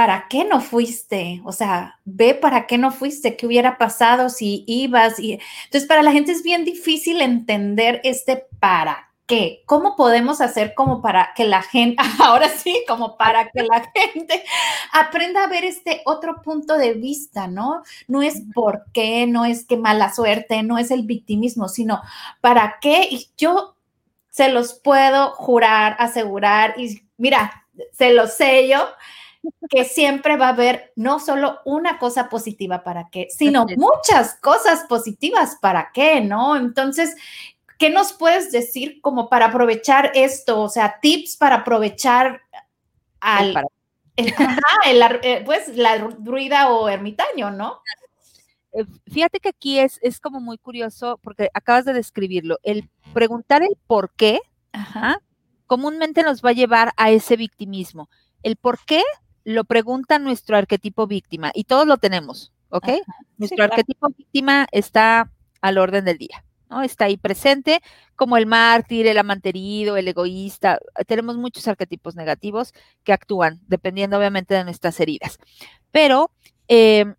¿para 0.00 0.28
qué 0.28 0.46
no 0.46 0.62
fuiste? 0.62 1.42
O 1.44 1.52
sea, 1.52 2.00
ve 2.06 2.34
para 2.34 2.66
qué 2.66 2.78
no 2.78 2.90
fuiste, 2.90 3.36
qué 3.36 3.46
hubiera 3.46 3.76
pasado 3.76 4.30
si 4.30 4.64
ibas. 4.66 5.20
Y... 5.20 5.38
Entonces, 5.64 5.86
para 5.86 6.02
la 6.02 6.10
gente 6.10 6.32
es 6.32 6.42
bien 6.42 6.64
difícil 6.64 7.20
entender 7.20 8.00
este 8.02 8.46
para 8.60 9.10
qué. 9.26 9.62
¿Cómo 9.66 9.96
podemos 9.96 10.40
hacer 10.40 10.72
como 10.74 11.02
para 11.02 11.34
que 11.36 11.44
la 11.44 11.60
gente, 11.60 12.02
ahora 12.18 12.48
sí, 12.48 12.82
como 12.88 13.18
para 13.18 13.50
que 13.50 13.62
la 13.62 13.92
gente 13.94 14.42
aprenda 14.90 15.44
a 15.44 15.48
ver 15.48 15.66
este 15.66 16.00
otro 16.06 16.40
punto 16.40 16.78
de 16.78 16.94
vista, 16.94 17.46
¿no? 17.46 17.82
No 18.08 18.22
es 18.22 18.40
por 18.54 18.86
qué, 18.94 19.26
no 19.26 19.44
es 19.44 19.66
que 19.66 19.76
mala 19.76 20.14
suerte, 20.14 20.62
no 20.62 20.78
es 20.78 20.90
el 20.90 21.02
victimismo, 21.02 21.68
sino 21.68 22.00
para 22.40 22.78
qué. 22.80 23.06
Y 23.10 23.28
yo 23.36 23.76
se 24.30 24.50
los 24.50 24.72
puedo 24.72 25.32
jurar, 25.32 25.94
asegurar, 25.98 26.80
y 26.80 27.02
mira, 27.18 27.66
se 27.92 28.14
los 28.14 28.32
sello 28.32 28.88
que 29.68 29.84
siempre 29.84 30.36
va 30.36 30.46
a 30.46 30.50
haber 30.50 30.92
no 30.96 31.20
solo 31.20 31.60
una 31.64 31.98
cosa 31.98 32.28
positiva 32.28 32.82
para 32.82 33.08
qué, 33.10 33.28
sino 33.30 33.66
muchas 33.76 34.34
cosas 34.40 34.84
positivas 34.88 35.56
para 35.60 35.90
qué, 35.92 36.20
¿no? 36.20 36.56
Entonces, 36.56 37.16
¿qué 37.78 37.90
nos 37.90 38.12
puedes 38.12 38.52
decir 38.52 39.00
como 39.00 39.28
para 39.28 39.46
aprovechar 39.46 40.12
esto? 40.14 40.60
O 40.60 40.68
sea, 40.68 40.98
tips 41.00 41.36
para 41.36 41.56
aprovechar 41.56 42.42
al... 43.20 43.64
Eh, 44.16 45.42
pues 45.46 45.76
la 45.76 45.98
druida 45.98 46.70
o 46.70 46.88
ermitaño, 46.88 47.50
¿no? 47.50 47.80
Eh, 48.72 48.84
fíjate 49.10 49.40
que 49.40 49.48
aquí 49.48 49.78
es, 49.78 49.98
es 50.02 50.20
como 50.20 50.40
muy 50.40 50.58
curioso 50.58 51.18
porque 51.22 51.48
acabas 51.54 51.84
de 51.84 51.94
describirlo. 51.94 52.58
El 52.62 52.90
preguntar 53.14 53.62
el 53.62 53.76
por 53.86 54.12
qué 54.14 54.40
comúnmente 55.66 56.22
nos 56.22 56.42
va 56.42 56.50
a 56.50 56.54
llevar 56.54 56.92
a 56.96 57.10
ese 57.10 57.36
victimismo. 57.36 58.10
El 58.42 58.56
por 58.56 58.78
qué 58.84 59.02
lo 59.44 59.64
pregunta 59.64 60.18
nuestro 60.18 60.56
arquetipo 60.56 61.06
víctima 61.06 61.50
y 61.54 61.64
todos 61.64 61.86
lo 61.86 61.96
tenemos, 61.96 62.52
¿ok? 62.68 62.88
nuestro 63.36 63.64
arquetipo 63.64 64.08
víctima 64.16 64.66
está 64.72 65.30
al 65.60 65.78
orden 65.78 66.04
del 66.04 66.18
día. 66.18 66.44
¿no? 66.70 66.82
Está 66.82 67.06
ahí 67.06 67.16
presente, 67.16 67.82
como 68.16 68.36
el 68.36 68.46
mártir, 68.46 69.06
el 69.06 69.18
amanterido, 69.18 69.96
el 69.96 70.08
egoísta. 70.08 70.78
Tenemos 71.06 71.36
muchos 71.36 71.66
arquetipos 71.68 72.14
negativos 72.14 72.72
que 73.02 73.12
actúan, 73.12 73.60
dependiendo 73.66 74.16
obviamente 74.16 74.54
de 74.54 74.64
nuestras 74.64 74.98
heridas. 75.00 75.38
Pero, 75.90 76.30
em, 76.68 77.16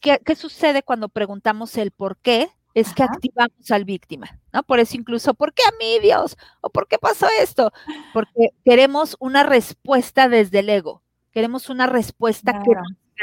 ¿qué, 0.00 0.36
sucede 0.36 0.82
cuando 0.82 1.08
preguntamos 1.08 1.76
el 1.76 1.90
por 1.90 2.16
qué? 2.18 2.48
Es 2.74 2.92
que 2.92 3.04
activamos 3.04 3.70
al 3.70 3.84
víctima, 3.84 4.40
¿no? 4.52 4.64
Por 4.64 4.80
eso 4.80 4.96
incluso, 4.96 5.34
¿por 5.34 5.54
qué 5.54 5.62
a 5.62 5.72
mí, 5.78 6.00
Dios? 6.00 6.36
¿O 6.60 6.70
por 6.70 6.88
qué 6.88 6.98
pasó 6.98 7.28
esto? 7.40 7.72
Porque 8.12 8.50
queremos 8.64 9.16
una 9.20 9.44
respuesta 9.44 10.28
desde 10.28 10.58
el 10.58 10.68
ego. 10.70 11.03
Queremos 11.34 11.68
una 11.68 11.86
respuesta 11.86 12.62
que 12.62 12.72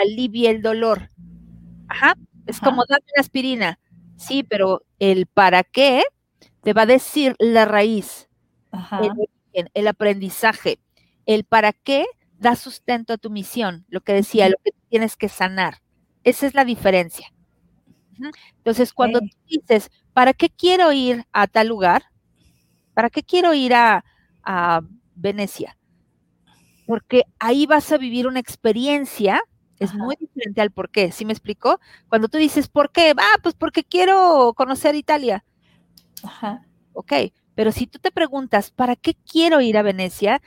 alivie 0.01 0.49
el 0.49 0.61
dolor. 0.61 1.09
Ajá. 1.87 2.15
Es 2.45 2.59
como 2.59 2.83
darme 2.85 3.05
una 3.15 3.21
aspirina. 3.21 3.79
Sí, 4.17 4.43
pero 4.43 4.83
el 4.99 5.25
para 5.25 5.63
qué 5.63 6.03
te 6.61 6.73
va 6.73 6.83
a 6.83 6.85
decir 6.85 7.35
la 7.39 7.65
raíz, 7.65 8.29
el, 9.53 9.69
el, 9.73 9.87
aprendizaje. 9.87 10.79
El 11.25 11.45
para 11.45 11.71
qué 11.71 12.05
da 12.37 12.55
sustento 12.55 13.13
a 13.13 13.17
tu 13.17 13.29
misión, 13.29 13.85
lo 13.87 14.01
que 14.01 14.13
decía, 14.13 14.49
lo 14.49 14.57
que 14.63 14.71
tienes 14.89 15.15
que 15.15 15.29
sanar. 15.29 15.81
Esa 16.23 16.45
es 16.45 16.53
la 16.53 16.65
diferencia. 16.65 17.31
Entonces, 18.57 18.93
cuando 18.93 19.19
tú 19.19 19.29
dices, 19.47 19.89
¿para 20.13 20.33
qué 20.33 20.49
quiero 20.49 20.91
ir 20.91 21.25
a 21.31 21.47
tal 21.47 21.67
lugar? 21.67 22.03
¿Para 22.93 23.09
qué 23.09 23.23
quiero 23.23 23.53
ir 23.53 23.73
a, 23.73 24.03
a 24.43 24.81
Venecia? 25.15 25.77
Porque 26.91 27.23
ahí 27.39 27.65
vas 27.65 27.89
a 27.93 27.97
vivir 27.97 28.27
una 28.27 28.41
experiencia 28.41 29.41
es 29.79 29.95
muy 29.95 30.15
diferente 30.19 30.59
al 30.59 30.71
por 30.71 30.91
qué. 30.91 31.11
¿Sí 31.13 31.23
me 31.23 31.31
explico? 31.31 31.79
Cuando 32.09 32.27
tú 32.27 32.37
dices, 32.37 32.67
¿por 32.67 32.91
qué? 32.91 33.13
Ah, 33.17 33.37
pues 33.41 33.55
porque 33.55 33.83
quiero 33.85 34.53
conocer 34.55 34.93
Italia. 34.93 35.45
Ajá. 36.21 36.67
Ok, 36.93 37.13
pero 37.55 37.71
si 37.71 37.87
tú 37.87 37.97
te 37.97 38.11
preguntas, 38.11 38.71
¿para 38.71 38.95
qué 38.95 39.15
quiero 39.15 39.61
ir 39.61 39.77
a 39.77 39.81
Venecia? 39.81 40.41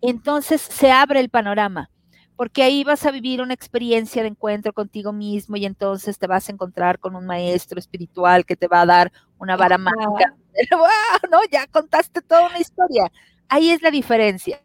Entonces 0.00 0.62
se 0.62 0.90
abre 0.90 1.20
el 1.20 1.28
panorama, 1.28 1.90
porque 2.34 2.62
ahí 2.64 2.82
vas 2.82 3.04
a 3.06 3.12
vivir 3.12 3.42
una 3.42 3.54
experiencia 3.54 4.22
de 4.22 4.28
encuentro 4.30 4.72
contigo 4.72 5.12
mismo 5.12 5.56
y 5.56 5.64
entonces 5.64 6.18
te 6.18 6.26
vas 6.26 6.48
a 6.48 6.52
encontrar 6.52 6.98
con 6.98 7.14
un 7.14 7.26
maestro 7.26 7.78
espiritual 7.78 8.44
que 8.44 8.56
te 8.56 8.66
va 8.66 8.80
a 8.80 8.86
dar 8.86 9.12
una 9.38 9.56
vara 9.56 9.76
mágica. 9.76 10.34
¡Wow! 10.72 11.30
No, 11.30 11.38
ya 11.52 11.68
contaste 11.68 12.20
toda 12.20 12.48
una 12.48 12.58
historia. 12.58 13.12
Ahí 13.48 13.70
es 13.70 13.80
la 13.80 13.92
diferencia. 13.92 14.60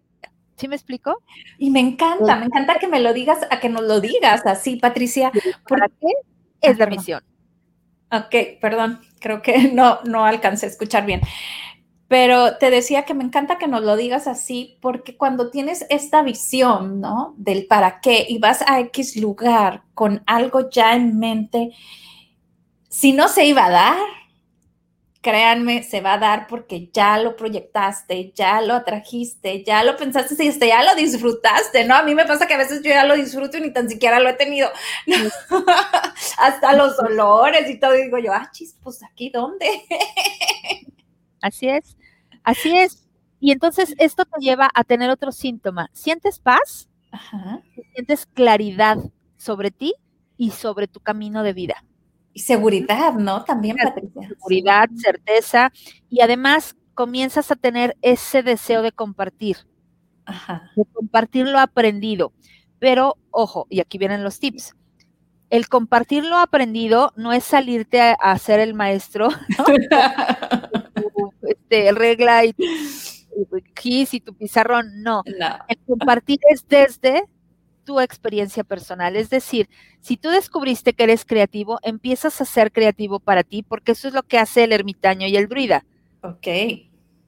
¿Sí 0.57 0.67
me 0.67 0.75
explico? 0.75 1.23
Y 1.59 1.69
me 1.69 1.79
encanta, 1.79 2.35
me 2.35 2.45
encanta 2.45 2.79
que 2.79 2.87
me 2.87 2.99
lo 2.99 3.13
digas, 3.13 3.39
a 3.51 3.59
que 3.59 3.69
nos 3.69 3.83
lo 3.83 4.01
digas 4.01 4.45
así, 4.45 4.77
Patricia. 4.77 5.31
¿Para 5.67 5.87
qué 5.87 6.07
es 6.61 6.77
la 6.79 6.87
misión? 6.87 7.23
Ok, 8.11 8.59
perdón, 8.59 8.99
creo 9.19 9.41
que 9.41 9.57
no, 9.73 9.99
no 10.03 10.25
alcancé 10.25 10.65
a 10.65 10.69
escuchar 10.69 11.05
bien. 11.05 11.21
Pero 12.07 12.57
te 12.57 12.71
decía 12.71 13.03
que 13.03 13.13
me 13.13 13.23
encanta 13.23 13.57
que 13.57 13.67
nos 13.67 13.83
lo 13.83 13.97
digas 13.97 14.27
así, 14.27 14.77
porque 14.81 15.15
cuando 15.15 15.51
tienes 15.51 15.85
esta 15.89 16.23
visión, 16.23 17.01
¿no? 17.01 17.35
Del 17.37 17.67
para 17.67 17.99
qué 17.99 18.25
y 18.27 18.39
vas 18.39 18.63
a 18.65 18.79
X 18.79 19.17
lugar 19.17 19.83
con 19.93 20.23
algo 20.25 20.69
ya 20.69 20.95
en 20.95 21.19
mente, 21.19 21.71
si 22.89 23.11
no 23.11 23.27
se 23.27 23.45
iba 23.45 23.65
a 23.65 23.71
dar, 23.71 24.07
créanme, 25.27 25.83
se 25.83 25.99
va 25.99 26.13
a 26.13 26.17
dar 26.17 26.47
porque 26.47 26.89
ya 26.93 27.19
lo 27.19 27.35
proyectaste, 27.35 28.31
ya 28.33 28.61
lo 28.61 28.75
atrajiste, 28.75 29.61
ya 29.61 29.83
lo 29.83 29.97
pensaste 29.97 30.41
y 30.41 30.57
ya 30.57 30.83
lo 30.85 30.95
disfrutaste, 30.95 31.83
¿no? 31.83 31.95
A 31.95 32.03
mí 32.03 32.15
me 32.15 32.23
pasa 32.23 32.47
que 32.47 32.53
a 32.53 32.57
veces 32.57 32.81
yo 32.81 32.91
ya 32.91 33.03
lo 33.03 33.13
disfruto 33.13 33.57
y 33.57 33.61
ni 33.61 33.73
tan 33.73 33.89
siquiera 33.89 34.21
lo 34.21 34.29
he 34.29 34.35
tenido. 34.35 34.69
Hasta 36.37 36.71
los 36.71 36.97
olores 36.99 37.69
y 37.69 37.77
todo, 37.77 37.93
y 37.97 38.03
digo 38.03 38.19
yo, 38.19 38.31
ah, 38.31 38.49
chis, 38.53 38.77
pues 38.81 39.03
aquí 39.03 39.29
dónde. 39.29 39.67
así 41.41 41.67
es, 41.67 41.97
así 42.45 42.77
es. 42.77 43.05
Y 43.41 43.51
entonces 43.51 43.95
esto 43.97 44.23
te 44.23 44.39
lleva 44.39 44.69
a 44.73 44.85
tener 44.85 45.09
otro 45.09 45.33
síntoma. 45.33 45.89
¿Sientes 45.91 46.39
paz? 46.39 46.87
¿Sientes 47.95 48.27
claridad 48.27 48.97
sobre 49.35 49.71
ti 49.71 49.93
y 50.37 50.51
sobre 50.51 50.87
tu 50.87 51.01
camino 51.01 51.43
de 51.43 51.51
vida? 51.51 51.83
Y 52.37 52.41
seguridad, 52.41 53.15
¿no? 53.15 53.43
También, 53.45 53.77
Patricia. 53.77 54.27
Seguridad, 54.27 54.87
certeza. 54.95 55.71
Y 56.07 56.21
además 56.21 56.75
comienzas 56.93 57.49
a 57.49 57.55
tener 57.55 57.97
ese 58.03 58.43
deseo 58.43 58.83
de 58.83 58.91
compartir. 58.91 59.57
Ajá. 60.23 60.71
De 60.75 60.83
compartir 60.93 61.47
lo 61.47 61.57
aprendido. 61.57 62.33
Pero, 62.77 63.17
ojo, 63.31 63.65
y 63.71 63.79
aquí 63.79 63.97
vienen 63.97 64.23
los 64.23 64.39
tips. 64.39 64.75
El 65.49 65.67
compartir 65.67 66.25
lo 66.25 66.37
aprendido 66.37 67.11
no 67.15 67.33
es 67.33 67.43
salirte 67.43 68.01
a, 68.01 68.13
hacer 68.13 68.59
el 68.59 68.75
maestro, 68.75 69.29
este, 71.41 71.91
regla 71.91 72.45
y, 72.45 72.53
y, 72.55 74.07
y 74.11 74.19
tu 74.19 74.35
pizarrón, 74.35 75.01
no. 75.01 75.23
no. 75.39 75.57
El 75.67 75.77
compartir 75.87 76.37
es 76.51 76.67
desde 76.67 77.23
tu 77.87 78.01
experiencia 78.01 78.65
personal. 78.65 79.15
Es 79.15 79.29
decir, 79.29 79.69
si 80.01 80.17
tú 80.17 80.27
descubriste 80.29 80.91
que 80.91 81.05
eres 81.05 81.23
creativo, 81.23 81.79
empiezas 81.83 82.41
a 82.41 82.45
ser 82.45 82.73
creativo 82.73 83.21
para 83.21 83.43
ti, 83.43 83.63
porque 83.63 83.93
eso 83.93 84.09
es 84.09 84.13
lo 84.13 84.23
que 84.23 84.37
hace 84.37 84.65
el 84.65 84.73
ermitaño 84.73 85.25
y 85.25 85.37
el 85.37 85.47
druida. 85.47 85.85
Ok. 86.21 86.47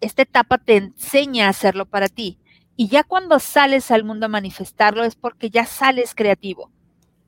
Esta 0.01 0.23
etapa 0.23 0.57
te 0.57 0.75
enseña 0.75 1.47
a 1.47 1.51
hacerlo 1.51 1.85
para 1.85 2.09
ti. 2.09 2.39
Y 2.75 2.89
ya 2.89 3.05
cuando 3.05 3.39
sales 3.39 3.89
al 3.89 4.03
mundo 4.03 4.25
a 4.25 4.29
manifestarlo 4.29 5.05
es 5.05 5.15
porque 5.15 5.49
ya 5.49 5.65
sales 5.65 6.13
creativo, 6.13 6.69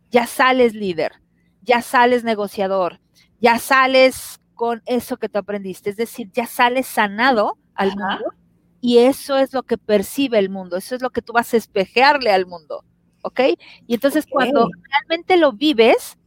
ya 0.09 0.27
sales 0.27 0.73
líder, 0.73 1.13
ya 1.61 1.81
sales 1.81 2.25
negociador, 2.25 2.99
ya 3.39 3.59
sales 3.59 4.41
con 4.55 4.81
eso 4.85 5.15
que 5.15 5.29
tú 5.29 5.39
aprendiste. 5.39 5.89
Es 5.89 5.95
decir, 5.95 6.29
ya 6.33 6.47
sales 6.47 6.85
sanado 6.85 7.57
al 7.75 7.95
mundo 7.95 8.33
y 8.81 8.97
eso 8.97 9.37
es 9.37 9.53
lo 9.53 9.63
que 9.63 9.77
percibe 9.77 10.37
el 10.37 10.49
mundo, 10.49 10.75
eso 10.75 10.95
es 10.95 11.01
lo 11.01 11.11
que 11.11 11.21
tú 11.21 11.31
vas 11.31 11.53
a 11.53 11.57
espejearle 11.57 12.31
al 12.31 12.45
mundo. 12.45 12.83
¿Ok? 13.23 13.39
Y 13.87 13.93
entonces 13.93 14.25
cuando 14.29 14.69
realmente 14.89 15.37
lo 15.37 15.53
vives, 15.53 16.17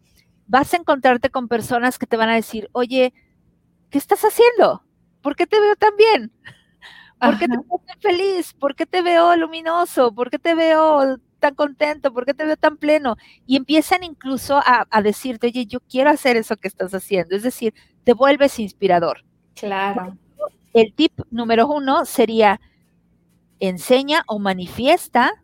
vas 0.46 0.74
a 0.74 0.76
encontrarte 0.76 1.30
con 1.30 1.48
personas 1.48 1.98
que 1.98 2.06
te 2.06 2.16
van 2.16 2.28
a 2.28 2.34
decir, 2.34 2.68
oye, 2.72 3.12
¿qué 3.90 3.98
estás 3.98 4.22
haciendo? 4.22 4.82
¿Por 5.22 5.36
qué 5.36 5.46
te 5.46 5.60
veo 5.60 5.76
tan 5.76 5.96
bien? 5.96 6.32
¿Por 7.20 7.38
qué 7.38 7.48
te 7.48 7.56
veo 7.56 7.80
tan 7.86 8.00
feliz? 8.00 8.52
¿Por 8.52 8.74
qué 8.74 8.86
te 8.86 9.02
veo 9.02 9.34
luminoso? 9.36 10.12
¿Por 10.14 10.30
qué 10.30 10.38
te 10.38 10.54
veo 10.54 11.18
tan 11.38 11.54
contento? 11.54 12.12
¿Por 12.12 12.26
qué 12.26 12.34
te 12.34 12.44
veo 12.44 12.56
tan 12.56 12.76
pleno? 12.76 13.16
Y 13.46 13.56
empiezan 13.56 14.02
incluso 14.02 14.58
a, 14.58 14.86
a 14.90 15.02
decirte, 15.02 15.46
oye, 15.46 15.64
yo 15.66 15.80
quiero 15.80 16.10
hacer 16.10 16.36
eso 16.36 16.56
que 16.56 16.68
estás 16.68 16.92
haciendo. 16.92 17.34
Es 17.34 17.42
decir, 17.42 17.72
te 18.04 18.12
vuelves 18.12 18.58
inspirador. 18.58 19.24
Claro. 19.54 20.18
El 20.74 20.92
tip 20.92 21.12
número 21.30 21.68
uno 21.68 22.04
sería, 22.04 22.60
enseña 23.60 24.24
o 24.26 24.38
manifiesta 24.38 25.43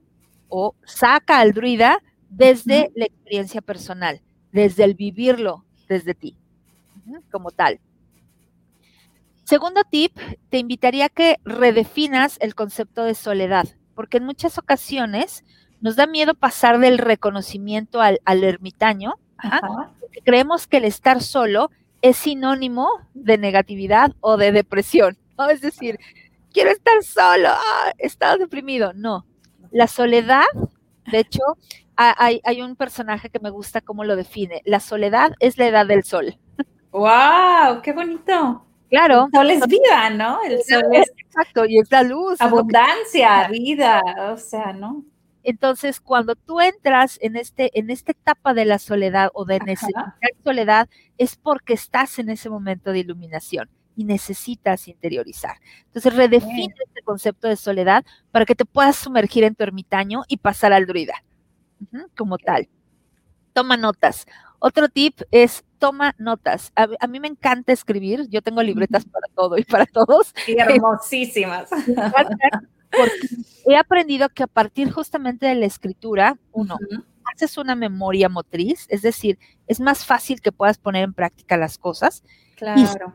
o 0.50 0.74
saca 0.84 1.40
al 1.40 1.52
druida 1.52 2.02
desde 2.28 2.90
la 2.94 3.06
experiencia 3.06 3.60
personal, 3.60 4.20
desde 4.52 4.84
el 4.84 4.94
vivirlo 4.94 5.64
desde 5.88 6.14
ti, 6.14 6.36
como 7.30 7.50
tal. 7.50 7.80
Segundo 9.44 9.82
tip, 9.82 10.16
te 10.48 10.58
invitaría 10.58 11.06
a 11.06 11.08
que 11.08 11.36
redefinas 11.44 12.38
el 12.40 12.54
concepto 12.54 13.02
de 13.02 13.16
soledad, 13.16 13.66
porque 13.96 14.18
en 14.18 14.24
muchas 14.24 14.58
ocasiones 14.58 15.44
nos 15.80 15.96
da 15.96 16.06
miedo 16.06 16.34
pasar 16.34 16.78
del 16.78 16.98
reconocimiento 16.98 18.00
al, 18.00 18.20
ermitaño, 18.24 19.14
creemos 20.24 20.68
que 20.68 20.76
el 20.76 20.84
estar 20.84 21.20
solo 21.20 21.70
es 22.02 22.16
sinónimo 22.16 22.88
de 23.14 23.38
negatividad 23.38 24.12
o 24.20 24.36
de 24.36 24.52
depresión, 24.52 25.18
¿no? 25.36 25.50
Es 25.50 25.60
decir, 25.60 25.98
quiero 26.52 26.70
estar 26.70 27.02
solo, 27.02 27.48
ah, 27.50 27.92
he 27.98 28.06
estado 28.06 28.38
deprimido. 28.38 28.92
No, 28.94 29.26
la 29.70 29.86
soledad, 29.86 30.44
de 31.10 31.18
hecho, 31.18 31.42
hay, 31.96 32.62
un 32.62 32.76
personaje 32.76 33.30
que 33.30 33.40
me 33.40 33.50
gusta 33.50 33.80
cómo 33.80 34.04
lo 34.04 34.16
define. 34.16 34.62
La 34.64 34.80
soledad 34.80 35.32
es 35.40 35.58
la 35.58 35.66
edad 35.66 35.86
del 35.86 36.04
sol. 36.04 36.36
¡Wow! 36.92 37.82
¡Qué 37.82 37.92
bonito! 37.92 38.64
Claro. 38.88 39.28
El 39.32 39.38
sol 39.38 39.50
es 39.50 39.66
vida, 39.66 40.10
¿no? 40.10 40.40
El 40.42 40.62
sol 40.62 40.82
es. 40.92 41.12
Exacto, 41.16 41.64
y 41.64 41.78
es 41.78 41.90
la 41.90 42.02
luz. 42.02 42.40
Abundancia, 42.40 43.48
vida, 43.48 44.02
o 44.32 44.36
sea, 44.36 44.72
¿no? 44.72 45.04
Entonces, 45.42 46.00
cuando 46.00 46.34
tú 46.34 46.60
entras 46.60 47.18
en, 47.22 47.36
este, 47.36 47.70
en 47.78 47.90
esta 47.90 48.12
etapa 48.12 48.52
de 48.52 48.64
la 48.64 48.78
soledad 48.78 49.30
o 49.32 49.44
de 49.44 49.60
necesitar 49.60 50.14
soledad, 50.44 50.88
es 51.16 51.36
porque 51.36 51.74
estás 51.74 52.18
en 52.18 52.28
ese 52.28 52.50
momento 52.50 52.92
de 52.92 52.98
iluminación 52.98 53.70
y 53.96 54.04
necesitas 54.04 54.88
interiorizar. 54.88 55.56
Entonces, 55.86 56.14
redefine 56.14 56.74
este 56.86 57.02
concepto 57.02 57.48
de 57.48 57.56
soledad 57.56 58.04
para 58.30 58.46
que 58.46 58.54
te 58.54 58.64
puedas 58.64 58.96
sumergir 58.96 59.44
en 59.44 59.54
tu 59.54 59.62
ermitaño 59.62 60.22
y 60.28 60.36
pasar 60.38 60.72
al 60.72 60.86
druida 60.86 61.22
como 62.16 62.38
tal. 62.38 62.68
Toma 63.52 63.76
notas. 63.76 64.26
Otro 64.58 64.88
tip 64.88 65.20
es 65.30 65.64
toma 65.78 66.14
notas. 66.18 66.72
A, 66.76 67.06
mí 67.06 67.20
me 67.20 67.28
encanta 67.28 67.72
escribir. 67.72 68.28
Yo 68.28 68.42
tengo 68.42 68.62
libretas 68.62 69.04
para 69.04 69.26
todo 69.34 69.58
y 69.58 69.64
para 69.64 69.86
todos. 69.86 70.34
hermosísimas. 70.46 71.70
Porque 72.90 73.28
he 73.66 73.76
aprendido 73.76 74.28
que 74.28 74.42
a 74.42 74.48
partir 74.48 74.90
justamente 74.90 75.46
de 75.46 75.54
la 75.54 75.66
escritura, 75.66 76.36
uno, 76.52 76.76
haces 77.32 77.56
una 77.56 77.76
memoria 77.76 78.28
motriz, 78.28 78.86
es 78.88 79.02
decir, 79.02 79.38
es 79.68 79.78
más 79.78 80.04
fácil 80.04 80.40
que 80.40 80.50
puedas 80.50 80.78
poner 80.78 81.04
en 81.04 81.14
práctica 81.14 81.56
las 81.56 81.78
cosas. 81.78 82.24
Claro. 82.56 83.14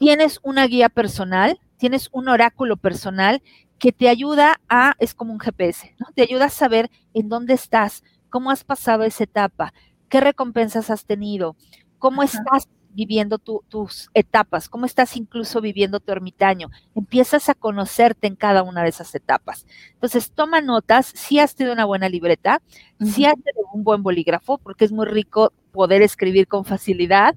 Tienes 0.00 0.40
una 0.42 0.66
guía 0.66 0.88
personal, 0.88 1.60
tienes 1.76 2.08
un 2.12 2.30
oráculo 2.30 2.78
personal 2.78 3.42
que 3.78 3.92
te 3.92 4.08
ayuda 4.08 4.58
a, 4.66 4.94
es 4.98 5.12
como 5.12 5.34
un 5.34 5.38
GPS, 5.38 5.94
¿no? 5.98 6.06
Te 6.14 6.22
ayuda 6.22 6.46
a 6.46 6.50
saber 6.50 6.90
en 7.12 7.28
dónde 7.28 7.52
estás, 7.52 8.02
cómo 8.30 8.50
has 8.50 8.64
pasado 8.64 9.04
esa 9.04 9.24
etapa, 9.24 9.74
qué 10.08 10.20
recompensas 10.20 10.88
has 10.88 11.04
tenido, 11.04 11.54
cómo 11.98 12.22
estás 12.22 12.66
viviendo 12.92 13.38
tus 13.38 14.08
etapas, 14.14 14.70
cómo 14.70 14.86
estás 14.86 15.16
incluso 15.16 15.60
viviendo 15.60 16.00
tu 16.00 16.12
ermitaño. 16.12 16.70
Empiezas 16.94 17.50
a 17.50 17.54
conocerte 17.54 18.26
en 18.26 18.36
cada 18.36 18.62
una 18.62 18.82
de 18.82 18.88
esas 18.88 19.14
etapas. 19.14 19.66
Entonces, 19.92 20.32
toma 20.32 20.62
notas, 20.62 21.06
si 21.14 21.38
has 21.38 21.54
tenido 21.54 21.74
una 21.74 21.84
buena 21.84 22.08
libreta, 22.08 22.62
si 23.00 23.26
has 23.26 23.34
tenido 23.34 23.68
un 23.74 23.84
buen 23.84 24.02
bolígrafo, 24.02 24.56
porque 24.56 24.86
es 24.86 24.92
muy 24.92 25.06
rico 25.06 25.52
poder 25.72 26.00
escribir 26.00 26.48
con 26.48 26.64
facilidad. 26.64 27.36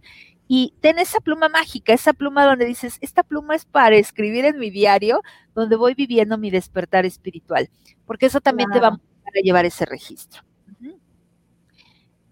Y 0.55 0.75
ten 0.81 0.99
esa 0.99 1.19
pluma 1.19 1.49
mágica, 1.49 1.93
esa 1.93 2.13
pluma 2.13 2.45
donde 2.45 2.65
dices, 2.65 2.99
esta 3.01 3.23
pluma 3.23 3.55
es 3.55 3.65
para 3.65 3.95
escribir 3.95 4.45
en 4.45 4.59
mi 4.59 4.69
diario, 4.69 5.23
donde 5.55 5.75
voy 5.75 5.95
viviendo 5.95 6.37
mi 6.37 6.51
despertar 6.51 7.07
espiritual, 7.07 7.71
porque 8.05 8.27
eso 8.27 8.39
también 8.39 8.69
te 8.69 8.79
va 8.79 8.89
a 8.89 8.99
llevar 9.43 9.65
ese 9.65 9.83
registro. 9.83 10.43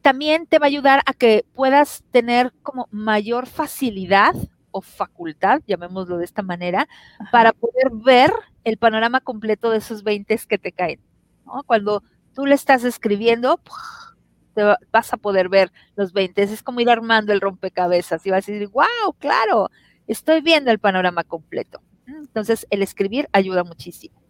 También 0.03 0.45
te 0.45 0.59
va 0.59 0.67
a 0.67 0.67
ayudar 0.67 1.01
a 1.07 1.13
que 1.15 1.47
puedas 1.55 2.03
tener 2.11 2.53
como 2.61 2.88
mayor 2.91 3.47
facilidad 3.47 4.36
o 4.69 4.82
facultad, 4.82 5.63
llamémoslo 5.65 6.19
de 6.19 6.26
esta 6.26 6.43
manera, 6.43 6.88
para 7.32 7.53
poder 7.53 7.89
ver 7.91 8.32
el 8.63 8.78
panorama 8.78 9.22
completo 9.22 9.72
de 9.72 9.80
esos 9.80 10.03
20 10.03 10.38
que 10.47 10.59
te 10.59 10.72
caen. 10.72 10.99
Cuando 11.65 12.03
tú 12.36 12.45
le 12.45 12.53
estás 12.53 12.84
escribiendo, 12.84 13.59
te 14.54 14.64
vas 14.91 15.14
a 15.14 15.18
poder 15.18 15.49
ver 15.49 15.72
los 15.95 16.14
20. 16.14 16.41
Es 16.43 16.64
como 16.64 16.80
ir 16.80 16.89
armando 16.89 17.34
el 17.34 17.41
rompecabezas 17.41 18.26
y 18.26 18.32
vas 18.32 18.47
a 18.47 18.52
decir, 18.52 18.68
wow, 18.70 19.14
claro, 19.20 19.70
estoy 20.08 20.41
viendo 20.41 20.72
el 20.72 20.80
panorama 20.80 21.24
completo. 21.24 21.82
Entonces, 22.08 22.68
el 22.70 22.82
escribir 22.82 23.30
ayuda 23.32 23.64
muchísimo. 23.64 24.22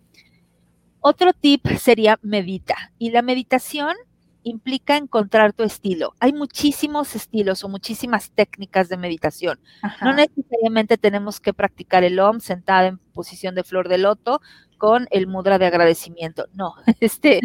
Otro 0.99 1.33
tip 1.33 1.67
sería 1.79 2.19
medita. 2.21 2.75
Y 2.99 3.09
la 3.09 3.21
meditación 3.21 3.95
implica 4.43 4.97
encontrar 4.97 5.53
tu 5.53 5.63
estilo. 5.63 6.13
Hay 6.19 6.33
muchísimos 6.33 7.15
estilos 7.15 7.63
o 7.63 7.69
muchísimas 7.69 8.31
técnicas 8.31 8.89
de 8.89 8.97
meditación. 8.97 9.59
No 10.01 10.13
necesariamente 10.13 10.97
tenemos 10.97 11.39
que 11.39 11.53
practicar 11.53 12.03
el 12.03 12.19
OM 12.19 12.39
sentada 12.39 12.87
en 12.87 12.97
posición 12.97 13.55
de 13.55 13.63
flor 13.63 13.87
de 13.87 13.97
loto 13.97 14.41
con 14.81 15.07
el 15.11 15.27
mudra 15.27 15.59
de 15.59 15.67
agradecimiento. 15.67 16.47
No, 16.53 16.73
este, 16.99 17.39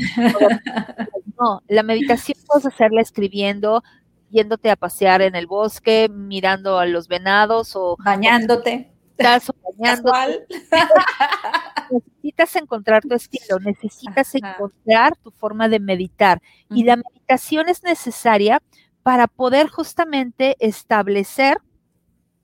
no, 1.38 1.62
la 1.68 1.82
meditación 1.82 2.38
puedes 2.46 2.64
hacerla 2.64 3.02
escribiendo, 3.02 3.84
yéndote 4.30 4.70
a 4.70 4.76
pasear 4.76 5.20
en 5.20 5.34
el 5.34 5.46
bosque, 5.46 6.08
mirando 6.10 6.78
a 6.78 6.86
los 6.86 7.08
venados 7.08 7.76
o 7.76 7.98
bañándote. 8.02 8.90
Estás 9.18 9.52
bañándote. 9.62 10.46
necesitas 11.90 12.56
encontrar 12.56 13.02
tu 13.02 13.14
estilo, 13.14 13.58
necesitas 13.60 14.34
encontrar 14.34 15.14
tu 15.18 15.30
forma 15.30 15.68
de 15.68 15.78
meditar. 15.78 16.40
Y 16.70 16.84
la 16.84 16.96
meditación 16.96 17.68
es 17.68 17.82
necesaria 17.82 18.62
para 19.02 19.26
poder 19.26 19.68
justamente 19.68 20.56
establecer 20.58 21.58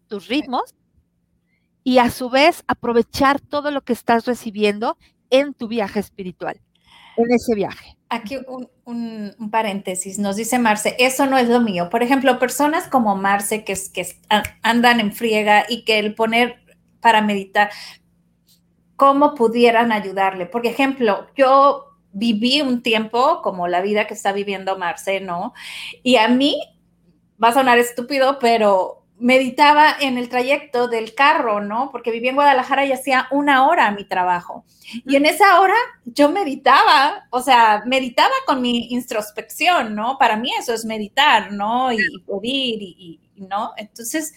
tus 0.07 0.29
ritmos 0.29 0.75
y 1.85 1.99
a 1.99 2.11
su 2.11 2.31
vez 2.31 2.65
aprovechar 2.67 3.41
todo 3.41 3.71
lo 3.71 3.83
que 3.83 3.93
estás 3.93 4.25
recibiendo 4.25 4.97
en 5.31 5.55
tu 5.55 5.69
viaje 5.69 6.01
espiritual, 6.01 6.61
en 7.17 7.33
ese 7.33 7.55
viaje. 7.55 7.97
Aquí 8.09 8.39
un, 8.85 9.51
paréntesis, 9.51 10.19
nos 10.19 10.37
dice 10.37 10.59
Marce, 10.59 10.95
eso 10.99 11.27
no 11.27 11.39
es 11.39 11.49
lo 11.49 11.61
mío. 11.61 11.89
Por 11.89 12.03
ejemplo, 12.03 12.39
personas 12.39 12.87
como 12.89 13.17
Marce 13.17 13.65
que, 13.65 13.75
que 13.93 14.07
andan 14.63 15.01
en 15.01 15.13
friega 15.13 15.65
y 15.69 15.85
que 15.85 15.99
el 15.99 16.15
poner 16.15 16.63
para 17.01 17.23
meditar, 17.23 17.71
cómo 18.97 19.35
pudieran 19.35 19.93
ayudarle. 19.93 20.47
Por 20.47 20.67
ejemplo, 20.67 21.27
yo 21.37 21.87
viví 22.13 22.61
un 22.61 22.83
tiempo 22.83 23.41
como 23.43 23.67
la 23.67 23.81
vida 23.81 24.07
que 24.07 24.15
está 24.15 24.33
viviendo 24.33 24.79
Marce, 24.79 25.21
¿no? 25.21 25.55
Y 26.03 26.17
a 26.17 26.29
mí, 26.29 26.61
va 27.43 27.49
a 27.49 27.55
sonar 27.55 27.79
estúpido, 27.79 28.39
pero 28.39 29.02
meditaba 29.23 29.95
en 30.01 30.19
el 30.19 30.29
trayecto 30.29 30.89
del 30.89 31.15
carro, 31.15 31.61
¿no? 31.61 31.91
Porque 31.93 32.11
vivía 32.11 32.31
en 32.31 32.37
Guadalajara 32.37 32.85
y 32.85 32.93
hacía 32.93 33.29
una 33.31 33.69
hora 33.69 33.93
mi 33.93 34.05
trabajo. 34.05 34.65
Y 35.07 35.15
en 35.15 35.27
esa 35.27 35.61
hora 35.61 35.77
yo 36.05 36.29
meditaba, 36.29 37.29
o 37.31 37.41
sea, 37.41 37.85
meditaba 37.87 38.35
con 38.47 38.61
mi 38.61 38.89
introspección, 38.91 39.95
¿no? 39.95 40.19
Para 40.19 40.37
mí 40.37 40.51
eso 40.59 40.75
es 40.75 40.85
meditar, 40.85 41.53
¿no? 41.53 41.93
Y, 41.93 41.99
pedir, 42.27 42.83
y, 42.83 43.21
¿no? 43.37 43.73
Entonces, 43.77 44.35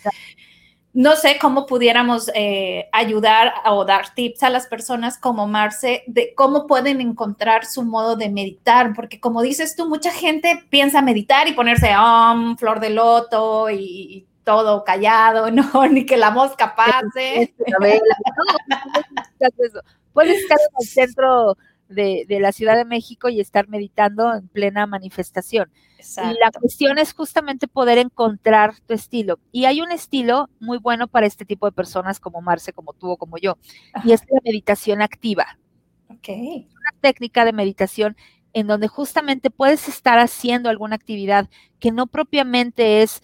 no 0.93 1.15
sé 1.15 1.39
cómo 1.41 1.65
pudiéramos 1.65 2.29
eh, 2.35 2.87
ayudar 2.93 3.55
o 3.65 3.85
dar 3.85 4.13
tips 4.13 4.43
a 4.43 4.51
las 4.51 4.67
personas 4.67 5.17
como 5.17 5.47
Marce 5.47 6.03
de 6.05 6.35
cómo 6.35 6.67
pueden 6.67 7.01
encontrar 7.01 7.65
su 7.65 7.83
modo 7.83 8.15
de 8.15 8.29
meditar, 8.29 8.93
porque 8.93 9.19
como 9.19 9.41
dices 9.41 9.75
tú, 9.75 9.89
mucha 9.89 10.11
gente 10.11 10.63
piensa 10.69 11.01
meditar 11.01 11.47
y 11.47 11.53
ponerse 11.53 11.89
um, 11.97 12.55
flor 12.55 12.79
de 12.79 12.91
loto 12.91 13.71
y, 13.71 14.27
todo 14.45 14.85
callado, 14.85 15.51
no, 15.51 15.87
ni 15.87 16.05
que 16.05 16.15
la 16.15 16.31
mosca 16.31 16.75
pase. 16.75 17.53
Puedes 20.13 20.41
estar 20.41 20.57
en 20.57 20.75
el 20.79 20.87
centro 20.87 21.57
de, 21.89 22.25
la 22.39 22.53
Ciudad 22.53 22.77
de 22.77 22.85
México 22.85 23.27
y 23.27 23.41
estar 23.41 23.67
meditando 23.67 24.33
en 24.33 24.47
plena 24.47 24.87
manifestación. 24.87 25.69
Y 25.99 26.39
la 26.39 26.51
cuestión 26.57 26.97
es 26.99 27.13
justamente 27.13 27.67
poder 27.67 27.97
encontrar 27.97 28.75
tu 28.85 28.93
estilo. 28.93 29.39
Y 29.51 29.65
hay 29.65 29.81
un 29.81 29.91
estilo 29.91 30.49
muy 30.59 30.77
bueno 30.77 31.07
para 31.07 31.25
este 31.25 31.43
tipo 31.43 31.65
de 31.65 31.73
personas 31.73 32.19
como 32.19 32.41
Marce, 32.41 32.71
como 32.71 32.93
tú 32.93 33.11
o 33.11 33.17
como 33.17 33.37
yo, 33.37 33.57
y 34.05 34.13
es 34.13 34.21
la 34.29 34.39
meditación 34.43 35.01
activa. 35.01 35.57
Okay. 36.19 36.69
Una 36.71 37.01
técnica 37.01 37.43
de 37.43 37.53
meditación 37.53 38.15
en 38.53 38.67
donde 38.67 38.87
justamente 38.87 39.49
puedes 39.49 39.89
estar 39.89 40.17
haciendo 40.17 40.69
alguna 40.69 40.95
actividad 40.95 41.49
que 41.79 41.91
no 41.91 42.07
propiamente 42.07 43.01
es 43.01 43.21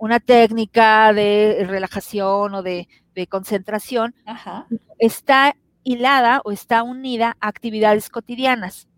una 0.00 0.18
técnica 0.18 1.12
de 1.12 1.64
relajación 1.68 2.54
o 2.54 2.62
de, 2.62 2.88
concentración, 3.28 4.14
está 4.98 5.54
hilada 5.84 6.40
o 6.42 6.52
está 6.52 6.82
unida 6.82 7.36
a 7.38 7.48
actividades 7.48 8.08
cotidianas. 8.08 8.88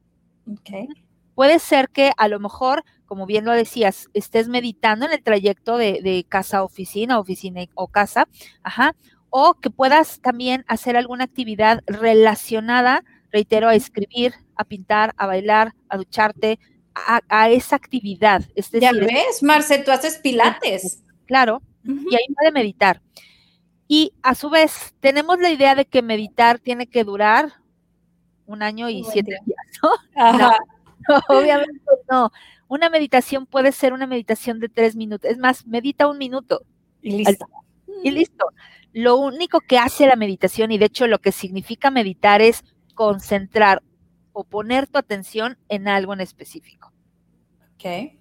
Okay. 0.61 0.86
Puede 1.34 1.59
ser 1.59 1.88
que 1.88 2.12
a 2.16 2.28
lo 2.28 2.38
mejor, 2.38 2.84
como 3.05 3.26
bien 3.26 3.44
lo 3.44 3.50
decías, 3.50 4.09
estés 4.14 4.48
meditando 4.48 5.05
en 5.05 5.12
el 5.12 5.24
trayecto 5.24 5.76
de, 5.76 6.24
casa 6.28 6.59
a 6.59 6.62
oficina, 6.62 7.18
oficina 7.18 7.62
o 7.74 7.88
casa, 7.88 8.28
ajá, 8.62 8.94
o 9.28 9.55
que 9.55 9.70
puedas 9.70 10.20
también 10.20 10.64
hacer 10.68 10.96
alguna 10.96 11.24
actividad 11.24 11.80
relacionada, 11.86 13.03
reitero, 13.32 13.68
a 13.68 13.74
escribir, 13.74 14.34
a 14.55 14.62
pintar, 14.62 15.14
a 15.16 15.26
bailar, 15.26 15.74
a 15.88 15.96
ducharte, 15.96 16.61
a, 16.95 17.51
esa 17.51 17.76
actividad. 17.76 18.43
ya 18.72 18.93
ves, 18.93 19.43
Marce, 19.43 19.78
tú 19.78 19.90
haces 19.90 20.18
pilates. 20.18 21.03
Claro, 21.26 21.62
y 21.84 22.14
ahí 22.14 22.34
puede 22.34 22.53
meditar. 22.53 23.01
Y 23.88 24.14
a 24.22 24.34
su 24.34 24.51
vez, 24.51 24.95
tenemos 25.01 25.38
la 25.38 25.51
idea 25.51 25.74
de 25.74 25.84
que 25.84 26.03
meditar 26.03 26.59
tiene 26.59 26.86
que 26.86 27.05
durar 27.05 27.53
un 28.47 28.62
año 28.62 28.88
y 28.88 29.05
siete 29.05 29.36
días, 29.45 29.59
¿no? 30.16 31.20
obviamente 31.28 31.80
no. 32.11 32.30
Una 32.68 32.88
meditación 32.88 33.45
puede 33.45 33.72
ser 33.72 33.93
una 33.93 34.07
meditación 34.07 34.61
de 34.61 34.68
tres 34.68 34.97
minutos. 34.97 35.30
Es 35.30 35.36
más, 35.36 35.66
medita 35.66 36.07
un 36.09 36.16
minuto. 36.16 36.62
Y 37.03 37.18
listo. 37.18 37.47
Y 38.03 38.11
listo. 38.11 38.47
Lo 38.95 39.16
único 39.16 39.61
que 39.61 39.78
hace 39.78 40.07
la 40.07 40.16
meditación, 40.16 40.70
y 40.72 40.78
de 40.78 40.86
hecho 40.86 41.07
lo 41.07 41.18
que 41.18 41.32
significa 41.32 41.90
meditar 41.90 42.40
es 42.40 42.64
concentrar 42.95 43.82
o 44.33 44.45
poner 44.45 44.87
tu 44.87 44.99
atención 44.99 45.59
en 45.68 45.89
algo 45.89 46.12
en 46.12 46.20
específico. 46.20 46.93
Ok. 47.74 48.12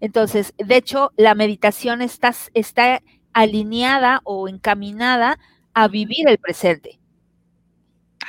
Entonces, 0.00 0.54
de 0.56 0.76
hecho, 0.76 1.12
la 1.16 1.34
meditación 1.34 2.00
está, 2.00 2.34
está 2.54 3.02
alineada 3.32 4.20
o 4.24 4.48
encaminada 4.48 5.38
a 5.74 5.88
vivir 5.88 6.28
el 6.28 6.38
presente. 6.38 7.00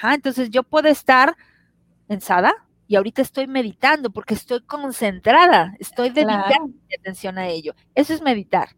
entonces 0.04 0.50
yo 0.50 0.64
puedo 0.64 0.88
estar 0.88 1.36
en 2.10 2.22
Sada, 2.22 2.54
y 2.88 2.96
ahorita 2.96 3.22
estoy 3.22 3.48
meditando 3.48 4.12
porque 4.12 4.34
estoy 4.34 4.62
concentrada, 4.62 5.76
estoy 5.80 6.10
dedicando 6.10 6.68
mi 6.68 6.96
atención 7.00 7.38
a 7.38 7.48
ello. 7.48 7.74
Eso 7.96 8.14
es 8.14 8.22
meditar. 8.22 8.70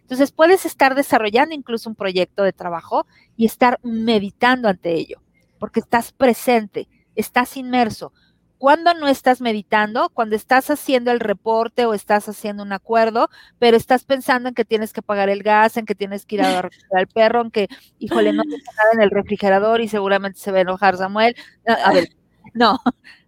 Entonces 0.00 0.32
puedes 0.32 0.64
estar 0.66 0.94
desarrollando 0.94 1.54
incluso 1.54 1.88
un 1.88 1.94
proyecto 1.94 2.42
de 2.42 2.52
trabajo 2.52 3.06
y 3.36 3.46
estar 3.46 3.78
meditando 3.82 4.68
ante 4.68 4.94
ello, 4.94 5.22
porque 5.58 5.80
estás 5.80 6.10
presente, 6.12 6.88
estás 7.16 7.56
inmerso. 7.56 8.12
Cuando 8.58 8.94
no 8.94 9.08
estás 9.08 9.40
meditando, 9.40 10.08
cuando 10.10 10.36
estás 10.36 10.70
haciendo 10.70 11.10
el 11.10 11.20
reporte 11.20 11.86
o 11.86 11.92
estás 11.92 12.28
haciendo 12.28 12.62
un 12.62 12.72
acuerdo, 12.72 13.28
pero 13.58 13.76
estás 13.76 14.04
pensando 14.04 14.48
en 14.48 14.54
que 14.54 14.64
tienes 14.64 14.92
que 14.92 15.02
pagar 15.02 15.28
el 15.28 15.42
gas, 15.42 15.76
en 15.76 15.84
que 15.86 15.94
tienes 15.94 16.24
que 16.24 16.36
ir 16.36 16.42
a 16.42 16.62
recoger 16.62 16.98
al 16.98 17.06
perro, 17.08 17.42
en 17.42 17.50
que, 17.50 17.68
híjole, 17.98 18.32
no 18.32 18.42
está 18.42 18.72
nada 18.72 18.90
en 18.94 19.02
el 19.02 19.10
refrigerador 19.10 19.80
y 19.80 19.88
seguramente 19.88 20.38
se 20.38 20.50
va 20.52 20.58
a 20.58 20.62
enojar 20.62 20.96
Samuel. 20.96 21.36
A 21.66 21.92
ver, 21.92 22.08
no, 22.54 22.78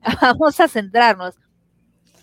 vamos 0.22 0.60
a 0.60 0.68
centrarnos. 0.68 1.34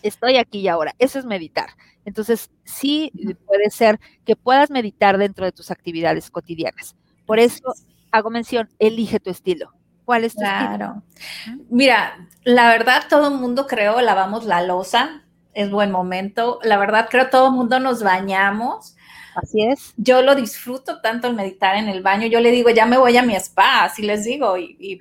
Estoy 0.02 0.36
aquí 0.36 0.60
y 0.60 0.68
ahora. 0.68 0.94
Eso 0.98 1.18
es 1.18 1.24
meditar. 1.24 1.70
Entonces, 2.04 2.50
sí 2.64 3.12
puede 3.46 3.70
ser 3.70 3.98
que 4.24 4.36
puedas 4.36 4.70
meditar 4.70 5.18
dentro 5.18 5.44
de 5.44 5.52
tus 5.52 5.70
actividades 5.70 6.30
cotidianas. 6.30 6.96
Por 7.26 7.38
eso 7.38 7.74
hago 8.10 8.30
mención, 8.30 8.68
elige 8.78 9.20
tu 9.20 9.30
estilo. 9.30 9.72
¿Cuál 10.04 10.24
es 10.24 10.36
tu 10.36 10.38
claro. 10.40 11.02
estilo? 11.44 11.64
Mira, 11.70 12.28
la 12.44 12.68
verdad, 12.68 13.04
todo 13.08 13.28
el 13.28 13.34
mundo 13.34 13.66
creo 13.66 14.00
lavamos 14.00 14.44
la 14.44 14.62
losa, 14.62 15.22
es 15.54 15.70
buen 15.70 15.90
momento. 15.90 16.58
La 16.62 16.76
verdad, 16.76 17.08
creo 17.10 17.30
todo 17.30 17.48
el 17.48 17.54
mundo 17.54 17.80
nos 17.80 18.02
bañamos. 18.02 18.96
Así 19.34 19.62
es. 19.64 19.94
Yo 19.96 20.22
lo 20.22 20.34
disfruto 20.34 21.00
tanto 21.00 21.26
el 21.26 21.34
meditar 21.34 21.76
en 21.76 21.88
el 21.88 22.02
baño. 22.02 22.26
Yo 22.26 22.40
le 22.40 22.50
digo, 22.50 22.70
ya 22.70 22.86
me 22.86 22.98
voy 22.98 23.16
a 23.16 23.22
mi 23.22 23.34
spa, 23.34 23.84
así 23.84 24.02
les 24.02 24.24
digo, 24.24 24.56
y 24.58 24.98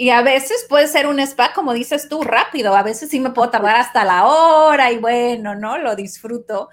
y 0.00 0.08
a 0.08 0.22
veces 0.22 0.64
puede 0.66 0.88
ser 0.88 1.06
un 1.06 1.20
spa, 1.20 1.52
como 1.52 1.74
dices 1.74 2.08
tú, 2.08 2.22
rápido. 2.22 2.74
A 2.74 2.82
veces 2.82 3.10
sí 3.10 3.20
me 3.20 3.32
puedo 3.32 3.50
tardar 3.50 3.76
hasta 3.76 4.02
la 4.02 4.24
hora 4.24 4.90
y 4.90 4.96
bueno, 4.96 5.54
¿no? 5.54 5.76
Lo 5.76 5.94
disfruto. 5.94 6.70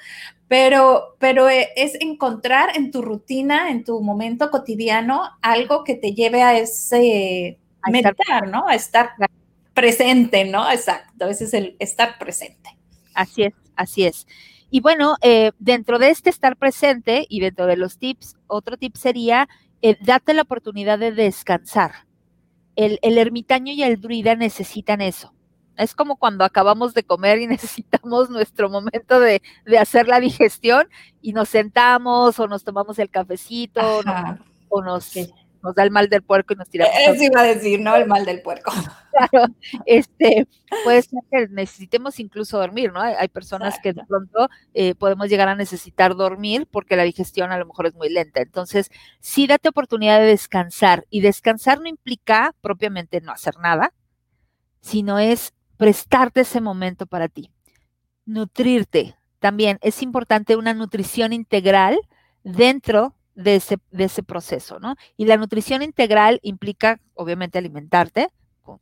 Pero, 0.48 1.16
pero 1.20 1.50
e, 1.50 1.70
es 1.76 1.96
encontrar 2.00 2.78
en 2.78 2.92
tu 2.92 3.02
rutina, 3.02 3.70
en 3.70 3.84
tu 3.84 4.02
momento 4.02 4.50
cotidiano, 4.50 5.24
algo 5.42 5.84
que 5.84 5.96
te 5.96 6.14
lleve 6.14 6.42
a 6.42 6.58
ese 6.58 7.60
meditar, 7.90 8.48
¿no? 8.48 8.68
A 8.68 8.76
estar 8.76 9.12
presente, 9.74 10.46
¿no? 10.46 10.70
Exacto. 10.72 11.28
Ese 11.28 11.46
es 11.46 11.54
el 11.54 11.76
estar 11.80 12.18
presente. 12.18 12.78
Así 13.14 13.44
es, 13.44 13.54
así 13.76 14.06
es. 14.06 14.28
Y 14.70 14.82
bueno, 14.82 15.16
eh, 15.22 15.52
dentro 15.60 16.00
de 16.00 16.10
este 16.10 16.30
estar 16.30 16.58
presente 16.58 17.26
y 17.30 17.40
dentro 17.40 17.66
de 17.68 17.78
los 17.78 17.98
tips, 17.98 18.36
otro 18.48 18.78
tip 18.78 18.96
sería 18.96 19.48
eh, 19.82 19.98
date 20.02 20.34
la 20.34 20.42
oportunidad 20.42 21.00
de 21.00 21.12
descansar 21.12 22.08
el, 22.78 23.18
ermitaño 23.18 23.74
y 23.74 23.84
el 23.84 24.00
druida 24.00 24.36
necesitan 24.36 25.02
eso. 25.02 25.34
Es 25.78 25.96
como 25.96 26.18
cuando 26.18 26.44
acabamos 26.44 26.94
de 26.94 27.04
comer 27.04 27.40
y 27.40 27.48
necesitamos 27.48 28.30
nuestro 28.30 28.70
momento 28.70 29.20
de, 29.20 29.42
hacer 29.80 30.08
la 30.08 30.20
digestión 30.20 30.90
y 31.22 31.34
nos 31.34 31.50
sentamos 31.50 32.40
o 32.40 32.48
nos 32.48 32.64
tomamos 32.64 33.00
el 33.00 33.10
cafecito 33.10 34.02
o 34.70 34.82
nos, 34.82 35.14
nos 35.64 35.76
da 35.76 35.84
el 35.84 35.92
mal 35.92 36.10
del 36.10 36.24
puerco 36.24 36.54
y 36.54 36.58
nos 36.58 36.70
tiramos. 36.70 36.94
Eso 37.08 37.24
iba 37.24 37.42
a 37.42 37.44
decir, 37.44 37.80
¿no? 37.82 37.96
El 37.96 38.08
mal 38.08 38.26
del 38.26 38.42
puerco. 38.42 38.72
Claro, 39.18 39.48
este, 39.88 40.48
puede 40.84 41.02
ser 41.02 41.20
que 41.32 41.48
necesitemos 41.48 42.20
incluso 42.20 42.60
dormir, 42.60 42.94
¿no? 42.94 43.02
Hay, 43.02 43.28
personas 43.30 43.80
que 43.82 43.92
de 43.92 44.06
pronto 44.06 44.48
eh, 44.76 44.94
podemos 44.94 45.28
llegar 45.28 45.48
a 45.48 45.56
necesitar 45.56 46.16
dormir 46.16 46.68
porque 46.70 46.96
la 46.96 47.02
digestión 47.02 47.52
a 47.52 47.58
lo 47.58 47.66
mejor 47.66 47.88
es 47.88 47.96
muy 47.96 48.10
lenta. 48.10 48.42
Entonces, 48.42 48.92
sí 49.20 49.48
date 49.48 49.70
oportunidad 49.70 50.20
de 50.20 50.28
descansar 50.28 51.08
y 51.10 51.22
descansar 51.22 51.82
no 51.82 51.88
implica 51.88 52.54
propiamente 52.62 53.20
no 53.20 53.32
hacer 53.32 53.58
nada, 53.58 53.92
sino 54.82 55.18
es 55.18 55.52
prestarte 55.78 56.42
ese 56.42 56.62
momento 56.62 57.06
para 57.06 57.28
ti. 57.28 57.52
Nutrirte. 58.26 59.16
También 59.40 59.78
es 59.82 60.02
importante 60.02 60.56
una 60.56 60.74
nutrición 60.74 61.32
integral 61.32 61.98
dentro 62.44 63.16
de 63.36 63.56
ese, 63.56 63.78
de 63.92 64.06
ese 64.06 64.24
proceso, 64.24 64.80
¿no? 64.80 64.96
Y 65.16 65.26
la 65.26 65.38
nutrición 65.38 65.84
integral 65.84 66.40
implica, 66.42 67.00
obviamente, 67.14 67.60
alimentarte, 67.60 68.30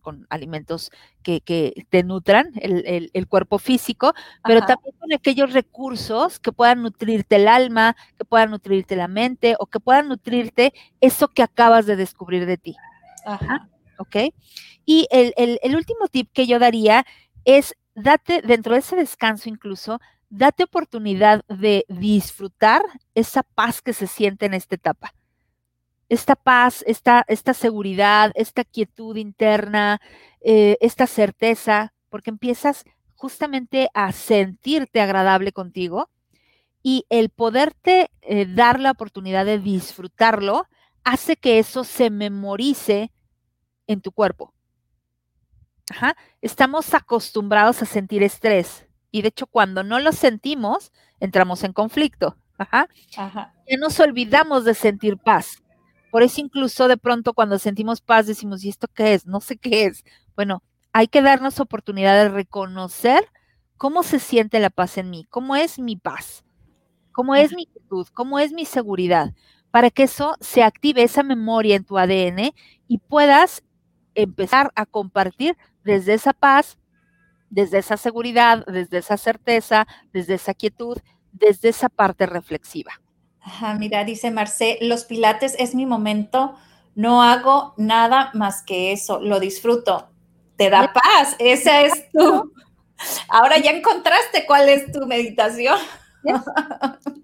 con, 0.01 0.25
alimentos 0.29 0.91
que, 1.21 1.41
te 1.89 2.03
nutran 2.03 2.51
el, 2.55 3.27
cuerpo 3.27 3.59
físico, 3.59 4.13
pero 4.43 4.61
también 4.61 4.95
con 4.97 5.13
aquellos 5.13 5.53
recursos 5.53 6.39
que 6.39 6.51
puedan 6.51 6.81
nutrirte 6.81 7.35
el 7.35 7.47
alma, 7.47 7.95
que 8.17 8.25
puedan 8.25 8.49
nutrirte 8.49 8.95
la 8.95 9.07
mente 9.07 9.55
o 9.59 9.67
que 9.67 9.79
puedan 9.79 10.07
nutrirte 10.07 10.73
eso 11.01 11.27
que 11.27 11.43
acabas 11.43 11.85
de 11.85 11.95
descubrir 11.95 12.45
de 12.45 12.57
ti. 12.57 12.75
Ajá. 13.25 13.69
¿Ok? 13.97 14.15
Y 14.85 15.07
el, 15.11 15.33
el 15.35 15.75
último 15.75 16.07
tip 16.07 16.29
que 16.33 16.47
yo 16.47 16.59
daría 16.59 17.05
es 17.45 17.75
date, 17.95 18.41
dentro 18.41 18.73
de 18.73 18.79
ese 18.79 18.95
descanso 18.95 19.49
incluso, 19.49 19.99
date 20.29 20.63
oportunidad 20.63 21.43
de 21.47 21.85
disfrutar 21.87 22.81
esa 23.15 23.43
paz 23.43 23.81
que 23.81 23.93
se 23.93 24.07
siente 24.07 24.45
en 24.45 24.53
esta 24.53 24.75
etapa. 24.75 25.13
Esta 26.09 26.35
paz, 26.35 26.83
esta, 26.85 27.23
esta 27.27 27.53
seguridad, 27.53 28.31
esta 28.35 28.63
quietud 28.63 29.15
interna, 29.15 29.99
eh, 30.41 30.77
esta 30.81 31.07
certeza, 31.07 31.93
porque 32.09 32.29
empiezas 32.29 32.85
justamente 33.15 33.89
a 33.93 34.11
sentirte 34.11 35.01
agradable 35.01 35.51
contigo 35.51 36.09
y 36.83 37.05
el 37.09 37.29
poderte 37.29 38.11
eh, 38.21 38.45
dar 38.45 38.79
la 38.79 38.91
oportunidad 38.91 39.45
de 39.45 39.57
disfrutarlo 39.57 40.67
hace 41.03 41.37
que 41.37 41.57
eso 41.59 41.83
se 41.83 42.09
memorice 42.09 43.11
en 43.87 44.01
tu 44.01 44.11
cuerpo. 44.11 44.53
Estamos 46.41 46.93
acostumbrados 46.93 47.81
a 47.81 47.85
sentir 47.85 48.23
estrés, 48.23 48.87
y 49.11 49.21
de 49.21 49.29
hecho 49.29 49.47
cuando 49.47 49.83
no 49.83 49.99
lo 49.99 50.11
sentimos, 50.11 50.91
entramos 51.19 51.63
en 51.63 51.73
conflicto. 51.73 52.37
Ajá. 52.57 52.87
Y 53.67 53.77
nos 53.77 53.99
olvidamos 53.99 54.65
de 54.65 54.73
sentir 54.73 55.17
paz. 55.17 55.61
Por 56.11 56.23
eso 56.23 56.41
incluso 56.41 56.87
de 56.87 56.97
pronto 56.97 57.33
cuando 57.33 57.59
sentimos 57.59 58.01
paz 58.01 58.25
decimos, 58.25 58.63
¿y 58.63 58.69
esto 58.69 58.87
qué 58.87 59.13
es? 59.13 59.25
No 59.25 59.41
sé 59.41 59.57
qué 59.57 59.85
es. 59.85 60.03
Bueno, 60.35 60.63
hay 60.93 61.07
que 61.07 61.21
darnos 61.21 61.59
oportunidad 61.59 62.15
de 62.15 62.29
reconocer 62.29 63.29
cómo 63.75 64.03
se 64.03 64.19
siente 64.19 64.59
la 64.59 64.69
paz 64.69 64.97
en 64.97 65.09
mí, 65.09 65.25
cómo 65.29 65.57
es 65.57 65.77
mi 65.77 65.97
paz, 65.97 66.45
cómo 67.11 67.35
es 67.35 67.53
mi 67.53 67.65
quietud, 67.65 68.07
cómo 68.13 68.39
es 68.39 68.53
mi 68.53 68.65
seguridad, 68.65 69.33
para 69.71 69.89
que 69.89 70.03
eso 70.03 70.37
se 70.39 70.63
active 70.63 71.03
esa 71.03 71.21
memoria 71.21 71.75
en 71.75 71.83
tu 71.83 71.97
ADN 71.97 72.53
y 72.87 72.97
puedas 72.99 73.63
empezar 74.15 74.71
a 74.75 74.85
compartir 74.85 75.57
desde 75.83 76.13
esa 76.13 76.33
paz 76.33 76.77
desde 77.49 77.77
esa 77.77 77.97
seguridad, 77.97 78.65
desde 78.65 78.97
esa 78.97 79.17
certeza, 79.17 79.87
desde 80.11 80.35
esa 80.35 80.53
quietud, 80.53 80.97
desde 81.31 81.69
esa 81.69 81.89
parte 81.89 82.25
reflexiva. 82.25 82.99
Ajá, 83.39 83.75
mira, 83.75 84.03
dice 84.03 84.31
Marcé, 84.31 84.77
los 84.81 85.05
pilates 85.05 85.55
es 85.59 85.75
mi 85.75 85.85
momento, 85.85 86.57
no 86.95 87.21
hago 87.21 87.73
nada 87.77 88.31
más 88.33 88.63
que 88.63 88.91
eso, 88.91 89.19
lo 89.21 89.39
disfruto, 89.39 90.09
te 90.57 90.69
da 90.69 90.91
paz, 90.91 91.35
esa 91.39 91.81
es 91.81 92.09
tu. 92.13 92.51
Ahora 93.29 93.57
ya 93.57 93.71
encontraste 93.71 94.45
cuál 94.45 94.67
es 94.69 94.91
tu 94.91 95.05
meditación. 95.05 95.77
Eso 96.23 96.43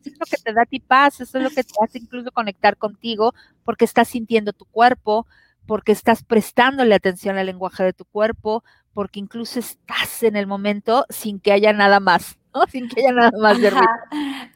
es 0.06 0.20
lo 0.20 0.26
que 0.30 0.38
te 0.38 0.54
da 0.54 0.62
a 0.62 0.66
ti 0.66 0.80
paz, 0.80 1.20
eso 1.22 1.40
es 1.40 1.44
lo 1.44 1.50
que 1.50 1.64
te 1.64 1.74
hace 1.84 1.98
incluso 1.98 2.32
conectar 2.32 2.78
contigo, 2.78 3.34
porque 3.64 3.86
estás 3.86 4.08
sintiendo 4.10 4.54
tu 4.54 4.66
cuerpo, 4.66 5.26
porque 5.72 5.94
estás 5.94 6.22
prestándole 6.26 6.94
atención 6.94 7.38
al 7.38 7.46
lenguaje 7.46 7.82
de 7.82 7.94
tu 7.94 8.04
cuerpo, 8.04 8.62
porque 8.94 9.22
incluso 9.22 9.58
estás 9.58 10.22
en 10.22 10.36
el 10.36 10.46
momento 10.46 11.06
sin 11.08 11.40
que 11.40 11.54
haya 11.54 11.72
nada 11.72 12.02
más, 12.02 12.38
¿no? 12.54 12.64
Sin 12.70 12.90
que 12.90 13.00
haya 13.00 13.14
nada 13.14 13.32
más 13.40 13.58
de 13.58 13.70
ruido. 13.70 13.88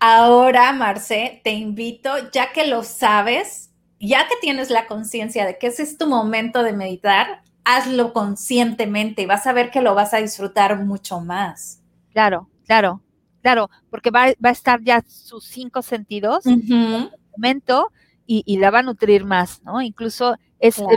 Ahora, 0.01 0.73
Marce, 0.73 1.39
te 1.41 1.53
invito, 1.53 2.11
ya 2.33 2.51
que 2.51 2.67
lo 2.67 2.83
sabes, 2.83 3.71
ya 3.97 4.27
que 4.27 4.35
tienes 4.41 4.69
la 4.69 4.87
conciencia 4.87 5.45
de 5.45 5.57
que 5.57 5.67
ese 5.67 5.83
es 5.83 5.97
tu 5.97 6.05
momento 6.05 6.63
de 6.63 6.73
meditar, 6.73 7.43
hazlo 7.63 8.11
conscientemente 8.11 9.21
y 9.21 9.25
vas 9.25 9.47
a 9.47 9.53
ver 9.53 9.71
que 9.71 9.79
lo 9.79 9.95
vas 9.95 10.13
a 10.13 10.17
disfrutar 10.17 10.83
mucho 10.83 11.21
más. 11.21 11.81
Claro, 12.11 12.49
claro, 12.65 12.99
claro, 13.41 13.69
porque 13.89 14.11
va, 14.11 14.33
a 14.43 14.49
estar 14.51 14.81
ya 14.81 15.01
sus 15.07 15.45
cinco 15.45 15.81
sentidos 15.81 16.45
en 16.45 16.61
el 16.69 17.09
momento 17.37 17.93
y, 18.27 18.57
la 18.57 18.71
va 18.71 18.79
a 18.79 18.83
nutrir 18.83 19.25
más, 19.25 19.61
¿no? 19.63 19.81
Incluso 19.81 20.35
es, 20.59 20.79
em, 20.79 20.87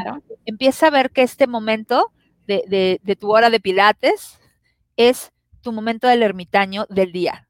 empieza 0.46 0.86
a 0.86 0.90
ver 0.90 1.10
que 1.10 1.22
este 1.22 1.46
momento 1.46 2.12
de, 2.46 3.16
tu 3.18 3.34
hora 3.34 3.50
de 3.50 3.60
pilates 3.60 4.38
es 4.96 5.32
tu 5.60 5.72
momento 5.72 6.08
del 6.08 6.22
ermitaño 6.22 6.86
del 6.88 7.12
día, 7.12 7.48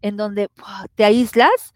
en 0.00 0.16
donde 0.16 0.48
te 0.94 1.04
aíslas 1.04 1.74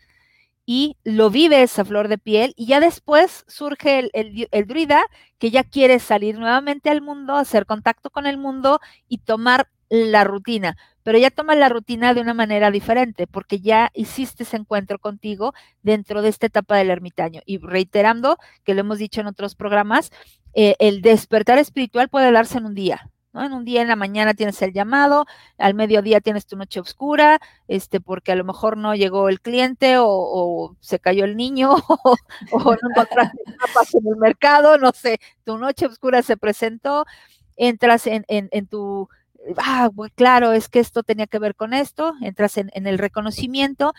y 0.64 0.96
lo 1.04 1.30
vives 1.30 1.78
a 1.78 1.84
flor 1.84 2.08
de 2.08 2.18
piel 2.18 2.54
y 2.56 2.66
ya 2.66 2.80
después 2.80 3.44
surge 3.48 3.98
el, 3.98 4.48
el, 4.50 4.66
druida 4.66 5.02
que 5.38 5.50
ya 5.50 5.64
quiere 5.64 5.98
salir 5.98 6.38
nuevamente 6.38 6.90
al 6.90 7.02
mundo, 7.02 7.34
hacer 7.34 7.66
contacto 7.66 8.10
con 8.10 8.26
el 8.26 8.38
mundo 8.38 8.80
y 9.08 9.18
tomar 9.18 9.68
la 9.88 10.24
rutina, 10.24 10.76
pero 11.02 11.18
ya 11.18 11.30
toma 11.30 11.54
la 11.54 11.68
rutina 11.68 12.14
de 12.14 12.20
una 12.20 12.34
manera 12.34 12.70
diferente 12.70 13.26
porque 13.26 13.60
ya 13.60 13.90
hiciste 13.94 14.42
ese 14.42 14.56
encuentro 14.56 14.98
contigo 14.98 15.54
dentro 15.82 16.22
de 16.22 16.28
esta 16.28 16.46
etapa 16.46 16.76
del 16.76 16.90
ermitaño. 16.90 17.40
Y 17.46 17.58
reiterando 17.58 18.38
que 18.64 18.74
lo 18.74 18.80
hemos 18.80 18.98
dicho 18.98 19.20
en 19.20 19.26
otros 19.26 19.54
programas, 19.54 20.10
eh, 20.54 20.76
el 20.78 21.02
despertar 21.02 21.58
espiritual 21.58 22.08
puede 22.08 22.32
darse 22.32 22.58
en 22.58 22.66
un 22.66 22.74
día, 22.74 23.08
¿no? 23.32 23.44
En 23.44 23.52
un 23.52 23.64
día 23.64 23.82
en 23.82 23.88
la 23.88 23.96
mañana 23.96 24.34
tienes 24.34 24.60
el 24.62 24.72
llamado, 24.72 25.26
al 25.58 25.74
mediodía 25.74 26.20
tienes 26.20 26.46
tu 26.46 26.56
noche 26.56 26.80
oscura, 26.80 27.40
este, 27.68 28.00
porque 28.00 28.32
a 28.32 28.36
lo 28.36 28.44
mejor 28.44 28.76
no 28.76 28.94
llegó 28.94 29.28
el 29.28 29.40
cliente 29.40 29.96
o, 29.98 30.76
se 30.80 30.98
cayó 30.98 31.24
el 31.24 31.36
niño 31.36 31.70
o, 32.52 32.64
no 32.64 32.90
encontraste 32.90 33.38
papas 33.60 33.94
en 33.94 34.06
el 34.08 34.16
mercado, 34.16 34.78
no 34.78 34.92
sé, 34.92 35.20
tu 35.44 35.56
noche 35.58 35.86
oscura 35.86 36.22
se 36.22 36.36
presentó, 36.36 37.06
entras 37.56 38.06
en, 38.06 38.24
en, 38.28 38.66
tu, 38.66 39.08
ah, 39.58 39.90
claro, 40.14 40.52
es 40.52 40.68
que 40.68 40.80
esto 40.80 41.02
tenía 41.02 41.26
que 41.26 41.38
ver 41.38 41.54
con 41.54 41.72
esto, 41.72 42.14
entras 42.20 42.56
en, 42.58 42.70
en 42.74 42.86
el 42.86 42.98
reconocimiento, 42.98 43.92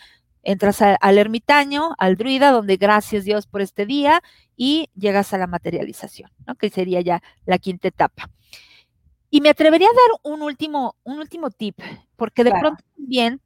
entras 0.43 0.81
al 0.81 1.17
ermitaño, 1.17 1.95
al 1.97 2.17
druida, 2.17 2.51
donde 2.51 2.77
gracias 2.77 3.25
Dios 3.25 3.47
por 3.47 3.61
este 3.61 3.85
día, 3.85 4.21
y 4.55 4.89
llegas 4.95 5.33
a 5.33 5.37
la 5.37 5.47
materialización, 5.47 6.31
¿no? 6.47 6.55
que 6.55 6.69
sería 6.69 7.01
ya 7.01 7.21
la 7.45 7.57
quinta 7.57 7.87
etapa. 7.87 8.29
Y 9.29 9.41
me 9.41 9.49
atrevería 9.49 9.87
a 9.87 9.93
dar 9.93 10.33
un 10.33 10.41
último, 10.41 10.95
un 11.03 11.19
último 11.19 11.51
tip, 11.51 11.79
porque 12.15 12.43
de 12.43 12.51
pronto 12.51 12.83
también 12.97 13.41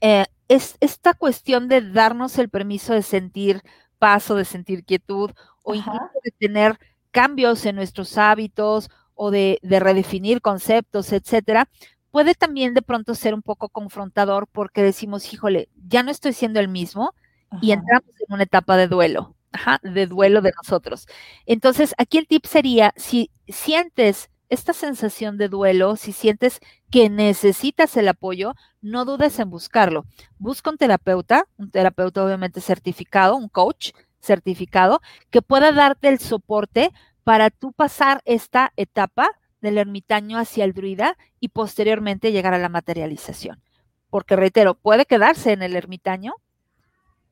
eh, 0.00 0.26
es 0.48 0.76
esta 0.80 1.14
cuestión 1.14 1.68
de 1.68 1.80
darnos 1.80 2.38
el 2.38 2.50
permiso 2.50 2.92
de 2.92 3.02
sentir 3.02 3.62
paz 3.98 4.30
o 4.30 4.34
de 4.34 4.44
sentir 4.44 4.84
quietud, 4.84 5.30
o 5.62 5.74
incluso 5.74 6.10
de 6.24 6.30
tener 6.38 6.78
cambios 7.10 7.64
en 7.66 7.76
nuestros 7.76 8.16
hábitos 8.18 8.90
o 9.18 9.30
de, 9.30 9.58
de 9.62 9.80
redefinir 9.80 10.40
conceptos, 10.40 11.12
etcétera, 11.12 11.68
puede 12.10 12.34
también 12.34 12.72
de 12.74 12.82
pronto 12.82 13.14
ser 13.14 13.34
un 13.34 13.42
poco 13.42 13.68
confrontador 13.68 14.46
porque 14.50 14.82
decimos, 14.82 15.32
híjole, 15.32 15.68
ya 15.86 16.02
no 16.02 16.10
estoy 16.10 16.32
siendo 16.32 16.60
el 16.60 16.68
mismo 16.68 17.14
y 17.60 17.72
entramos 17.72 18.10
en 18.26 18.34
una 18.34 18.44
etapa 18.44 18.76
de 18.76 18.88
duelo, 18.88 19.34
de 19.82 20.06
duelo 20.06 20.40
de 20.40 20.52
nosotros. 20.56 21.06
Entonces, 21.46 21.94
aquí 21.98 22.18
el 22.18 22.26
tip 22.26 22.46
sería, 22.46 22.92
si 22.96 23.30
sientes 23.48 24.30
esta 24.48 24.72
sensación 24.72 25.36
de 25.36 25.48
duelo, 25.48 25.96
si 25.96 26.12
sientes 26.12 26.60
que 26.90 27.10
necesitas 27.10 27.96
el 27.96 28.08
apoyo, 28.08 28.54
no 28.80 29.04
dudes 29.04 29.38
en 29.38 29.50
buscarlo. 29.50 30.06
Busca 30.38 30.70
un 30.70 30.78
terapeuta, 30.78 31.46
un 31.56 31.70
terapeuta 31.70 32.24
obviamente 32.24 32.60
certificado, 32.60 33.36
un 33.36 33.48
coach 33.48 33.92
certificado, 34.20 35.00
que 35.30 35.42
pueda 35.42 35.72
darte 35.72 36.08
el 36.08 36.18
soporte 36.18 36.92
para 37.28 37.50
tú 37.50 37.72
pasar 37.74 38.22
esta 38.24 38.72
etapa 38.76 39.28
del 39.60 39.76
ermitaño 39.76 40.38
hacia 40.38 40.64
el 40.64 40.72
druida 40.72 41.18
y 41.40 41.48
posteriormente 41.48 42.32
llegar 42.32 42.54
a 42.54 42.58
la 42.58 42.70
materialización. 42.70 43.62
Porque 44.08 44.34
reitero, 44.34 44.76
puede 44.76 45.04
quedarse 45.04 45.52
en 45.52 45.60
el 45.60 45.76
ermitaño 45.76 46.32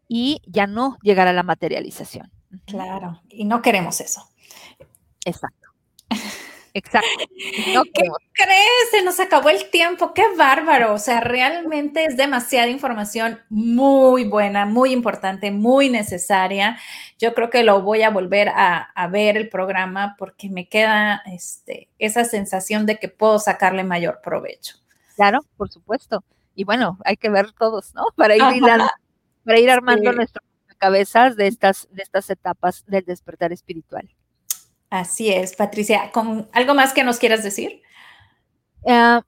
y 0.06 0.42
ya 0.44 0.66
no 0.66 0.98
llegar 1.00 1.28
a 1.28 1.32
la 1.32 1.42
materialización. 1.42 2.30
Claro, 2.66 3.22
y 3.30 3.46
no 3.46 3.62
queremos 3.62 4.02
eso. 4.02 4.28
Exacto. 5.24 5.70
Exacto. 6.76 7.24
¿Qué 7.94 8.08
crees? 8.34 8.90
Se 8.90 9.02
nos 9.02 9.18
acabó 9.18 9.48
el 9.48 9.70
tiempo. 9.70 10.12
Qué 10.12 10.24
bárbaro. 10.36 10.92
O 10.92 10.98
sea, 10.98 11.20
realmente 11.20 12.04
es 12.04 12.18
demasiada 12.18 12.68
información 12.68 13.40
muy 13.48 14.24
buena, 14.24 14.66
muy 14.66 14.92
importante, 14.92 15.50
muy 15.50 15.88
necesaria. 15.88 16.76
Yo 17.18 17.32
creo 17.32 17.48
que 17.48 17.64
lo 17.64 17.80
voy 17.80 18.02
a 18.02 18.10
volver 18.10 18.50
a, 18.50 19.08
ver 19.10 19.38
el 19.38 19.48
programa 19.48 20.16
porque 20.18 20.50
me 20.50 20.68
queda 20.68 21.22
este, 21.32 21.88
esa 21.98 22.26
sensación 22.26 22.84
de 22.84 22.98
que 22.98 23.08
puedo 23.08 23.38
sacarle 23.38 23.82
mayor 23.82 24.20
provecho. 24.22 24.76
Claro, 25.14 25.46
por 25.56 25.70
supuesto. 25.70 26.22
Y 26.54 26.64
bueno, 26.64 26.98
hay 27.06 27.16
que 27.16 27.30
ver 27.30 27.52
todos, 27.52 27.94
¿no? 27.94 28.04
Para 28.16 28.36
ir, 28.36 28.42
para 29.46 29.58
ir 29.58 29.70
armando 29.70 30.12
nuestras 30.12 30.44
cabezas 30.76 31.36
de 31.36 31.46
estas, 31.46 31.88
de 31.90 32.02
estas 32.02 32.28
etapas 32.28 32.84
del 32.86 33.06
despertar 33.06 33.50
espiritual. 33.54 34.10
Así 34.90 35.30
es, 35.30 35.56
Patricia. 35.56 36.10
¿Con 36.12 36.48
algo 36.52 36.74
más 36.74 36.92
que 36.92 37.04
nos 37.04 37.18
quieras 37.18 37.42
decir? 37.42 37.82
Ah, 38.86 39.22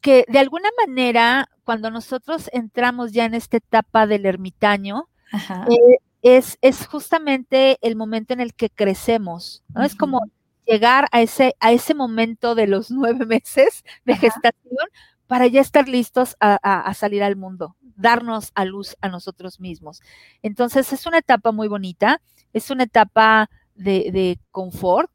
que 0.00 0.24
de 0.28 0.38
alguna 0.38 0.68
manera, 0.86 1.48
cuando 1.64 1.90
nosotros 1.90 2.50
entramos 2.52 3.12
ya 3.12 3.24
en 3.24 3.34
esta 3.34 3.56
etapa 3.56 4.06
del 4.06 4.26
ermitaño, 4.26 5.08
eh, 5.32 5.98
es, 6.22 6.58
es, 6.60 6.86
justamente 6.86 7.78
el 7.80 7.96
momento 7.96 8.34
en 8.34 8.40
el 8.40 8.54
que 8.54 8.70
crecemos, 8.70 9.64
¿no? 9.74 9.82
Es 9.82 9.94
como 9.94 10.20
llegar 10.66 11.06
a 11.12 11.22
ese, 11.22 11.56
a 11.60 11.72
ese 11.72 11.94
momento 11.94 12.54
de 12.54 12.66
los 12.66 12.90
nueve 12.90 13.26
meses 13.26 13.84
de 14.04 14.16
gestación 14.16 14.88
para 15.26 15.46
ya 15.46 15.60
estar 15.60 15.88
listos 15.88 16.36
a, 16.38 16.56
a, 16.62 16.92
salir 16.94 17.22
al 17.22 17.36
mundo, 17.36 17.76
darnos 17.96 18.52
a 18.54 18.64
luz 18.64 18.96
a 19.00 19.08
nosotros 19.08 19.58
mismos. 19.58 20.02
Entonces, 20.42 20.92
es 20.92 21.06
una 21.06 21.18
etapa 21.18 21.50
muy 21.50 21.66
bonita, 21.66 22.20
es 22.52 22.70
una 22.70 22.84
etapa 22.84 23.48
de, 23.74 24.38
confort, 24.50 25.10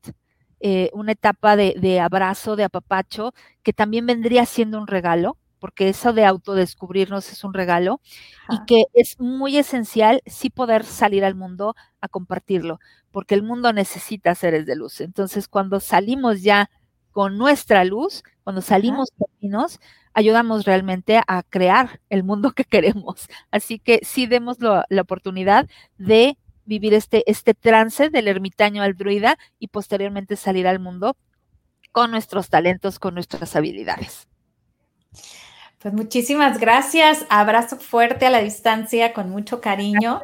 eh, 0.60 0.90
una 0.94 1.14
etapa 1.14 1.56
de, 1.56 2.00
abrazo, 2.00 2.56
de 2.56 2.66
apapacho, 2.66 3.34
que 3.64 3.74
también 3.74 4.06
vendría 4.06 4.46
siendo 4.46 4.78
un 4.80 4.88
regalo, 4.88 5.38
porque 5.60 5.90
eso 5.90 6.14
de 6.14 6.26
autodescubrirnos 6.26 7.32
es 7.32 7.44
un 7.44 7.54
regalo 7.54 8.00
y 8.50 8.64
que 8.66 8.86
es 8.94 9.20
muy 9.20 9.58
esencial 9.58 10.22
sí 10.26 10.50
poder 10.50 10.86
salir 10.86 11.26
al 11.26 11.36
mundo 11.36 11.76
a 12.00 12.08
compartirlo, 12.08 12.80
porque 13.12 13.36
el 13.36 13.44
mundo 13.44 13.74
necesita 13.74 14.36
seres 14.36 14.66
de 14.66 14.76
luz. 14.78 15.02
Entonces, 15.02 15.48
cuando 15.50 15.80
salimos 15.82 16.42
ya 16.44 16.70
con 17.12 17.38
nuestra 17.38 17.84
luz, 17.84 18.24
cuando 18.44 18.62
salimos 18.62 19.10
caminos, 19.18 19.80
ayudamos 20.14 20.66
realmente 20.66 21.22
a 21.28 21.44
crear 21.44 22.00
el 22.10 22.24
mundo 22.24 22.52
que 22.52 22.64
queremos. 22.66 23.28
Así 23.52 23.80
que 23.80 24.00
sí 24.04 24.26
demos 24.28 24.58
la 24.60 25.02
oportunidad 25.02 25.68
de 25.98 26.38
vivir 26.70 26.94
este, 26.94 27.30
este 27.30 27.54
trance 27.54 28.10
del 28.10 28.30
ermitaño 28.30 28.82
al 28.84 28.96
druida 28.96 29.38
y 29.58 29.68
posteriormente 29.68 30.38
salir 30.38 30.68
al 30.68 30.80
mundo 30.80 31.18
con 31.92 32.12
nuestros 32.12 32.50
talentos, 32.50 33.00
con 33.00 33.16
nuestras 33.16 33.56
habilidades. 33.56 34.28
Pues 35.80 35.94
muchísimas 35.94 36.60
gracias. 36.60 37.26
Abrazo 37.30 37.78
fuerte 37.78 38.28
a 38.28 38.30
la 38.30 38.42
distancia 38.42 39.14
con 39.14 39.30
mucho 39.30 39.60
cariño. 39.62 40.22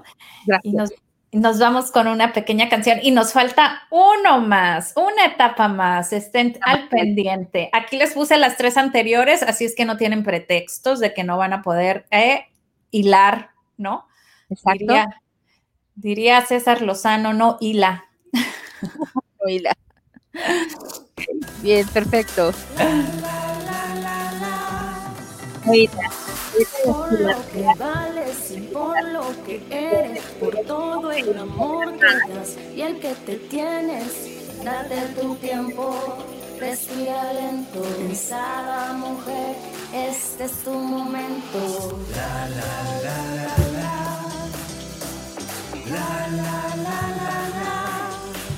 Y 0.61 0.73
nos, 0.73 0.91
nos, 1.31 1.59
vamos 1.59 1.91
con 1.91 2.07
una 2.07 2.33
pequeña 2.33 2.69
canción 2.69 2.99
y 3.01 3.09
nos 3.09 3.33
falta 3.33 3.87
uno 3.89 4.41
más, 4.41 4.93
una 4.95 5.25
etapa 5.25 5.67
más. 5.67 6.13
Estén 6.13 6.59
al 6.61 6.87
pendiente. 6.89 7.69
Aquí 7.73 7.97
les 7.97 8.13
puse 8.13 8.37
las 8.37 8.57
tres 8.57 8.77
anteriores, 8.77 9.41
así 9.41 9.65
es 9.65 9.75
que 9.75 9.85
no 9.85 9.97
tienen 9.97 10.23
pretextos 10.23 10.99
de 10.99 11.13
que 11.13 11.23
no 11.23 11.37
van 11.37 11.53
a 11.53 11.61
poder 11.63 12.05
eh, 12.11 12.45
hilar, 12.91 13.51
¿no? 13.77 14.05
Exacto. 14.49 14.79
Diría 14.79 15.21
César 16.47 16.81
Lozano, 16.81 17.33
no 17.33 17.57
hila. 17.59 18.05
no 18.33 19.49
hila. 19.49 19.73
Bien, 21.61 21.87
perfecto. 21.87 22.53
Hila. 25.71 26.09
Por 26.85 27.19
lo 27.19 27.51
que 27.51 27.63
vales 27.77 28.51
y 28.51 28.61
por 28.61 29.03
lo 29.09 29.23
que 29.45 29.61
eres, 29.69 30.23
por 30.39 30.55
todo 30.65 31.11
el 31.11 31.37
amor 31.37 31.97
que 31.97 32.33
das 32.33 32.55
y 32.73 32.81
el 32.81 32.99
que 32.99 33.13
te 33.25 33.35
tienes, 33.35 34.63
date 34.63 35.01
tu 35.19 35.35
tiempo, 35.35 36.17
respira 36.59 37.33
lento, 37.33 37.81
pensada 37.81 38.93
mujer, 38.93 39.55
este 39.93 40.45
es 40.45 40.63
tu 40.63 40.71
momento. 40.71 41.99
La, 42.15 42.49
la, 42.49 43.01
la, 43.03 43.57
la, 43.73 44.04
la 45.87 46.27
la 46.37 46.75
la 46.83 46.99
la 47.17 47.35
la. 47.63 48.04